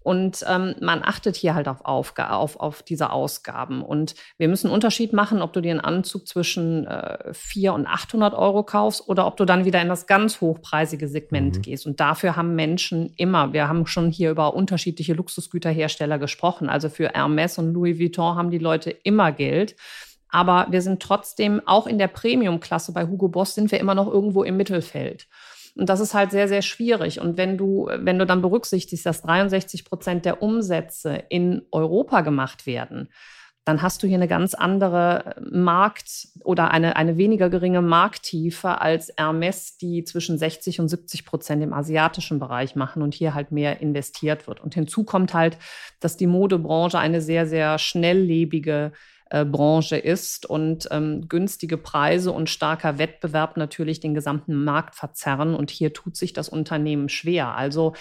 Und 0.04 0.44
ähm, 0.50 0.76
man 0.82 1.04
achtet 1.04 1.36
hier 1.36 1.54
halt 1.54 1.68
auf, 1.68 1.86
Aufga 1.86 2.32
auf, 2.32 2.60
auf 2.60 2.82
diese 2.82 3.12
Ausgaben. 3.12 3.84
Und 3.84 4.16
wir 4.38 4.48
müssen 4.48 4.68
einen 4.68 4.74
Unterschied 4.74 5.14
machen, 5.14 5.42
ob 5.42 5.54
du 5.54 5.62
dir 5.62 5.72
einen 5.72 5.80
Anzug 5.80 6.28
zwischen 6.28 6.88
äh, 6.88 7.34
400 7.34 7.80
und 7.80 7.88
800 7.88 8.34
Euro 8.34 8.64
kaufst 8.64 9.08
oder 9.08 9.28
ob 9.28 9.38
du 9.38 9.46
dann 9.46 9.66
wieder 9.66 9.82
in 9.82 9.90
das 9.90 10.08
ganz 10.08 10.42
hochpreisige 10.42 11.08
Segment 11.08 11.58
mhm. 11.58 11.62
gehst. 11.62 11.86
Und 11.86 12.00
dafür 12.00 12.36
haben 12.36 12.56
Menschen 12.56 13.14
immer, 13.18 13.54
wir 13.54 13.68
haben 13.68 13.86
schon 13.86 14.10
hier 14.10 14.32
über 14.32 14.56
unterschiedliche 14.56 15.14
Luxusgüterhersteller 15.14 16.18
gesprochen. 16.18 16.70
Also 16.70 16.90
für 16.90 17.10
Hermes 17.10 17.58
und 17.60 17.74
Louis 17.74 18.00
Vuitton 18.00 18.36
haben 18.36 18.50
die 18.50 18.58
Leute 18.58 18.90
immer 18.90 19.32
Geld. 19.32 19.76
Aber 20.30 20.68
wir 20.72 20.82
sind 20.82 21.02
trotzdem 21.02 21.62
auch 21.66 21.86
in 21.86 22.00
der 22.00 22.08
Premium-Klasse 22.08 22.94
bei 22.94 23.06
Hugo 23.06 23.28
Boss 23.28 23.54
sind 23.54 23.72
wir 23.72 23.80
immer 23.80 23.96
noch 23.96 24.08
irgendwo 24.08 24.44
im 24.44 24.58
Mittelfeld. 24.58 25.28
Und 25.76 25.90
das 25.90 26.00
ist 26.00 26.14
halt 26.14 26.32
sehr, 26.32 26.48
sehr 26.48 26.62
schwierig. 26.62 27.20
Und 27.20 27.38
wenn 27.38 27.58
du, 27.58 27.90
wenn 27.92 28.20
du 28.20 28.26
dann 28.26 28.42
berücksichtigst, 28.42 29.06
dass 29.06 29.22
63 29.22 29.86
Prozent 29.86 30.26
der 30.26 30.42
Umsätze 30.42 31.24
in 31.30 31.64
Europa 31.72 32.22
gemacht 32.22 32.66
werden, 32.66 33.10
dann 33.64 33.84
hast 33.84 34.02
du 34.02 34.08
hier 34.08 34.18
eine 34.18 34.28
ganz 34.28 34.56
andere 34.56 35.36
Markt- 35.52 36.30
oder 36.44 36.72
eine, 36.72 36.96
eine 36.96 37.18
weniger 37.18 37.50
geringe 37.50 37.82
Markttiefe 37.82 38.82
als 38.82 39.14
Hermes, 39.16 39.78
die 39.78 40.04
zwischen 40.04 40.38
60 40.40 40.80
und 40.80 40.88
70 40.88 41.26
Prozent 41.26 41.62
im 41.62 41.72
asiatischen 41.72 42.40
Bereich 42.40 42.76
machen 42.76 43.04
und 43.04 43.14
hier 43.14 43.36
halt 43.36 43.52
mehr 43.52 43.80
investiert 43.80 44.48
wird. 44.48 44.62
Und 44.62 44.74
hinzu 44.74 45.04
kommt 45.04 45.36
halt, 45.36 45.60
dass 46.00 46.18
die 46.18 46.26
Modebranche 46.26 46.98
eine 46.98 47.22
sehr, 47.22 47.46
sehr 47.46 47.78
schnelllebige 47.78 48.94
äh, 49.32 49.46
Branche 49.46 49.96
ist 49.96 50.46
und 50.46 50.90
ähm, 50.92 51.30
günstige 51.30 51.78
Preise 51.78 52.34
und 52.34 52.50
starker 52.50 52.98
Wettbewerb 52.98 53.56
natürlich 53.56 54.02
den 54.02 54.14
gesamten 54.14 54.62
Markt 54.66 54.94
verzerren. 54.94 55.56
Und 55.56 55.72
hier 55.72 55.94
tut 55.94 56.18
sich 56.18 56.34
das 56.34 56.50
Unternehmen 56.50 57.08
schwer. 57.08 57.56
Also 57.56 57.94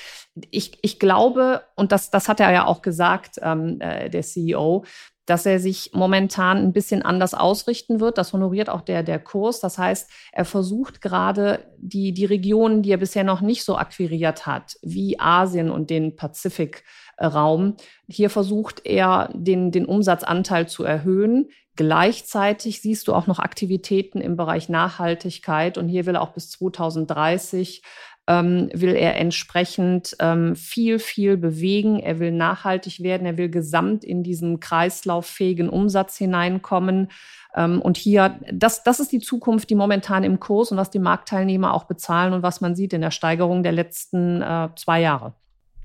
ich, 0.51 0.79
ich 0.83 0.99
glaube, 0.99 1.63
und 1.77 1.93
das, 1.93 2.11
das 2.11 2.29
hat 2.29 2.41
er 2.41 2.51
ja 2.53 2.67
auch 2.67 2.83
gesagt, 2.83 3.37
ähm, 3.43 3.81
äh, 3.81 4.11
der 4.11 4.23
CEO, 4.23 4.85
dass 5.31 5.47
er 5.47 5.61
sich 5.61 5.93
momentan 5.95 6.59
ein 6.59 6.73
bisschen 6.73 7.03
anders 7.03 7.35
ausrichten 7.35 8.01
wird. 8.01 8.19
Das 8.19 8.33
honoriert 8.33 8.69
auch 8.69 8.81
der, 8.81 9.05
der 9.05 9.21
Kurs. 9.21 9.61
Das 9.61 9.79
heißt, 9.79 10.11
er 10.33 10.45
versucht 10.45 11.01
gerade 11.01 11.65
die, 11.79 12.13
die 12.13 12.25
Regionen, 12.25 12.83
die 12.83 12.91
er 12.91 12.97
bisher 12.97 13.23
noch 13.23 13.41
nicht 13.41 13.65
so 13.65 13.77
akquiriert 13.77 14.47
hat, 14.47 14.77
wie 14.83 15.21
Asien 15.21 15.71
und 15.71 15.89
den 15.89 16.17
Pazifik, 16.17 16.83
Raum. 17.23 17.77
Hier 18.09 18.31
versucht 18.31 18.87
er, 18.87 19.31
den, 19.35 19.71
den 19.71 19.85
Umsatzanteil 19.85 20.69
zu 20.69 20.85
erhöhen. 20.85 21.51
Gleichzeitig 21.77 22.81
siehst 22.81 23.07
du 23.09 23.15
auch 23.15 23.27
noch 23.27 23.39
Aktivitäten 23.39 24.21
im 24.21 24.37
Bereich 24.37 24.69
Nachhaltigkeit 24.69 25.79
und 25.79 25.89
hier 25.89 26.07
will 26.07 26.17
er 26.17 26.23
auch 26.23 26.33
bis 26.33 26.51
2030 26.51 27.83
ähm, 28.27 28.71
will 28.73 28.95
er 28.95 29.17
entsprechend 29.17 30.17
ähm, 30.21 30.55
viel, 30.55 30.99
viel 30.99 31.37
bewegen. 31.37 31.99
Er 31.99 32.19
will 32.21 32.33
nachhaltig 32.33 33.03
werden. 33.03 33.27
Er 33.27 33.37
will 33.37 33.49
gesamt 33.49 34.05
in 34.05 34.23
diesen 34.23 34.61
kreislauffähigen 34.61 35.69
Umsatz 35.69 36.17
hineinkommen. 36.17 37.09
Ähm, 37.57 37.83
und 37.83 37.97
hier, 37.97 38.39
das, 38.53 38.83
das 38.83 39.01
ist 39.01 39.13
die 39.13 39.21
Zukunft, 39.21 39.71
die 39.71 39.75
momentan 39.75 40.23
im 40.25 40.39
Kurs 40.39 40.71
und 40.71 40.79
was 40.79 40.91
die 40.91 40.99
Marktteilnehmer 40.99 41.75
auch 41.75 41.85
bezahlen 41.85 42.33
und 42.33 42.43
was 42.43 42.61
man 42.61 42.77
sieht 42.77 42.93
in 42.93 43.01
der 43.01 43.11
Steigerung 43.11 43.63
der 43.63 43.73
letzten 43.73 44.43
äh, 44.43 44.69
zwei 44.77 45.01
Jahre. 45.01 45.35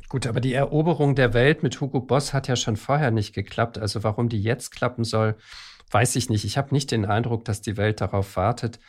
Gut, 0.10 0.28
aber 0.28 0.40
die 0.40 0.54
Eroberung 0.54 1.16
der 1.16 1.34
Welt 1.34 1.64
mit 1.64 1.82
Hugo 1.82 2.00
Boss 2.00 2.32
hat 2.32 2.48
ja 2.48 2.56
schon 2.56 2.76
vorher 2.76 3.12
nicht 3.12 3.34
geklappt. 3.34 3.80
Also 3.80 4.04
warum 4.04 4.30
die 4.30 4.42
jetzt 4.42 4.70
klappen 4.70 5.04
soll, 5.04 5.36
weiß 5.90 6.16
ich 6.16 6.30
nicht. 6.30 6.46
Ich 6.46 6.58
habe 6.58 6.74
nicht 6.74 6.92
den 6.92 7.06
Eindruck, 7.06 7.46
dass 7.46 7.62
die 7.62 7.78
Welt 7.78 8.02
darauf 8.02 8.36
wartet, 8.36 8.80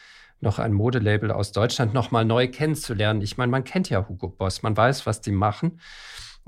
noch 0.41 0.59
ein 0.59 0.72
Modelabel 0.72 1.30
aus 1.30 1.53
Deutschland 1.53 1.95
nochmal 1.95 2.24
neu 2.24 2.49
kennenzulernen. 2.49 3.22
Ich 3.22 3.37
meine, 3.37 3.51
man 3.51 3.64
kennt 3.64 3.91
ja 3.91 4.09
Hugo 4.09 4.28
Boss, 4.28 4.62
man 4.62 4.76
weiß, 4.76 5.07
was 5.07 5.20
die 5.20 5.32
machen. 5.32 5.80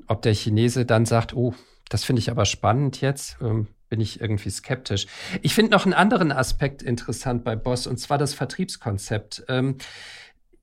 Ob 0.07 0.23
der 0.23 0.35
Chinese 0.35 0.85
dann 0.85 1.07
sagt, 1.07 1.35
oh, 1.35 1.55
das 1.89 2.05
finde 2.05 2.21
ich 2.21 2.31
aber 2.31 2.45
spannend 2.45 3.01
jetzt, 3.01 3.39
ähm, 3.41 3.69
bin 3.89 4.01
ich 4.01 4.21
irgendwie 4.21 4.51
skeptisch. 4.51 5.07
Ich 5.43 5.55
finde 5.55 5.73
noch 5.73 5.87
einen 5.87 5.95
anderen 5.95 6.31
Aspekt 6.31 6.83
interessant 6.83 7.45
bei 7.45 7.57
Boss, 7.57 7.87
und 7.87 7.99
zwar 7.99 8.19
das 8.19 8.35
Vertriebskonzept. 8.35 9.45
Ähm, 9.49 9.79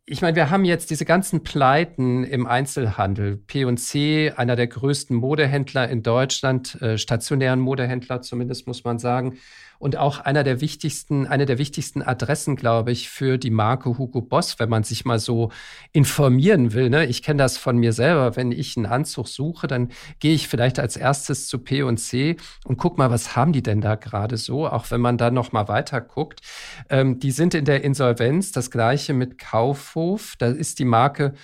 ich 0.07 0.21
meine, 0.21 0.36
wir 0.36 0.51
haben 0.51 0.65
jetzt 0.65 0.91
diese 0.91 1.03
ganzen 1.03 1.43
Pleiten 1.43 2.23
im 2.23 2.45
Einzelhandel. 2.45 3.38
P&C, 3.38 4.32
einer 4.36 4.55
der 4.55 4.67
größten 4.67 5.17
Modehändler 5.17 5.89
in 5.89 6.03
Deutschland, 6.03 6.80
äh, 6.80 6.99
stationären 6.99 7.59
Modehändler 7.59 8.21
zumindest, 8.21 8.67
muss 8.67 8.84
man 8.84 8.99
sagen 8.99 9.39
und 9.86 9.97
auch 9.97 10.17
einer 10.17 10.43
der 10.43 10.61
wichtigsten, 10.61 11.27
eine 11.27 11.45
der 11.45 11.59
wichtigsten 11.59 12.01
Adressen, 12.01 12.55
glaube 12.55 12.91
ich, 12.91 13.07
für 13.07 13.38
die 13.38 13.51
Marke 13.51 13.99
Hugo 13.99 14.19
Boss, 14.19 14.57
wenn 14.57 14.67
man 14.67 14.81
sich 14.81 15.05
mal 15.05 15.19
so 15.19 15.51
informieren 15.91 16.73
will. 16.73 16.89
Ne? 16.89 17.05
Ich 17.05 17.21
kenne 17.21 17.38
das 17.38 17.59
von 17.59 17.77
mir 17.77 17.93
selber. 17.93 18.36
Wenn 18.36 18.51
ich 18.51 18.75
einen 18.77 18.88
Anzug 18.88 19.27
suche, 19.27 19.67
dann 19.67 19.89
gehe 20.19 20.33
ich 20.33 20.47
vielleicht 20.47 20.79
als 20.79 20.97
erstes 20.97 21.47
zu 21.47 21.59
P 21.59 21.83
und 21.83 21.99
C 21.99 22.36
und 22.63 22.77
guck 22.77 22.97
mal, 22.97 23.11
was 23.11 23.36
haben 23.36 23.53
die 23.53 23.61
denn 23.61 23.79
da 23.79 23.93
gerade 23.93 24.38
so? 24.38 24.67
Auch 24.67 24.89
wenn 24.89 25.01
man 25.01 25.19
da 25.19 25.29
noch 25.29 25.51
mal 25.51 25.67
weiter 25.67 26.01
guckt. 26.01 26.41
Ähm, 26.89 27.19
die 27.19 27.29
sind 27.29 27.53
in 27.53 27.65
der 27.65 27.83
Insolvenz. 27.83 28.51
Das 28.51 28.71
gleiche 28.71 29.13
mit 29.13 29.38
Kaufhof. 29.38 30.33
Da 30.39 30.47
ist 30.47 30.79
die 30.79 30.86
Marke 30.86 31.36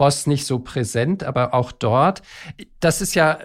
Boss 0.00 0.26
nicht 0.26 0.46
so 0.46 0.60
präsent, 0.60 1.24
aber 1.24 1.52
auch 1.52 1.72
dort. 1.72 2.22
Das 2.80 3.02
ist 3.02 3.14
ja 3.14 3.38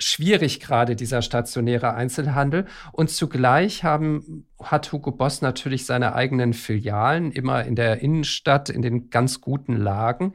schwierig 0.00 0.58
gerade, 0.58 0.96
dieser 0.96 1.22
stationäre 1.22 1.94
Einzelhandel. 1.94 2.66
Und 2.90 3.08
zugleich 3.08 3.84
haben, 3.84 4.48
hat 4.60 4.90
Hugo 4.90 5.12
Boss 5.12 5.42
natürlich 5.42 5.86
seine 5.86 6.16
eigenen 6.16 6.54
Filialen, 6.54 7.30
immer 7.30 7.64
in 7.64 7.76
der 7.76 8.00
Innenstadt, 8.00 8.68
in 8.68 8.82
den 8.82 9.10
ganz 9.10 9.40
guten 9.40 9.76
Lagen 9.76 10.32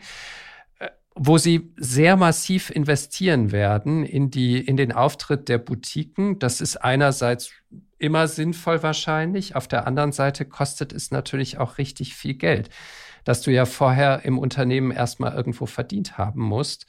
äh, 0.79 0.87
wo 1.15 1.37
sie 1.37 1.73
sehr 1.75 2.15
massiv 2.15 2.69
investieren 2.69 3.51
werden 3.51 4.05
in 4.05 4.31
die, 4.31 4.61
in 4.61 4.77
den 4.77 4.93
Auftritt 4.93 5.49
der 5.49 5.57
Boutiquen. 5.57 6.39
Das 6.39 6.61
ist 6.61 6.77
einerseits 6.77 7.51
immer 7.97 8.29
sinnvoll 8.29 8.83
wahrscheinlich. 8.83 9.57
Auf 9.57 9.67
der 9.67 9.85
anderen 9.85 10.13
Seite 10.13 10.45
kostet 10.45 10.93
es 10.93 11.11
natürlich 11.11 11.57
auch 11.57 11.77
richtig 11.77 12.15
viel 12.15 12.35
Geld 12.35 12.69
das 13.27 13.41
du 13.41 13.51
ja 13.51 13.65
vorher 13.65 14.23
im 14.23 14.39
Unternehmen 14.39 14.91
erstmal 14.91 15.33
irgendwo 15.33 15.65
verdient 15.65 16.17
haben 16.17 16.41
musst. 16.41 16.85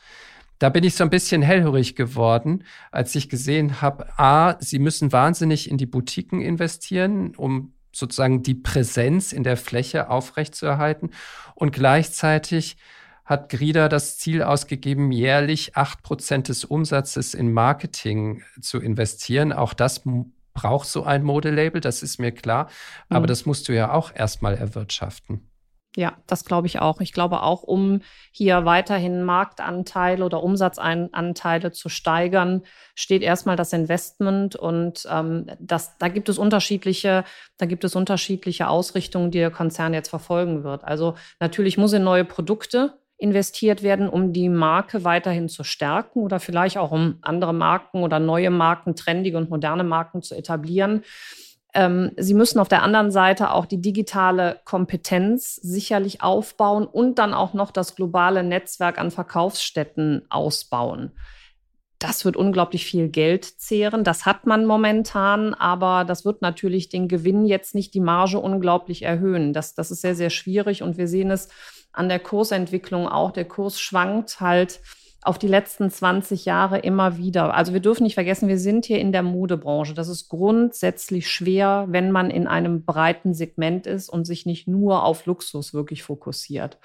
Da 0.60 0.68
bin 0.68 0.84
ich 0.84 0.94
so 0.94 1.02
ein 1.02 1.10
bisschen 1.10 1.42
hellhörig 1.42 1.96
geworden, 1.96 2.64
als 2.92 3.14
ich 3.16 3.28
gesehen 3.28 3.80
habe, 3.80 4.06
a, 4.18 4.56
sie 4.60 4.78
müssen 4.78 5.10
wahnsinnig 5.10 5.68
in 5.68 5.78
die 5.78 5.86
Boutiquen 5.86 6.40
investieren, 6.40 7.34
um 7.36 7.72
sozusagen 7.92 8.42
die 8.42 8.54
Präsenz 8.54 9.32
in 9.32 9.42
der 9.42 9.56
Fläche 9.56 10.10
aufrechtzuerhalten. 10.10 11.10
Und 11.56 11.72
gleichzeitig 11.72 12.76
hat 13.24 13.48
Grida 13.48 13.88
das 13.88 14.18
Ziel 14.18 14.42
ausgegeben, 14.42 15.10
jährlich 15.10 15.76
acht 15.76 16.02
Prozent 16.02 16.48
des 16.48 16.64
Umsatzes 16.64 17.34
in 17.34 17.52
Marketing 17.52 18.42
zu 18.60 18.78
investieren. 18.78 19.52
Auch 19.52 19.74
das 19.74 20.02
braucht 20.54 20.88
so 20.88 21.02
ein 21.02 21.24
Modelabel, 21.24 21.80
das 21.80 22.04
ist 22.04 22.18
mir 22.18 22.32
klar. 22.32 22.68
Aber 23.08 23.22
mhm. 23.22 23.26
das 23.26 23.44
musst 23.44 23.68
du 23.68 23.74
ja 23.74 23.92
auch 23.92 24.12
erstmal 24.14 24.54
erwirtschaften. 24.54 25.48
Ja, 25.96 26.16
das 26.26 26.44
glaube 26.44 26.66
ich 26.66 26.80
auch. 26.80 27.00
Ich 27.00 27.12
glaube 27.12 27.42
auch, 27.42 27.62
um 27.62 28.02
hier 28.30 28.64
weiterhin 28.64 29.24
Marktanteile 29.24 30.24
oder 30.24 30.42
Umsatzanteile 30.42 31.72
zu 31.72 31.88
steigern, 31.88 32.62
steht 32.94 33.22
erstmal 33.22 33.56
das 33.56 33.72
Investment 33.72 34.54
und 34.54 35.08
ähm, 35.10 35.46
das, 35.58 35.96
da 35.98 36.08
gibt 36.08 36.28
es 36.28 36.38
unterschiedliche, 36.38 37.24
da 37.56 37.66
gibt 37.66 37.84
es 37.84 37.96
unterschiedliche 37.96 38.68
Ausrichtungen, 38.68 39.30
die 39.30 39.38
der 39.38 39.50
Konzern 39.50 39.94
jetzt 39.94 40.10
verfolgen 40.10 40.62
wird. 40.62 40.84
Also 40.84 41.14
natürlich 41.40 41.78
muss 41.78 41.92
in 41.94 42.04
neue 42.04 42.24
Produkte 42.24 42.98
investiert 43.16 43.82
werden, 43.82 44.08
um 44.08 44.32
die 44.32 44.48
Marke 44.48 45.02
weiterhin 45.04 45.48
zu 45.48 45.64
stärken 45.64 46.20
oder 46.20 46.38
vielleicht 46.38 46.78
auch 46.78 46.92
um 46.92 47.18
andere 47.22 47.52
Marken 47.52 48.04
oder 48.04 48.20
neue 48.20 48.50
Marken, 48.50 48.94
trendige 48.94 49.36
und 49.36 49.50
moderne 49.50 49.82
Marken 49.84 50.22
zu 50.22 50.36
etablieren. 50.36 51.02
Ähm, 51.78 52.10
sie 52.16 52.34
müssen 52.34 52.58
auf 52.58 52.66
der 52.66 52.82
anderen 52.82 53.12
Seite 53.12 53.52
auch 53.52 53.64
die 53.64 53.80
digitale 53.80 54.58
Kompetenz 54.64 55.54
sicherlich 55.54 56.22
aufbauen 56.22 56.88
und 56.88 57.20
dann 57.20 57.32
auch 57.32 57.54
noch 57.54 57.70
das 57.70 57.94
globale 57.94 58.42
Netzwerk 58.42 58.98
an 58.98 59.12
Verkaufsstätten 59.12 60.22
ausbauen. 60.28 61.12
Das 62.00 62.24
wird 62.24 62.36
unglaublich 62.36 62.84
viel 62.84 63.08
Geld 63.08 63.44
zehren. 63.44 64.02
Das 64.02 64.26
hat 64.26 64.44
man 64.44 64.66
momentan, 64.66 65.54
aber 65.54 66.04
das 66.04 66.24
wird 66.24 66.42
natürlich 66.42 66.88
den 66.88 67.06
Gewinn 67.06 67.46
jetzt 67.46 67.76
nicht 67.76 67.94
die 67.94 68.00
Marge 68.00 68.40
unglaublich 68.40 69.02
erhöhen. 69.02 69.52
Das, 69.52 69.76
das 69.76 69.92
ist 69.92 70.00
sehr, 70.00 70.16
sehr 70.16 70.30
schwierig 70.30 70.82
und 70.82 70.98
wir 70.98 71.06
sehen 71.06 71.30
es 71.30 71.48
an 71.92 72.08
der 72.08 72.18
Kursentwicklung 72.18 73.06
auch. 73.06 73.30
Der 73.30 73.44
Kurs 73.44 73.78
schwankt 73.78 74.40
halt 74.40 74.80
auf 75.22 75.38
die 75.38 75.48
letzten 75.48 75.90
20 75.90 76.44
Jahre 76.44 76.78
immer 76.78 77.18
wieder. 77.18 77.54
Also 77.54 77.72
wir 77.72 77.80
dürfen 77.80 78.04
nicht 78.04 78.14
vergessen, 78.14 78.48
wir 78.48 78.58
sind 78.58 78.86
hier 78.86 79.00
in 79.00 79.12
der 79.12 79.22
Modebranche. 79.22 79.94
Das 79.94 80.08
ist 80.08 80.28
grundsätzlich 80.28 81.28
schwer, 81.28 81.86
wenn 81.88 82.10
man 82.12 82.30
in 82.30 82.46
einem 82.46 82.84
breiten 82.84 83.34
Segment 83.34 83.86
ist 83.86 84.08
und 84.08 84.26
sich 84.26 84.46
nicht 84.46 84.68
nur 84.68 85.04
auf 85.04 85.26
Luxus 85.26 85.74
wirklich 85.74 86.02
fokussiert. 86.02 86.78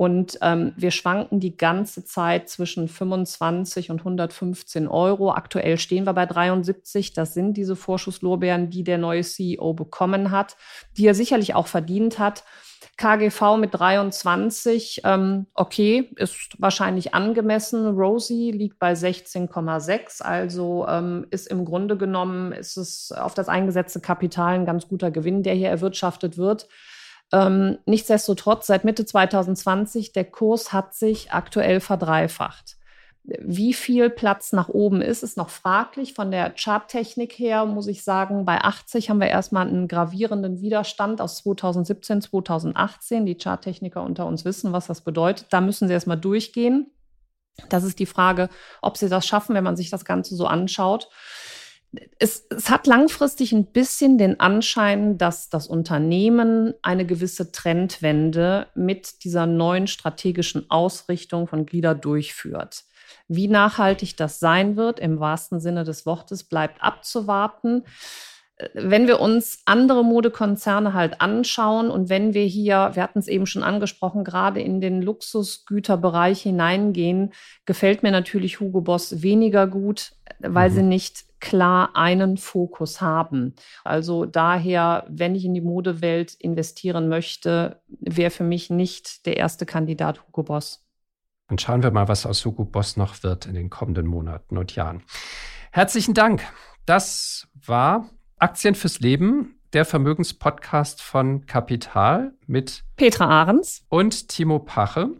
Und 0.00 0.38
ähm, 0.40 0.72
wir 0.78 0.92
schwanken 0.92 1.40
die 1.40 1.58
ganze 1.58 2.06
Zeit 2.06 2.48
zwischen 2.48 2.88
25 2.88 3.90
und 3.90 3.98
115 3.98 4.88
Euro. 4.88 5.32
Aktuell 5.32 5.76
stehen 5.76 6.04
wir 6.04 6.14
bei 6.14 6.24
73. 6.24 7.12
Das 7.12 7.34
sind 7.34 7.58
diese 7.58 7.76
Vorschusslorbeeren, 7.76 8.70
die 8.70 8.82
der 8.82 8.96
neue 8.96 9.22
CEO 9.22 9.74
bekommen 9.74 10.30
hat, 10.30 10.56
die 10.96 11.06
er 11.06 11.14
sicherlich 11.14 11.54
auch 11.54 11.66
verdient 11.66 12.18
hat. 12.18 12.44
KGV 13.00 13.56
mit 13.56 13.72
23, 13.72 15.00
ähm, 15.04 15.46
okay, 15.54 16.10
ist 16.16 16.50
wahrscheinlich 16.58 17.14
angemessen. 17.14 17.98
Rosie 17.98 18.50
liegt 18.50 18.78
bei 18.78 18.92
16,6, 18.92 20.20
also 20.20 20.86
ähm, 20.86 21.26
ist 21.30 21.48
im 21.48 21.64
Grunde 21.64 21.96
genommen, 21.96 22.52
ist 22.52 22.76
es 22.76 23.10
auf 23.10 23.32
das 23.32 23.48
eingesetzte 23.48 24.00
Kapital 24.00 24.54
ein 24.54 24.66
ganz 24.66 24.86
guter 24.86 25.10
Gewinn, 25.10 25.42
der 25.42 25.54
hier 25.54 25.70
erwirtschaftet 25.70 26.36
wird. 26.36 26.68
Ähm, 27.32 27.78
nichtsdestotrotz, 27.86 28.66
seit 28.66 28.84
Mitte 28.84 29.06
2020, 29.06 30.12
der 30.12 30.24
Kurs 30.24 30.74
hat 30.74 30.94
sich 30.94 31.32
aktuell 31.32 31.80
verdreifacht. 31.80 32.76
Wie 33.38 33.74
viel 33.74 34.10
Platz 34.10 34.52
nach 34.52 34.68
oben 34.68 35.02
ist, 35.02 35.22
ist 35.22 35.36
noch 35.36 35.50
fraglich. 35.50 36.14
Von 36.14 36.30
der 36.30 36.52
Charttechnik 36.56 37.38
her 37.38 37.64
muss 37.64 37.86
ich 37.86 38.02
sagen, 38.02 38.44
bei 38.44 38.60
80 38.60 39.08
haben 39.08 39.20
wir 39.20 39.28
erstmal 39.28 39.68
einen 39.68 39.86
gravierenden 39.86 40.60
Widerstand 40.60 41.20
aus 41.20 41.38
2017, 41.38 42.22
2018. 42.22 43.26
Die 43.26 43.36
Charttechniker 43.36 44.02
unter 44.02 44.26
uns 44.26 44.44
wissen, 44.44 44.72
was 44.72 44.88
das 44.88 45.02
bedeutet. 45.02 45.46
Da 45.50 45.60
müssen 45.60 45.86
sie 45.86 45.94
erstmal 45.94 46.18
durchgehen. 46.18 46.90
Das 47.68 47.84
ist 47.84 47.98
die 47.98 48.06
Frage, 48.06 48.48
ob 48.82 48.96
sie 48.96 49.08
das 49.08 49.26
schaffen, 49.26 49.54
wenn 49.54 49.64
man 49.64 49.76
sich 49.76 49.90
das 49.90 50.04
Ganze 50.04 50.34
so 50.34 50.46
anschaut. 50.46 51.08
Es, 52.18 52.46
es, 52.50 52.70
hat 52.70 52.86
langfristig 52.86 53.52
ein 53.52 53.66
bisschen 53.66 54.16
den 54.16 54.38
Anschein, 54.38 55.18
dass 55.18 55.48
das 55.48 55.66
Unternehmen 55.66 56.74
eine 56.82 57.04
gewisse 57.04 57.50
Trendwende 57.52 58.68
mit 58.74 59.24
dieser 59.24 59.46
neuen 59.46 59.88
strategischen 59.88 60.70
Ausrichtung 60.70 61.48
von 61.48 61.66
Glieder 61.66 61.96
durchführt. 61.96 62.84
Wie 63.32 63.46
nachhaltig 63.46 64.16
das 64.16 64.40
sein 64.40 64.76
wird, 64.76 64.98
im 64.98 65.20
wahrsten 65.20 65.60
Sinne 65.60 65.84
des 65.84 66.04
Wortes, 66.04 66.42
bleibt 66.42 66.82
abzuwarten. 66.82 67.84
Wenn 68.74 69.06
wir 69.06 69.20
uns 69.20 69.62
andere 69.66 70.04
Modekonzerne 70.04 70.94
halt 70.94 71.20
anschauen 71.20 71.92
und 71.92 72.08
wenn 72.08 72.34
wir 72.34 72.44
hier, 72.44 72.90
wir 72.94 73.04
hatten 73.04 73.20
es 73.20 73.28
eben 73.28 73.46
schon 73.46 73.62
angesprochen, 73.62 74.24
gerade 74.24 74.60
in 74.60 74.80
den 74.80 75.00
Luxusgüterbereich 75.00 76.42
hineingehen, 76.42 77.32
gefällt 77.66 78.02
mir 78.02 78.10
natürlich 78.10 78.58
Hugo 78.58 78.80
Boss 78.80 79.22
weniger 79.22 79.68
gut, 79.68 80.10
weil 80.40 80.70
mhm. 80.70 80.74
sie 80.74 80.82
nicht 80.82 81.24
klar 81.38 81.90
einen 81.94 82.36
Fokus 82.36 83.00
haben. 83.00 83.54
Also 83.84 84.26
daher, 84.26 85.06
wenn 85.08 85.36
ich 85.36 85.44
in 85.44 85.54
die 85.54 85.60
Modewelt 85.60 86.34
investieren 86.34 87.08
möchte, 87.08 87.80
wäre 88.00 88.30
für 88.32 88.44
mich 88.44 88.70
nicht 88.70 89.24
der 89.24 89.36
erste 89.36 89.66
Kandidat 89.66 90.26
Hugo 90.26 90.42
Boss. 90.42 90.84
Dann 91.50 91.58
schauen 91.58 91.82
wir 91.82 91.90
mal, 91.90 92.06
was 92.06 92.26
aus 92.26 92.44
Hugo 92.44 92.64
Boss 92.64 92.96
noch 92.96 93.24
wird 93.24 93.44
in 93.44 93.54
den 93.54 93.70
kommenden 93.70 94.06
Monaten 94.06 94.56
und 94.56 94.76
Jahren. 94.76 95.02
Herzlichen 95.72 96.14
Dank. 96.14 96.44
Das 96.86 97.48
war 97.66 98.08
Aktien 98.38 98.76
fürs 98.76 99.00
Leben, 99.00 99.56
der 99.72 99.84
Vermögenspodcast 99.84 101.02
von 101.02 101.46
Kapital 101.46 102.34
mit 102.46 102.84
Petra 102.94 103.24
Ahrens 103.26 103.84
und 103.88 104.28
Timo 104.28 104.60
Pache. 104.60 105.10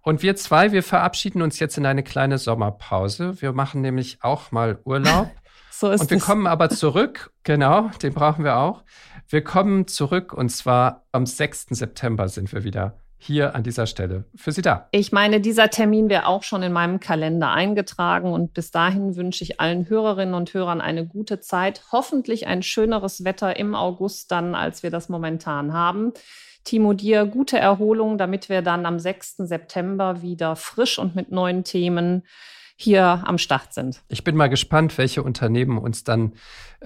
Und 0.00 0.24
wir 0.24 0.34
zwei, 0.34 0.72
wir 0.72 0.82
verabschieden 0.82 1.40
uns 1.40 1.60
jetzt 1.60 1.78
in 1.78 1.86
eine 1.86 2.02
kleine 2.02 2.38
Sommerpause. 2.38 3.40
Wir 3.40 3.52
machen 3.52 3.80
nämlich 3.80 4.24
auch 4.24 4.50
mal 4.50 4.80
Urlaub. 4.82 5.30
so 5.70 5.88
ist 5.92 6.00
und 6.00 6.10
wir 6.10 6.16
es. 6.16 6.24
kommen 6.24 6.48
aber 6.48 6.68
zurück, 6.70 7.30
genau, 7.44 7.90
den 8.02 8.12
brauchen 8.12 8.42
wir 8.42 8.56
auch. 8.56 8.82
Wir 9.28 9.44
kommen 9.44 9.86
zurück 9.86 10.32
und 10.32 10.48
zwar 10.48 11.04
am 11.12 11.26
6. 11.26 11.66
September 11.70 12.28
sind 12.28 12.52
wir 12.52 12.64
wieder 12.64 12.98
hier 13.22 13.54
an 13.54 13.62
dieser 13.62 13.86
Stelle 13.86 14.24
für 14.34 14.50
Sie 14.50 14.62
da. 14.62 14.88
Ich 14.92 15.12
meine, 15.12 15.40
dieser 15.40 15.68
Termin 15.68 16.08
wäre 16.08 16.26
auch 16.26 16.42
schon 16.42 16.62
in 16.62 16.72
meinem 16.72 17.00
Kalender 17.00 17.52
eingetragen 17.52 18.32
und 18.32 18.54
bis 18.54 18.70
dahin 18.70 19.14
wünsche 19.14 19.44
ich 19.44 19.60
allen 19.60 19.88
Hörerinnen 19.88 20.34
und 20.34 20.54
Hörern 20.54 20.80
eine 20.80 21.06
gute 21.06 21.38
Zeit. 21.40 21.82
Hoffentlich 21.92 22.46
ein 22.46 22.62
schöneres 22.62 23.22
Wetter 23.22 23.56
im 23.56 23.74
August 23.74 24.30
dann, 24.30 24.54
als 24.54 24.82
wir 24.82 24.90
das 24.90 25.10
momentan 25.10 25.74
haben. 25.74 26.12
Timo, 26.64 26.94
dir 26.94 27.26
gute 27.26 27.58
Erholung, 27.58 28.16
damit 28.16 28.48
wir 28.48 28.62
dann 28.62 28.86
am 28.86 28.98
6. 28.98 29.36
September 29.38 30.22
wieder 30.22 30.56
frisch 30.56 30.98
und 30.98 31.14
mit 31.14 31.30
neuen 31.30 31.64
Themen 31.64 32.22
hier 32.76 33.22
am 33.26 33.36
Start 33.36 33.74
sind. 33.74 34.02
Ich 34.08 34.24
bin 34.24 34.36
mal 34.36 34.48
gespannt, 34.48 34.96
welche 34.96 35.22
Unternehmen 35.22 35.76
uns 35.76 36.04
dann 36.04 36.32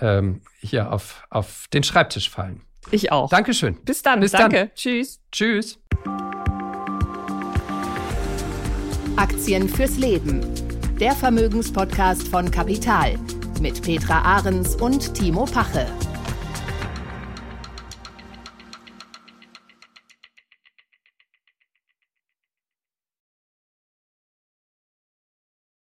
ähm, 0.00 0.42
hier 0.60 0.92
auf, 0.92 1.24
auf 1.30 1.66
den 1.72 1.84
Schreibtisch 1.84 2.28
fallen. 2.28 2.62
Ich 2.90 3.12
auch. 3.12 3.30
Dankeschön. 3.30 3.76
Bis 3.84 4.02
dann. 4.02 4.20
Bis 4.20 4.32
Danke. 4.32 4.56
dann. 4.56 4.74
Tschüss. 4.74 5.20
Tschüss. 5.30 5.78
Aktien 9.16 9.68
fürs 9.68 9.96
Leben. 9.96 10.40
Der 10.98 11.12
Vermögenspodcast 11.12 12.26
von 12.28 12.50
Kapital 12.50 13.14
mit 13.60 13.80
Petra 13.80 14.20
Ahrens 14.22 14.74
und 14.76 15.14
Timo 15.14 15.44
Pache. 15.44 15.86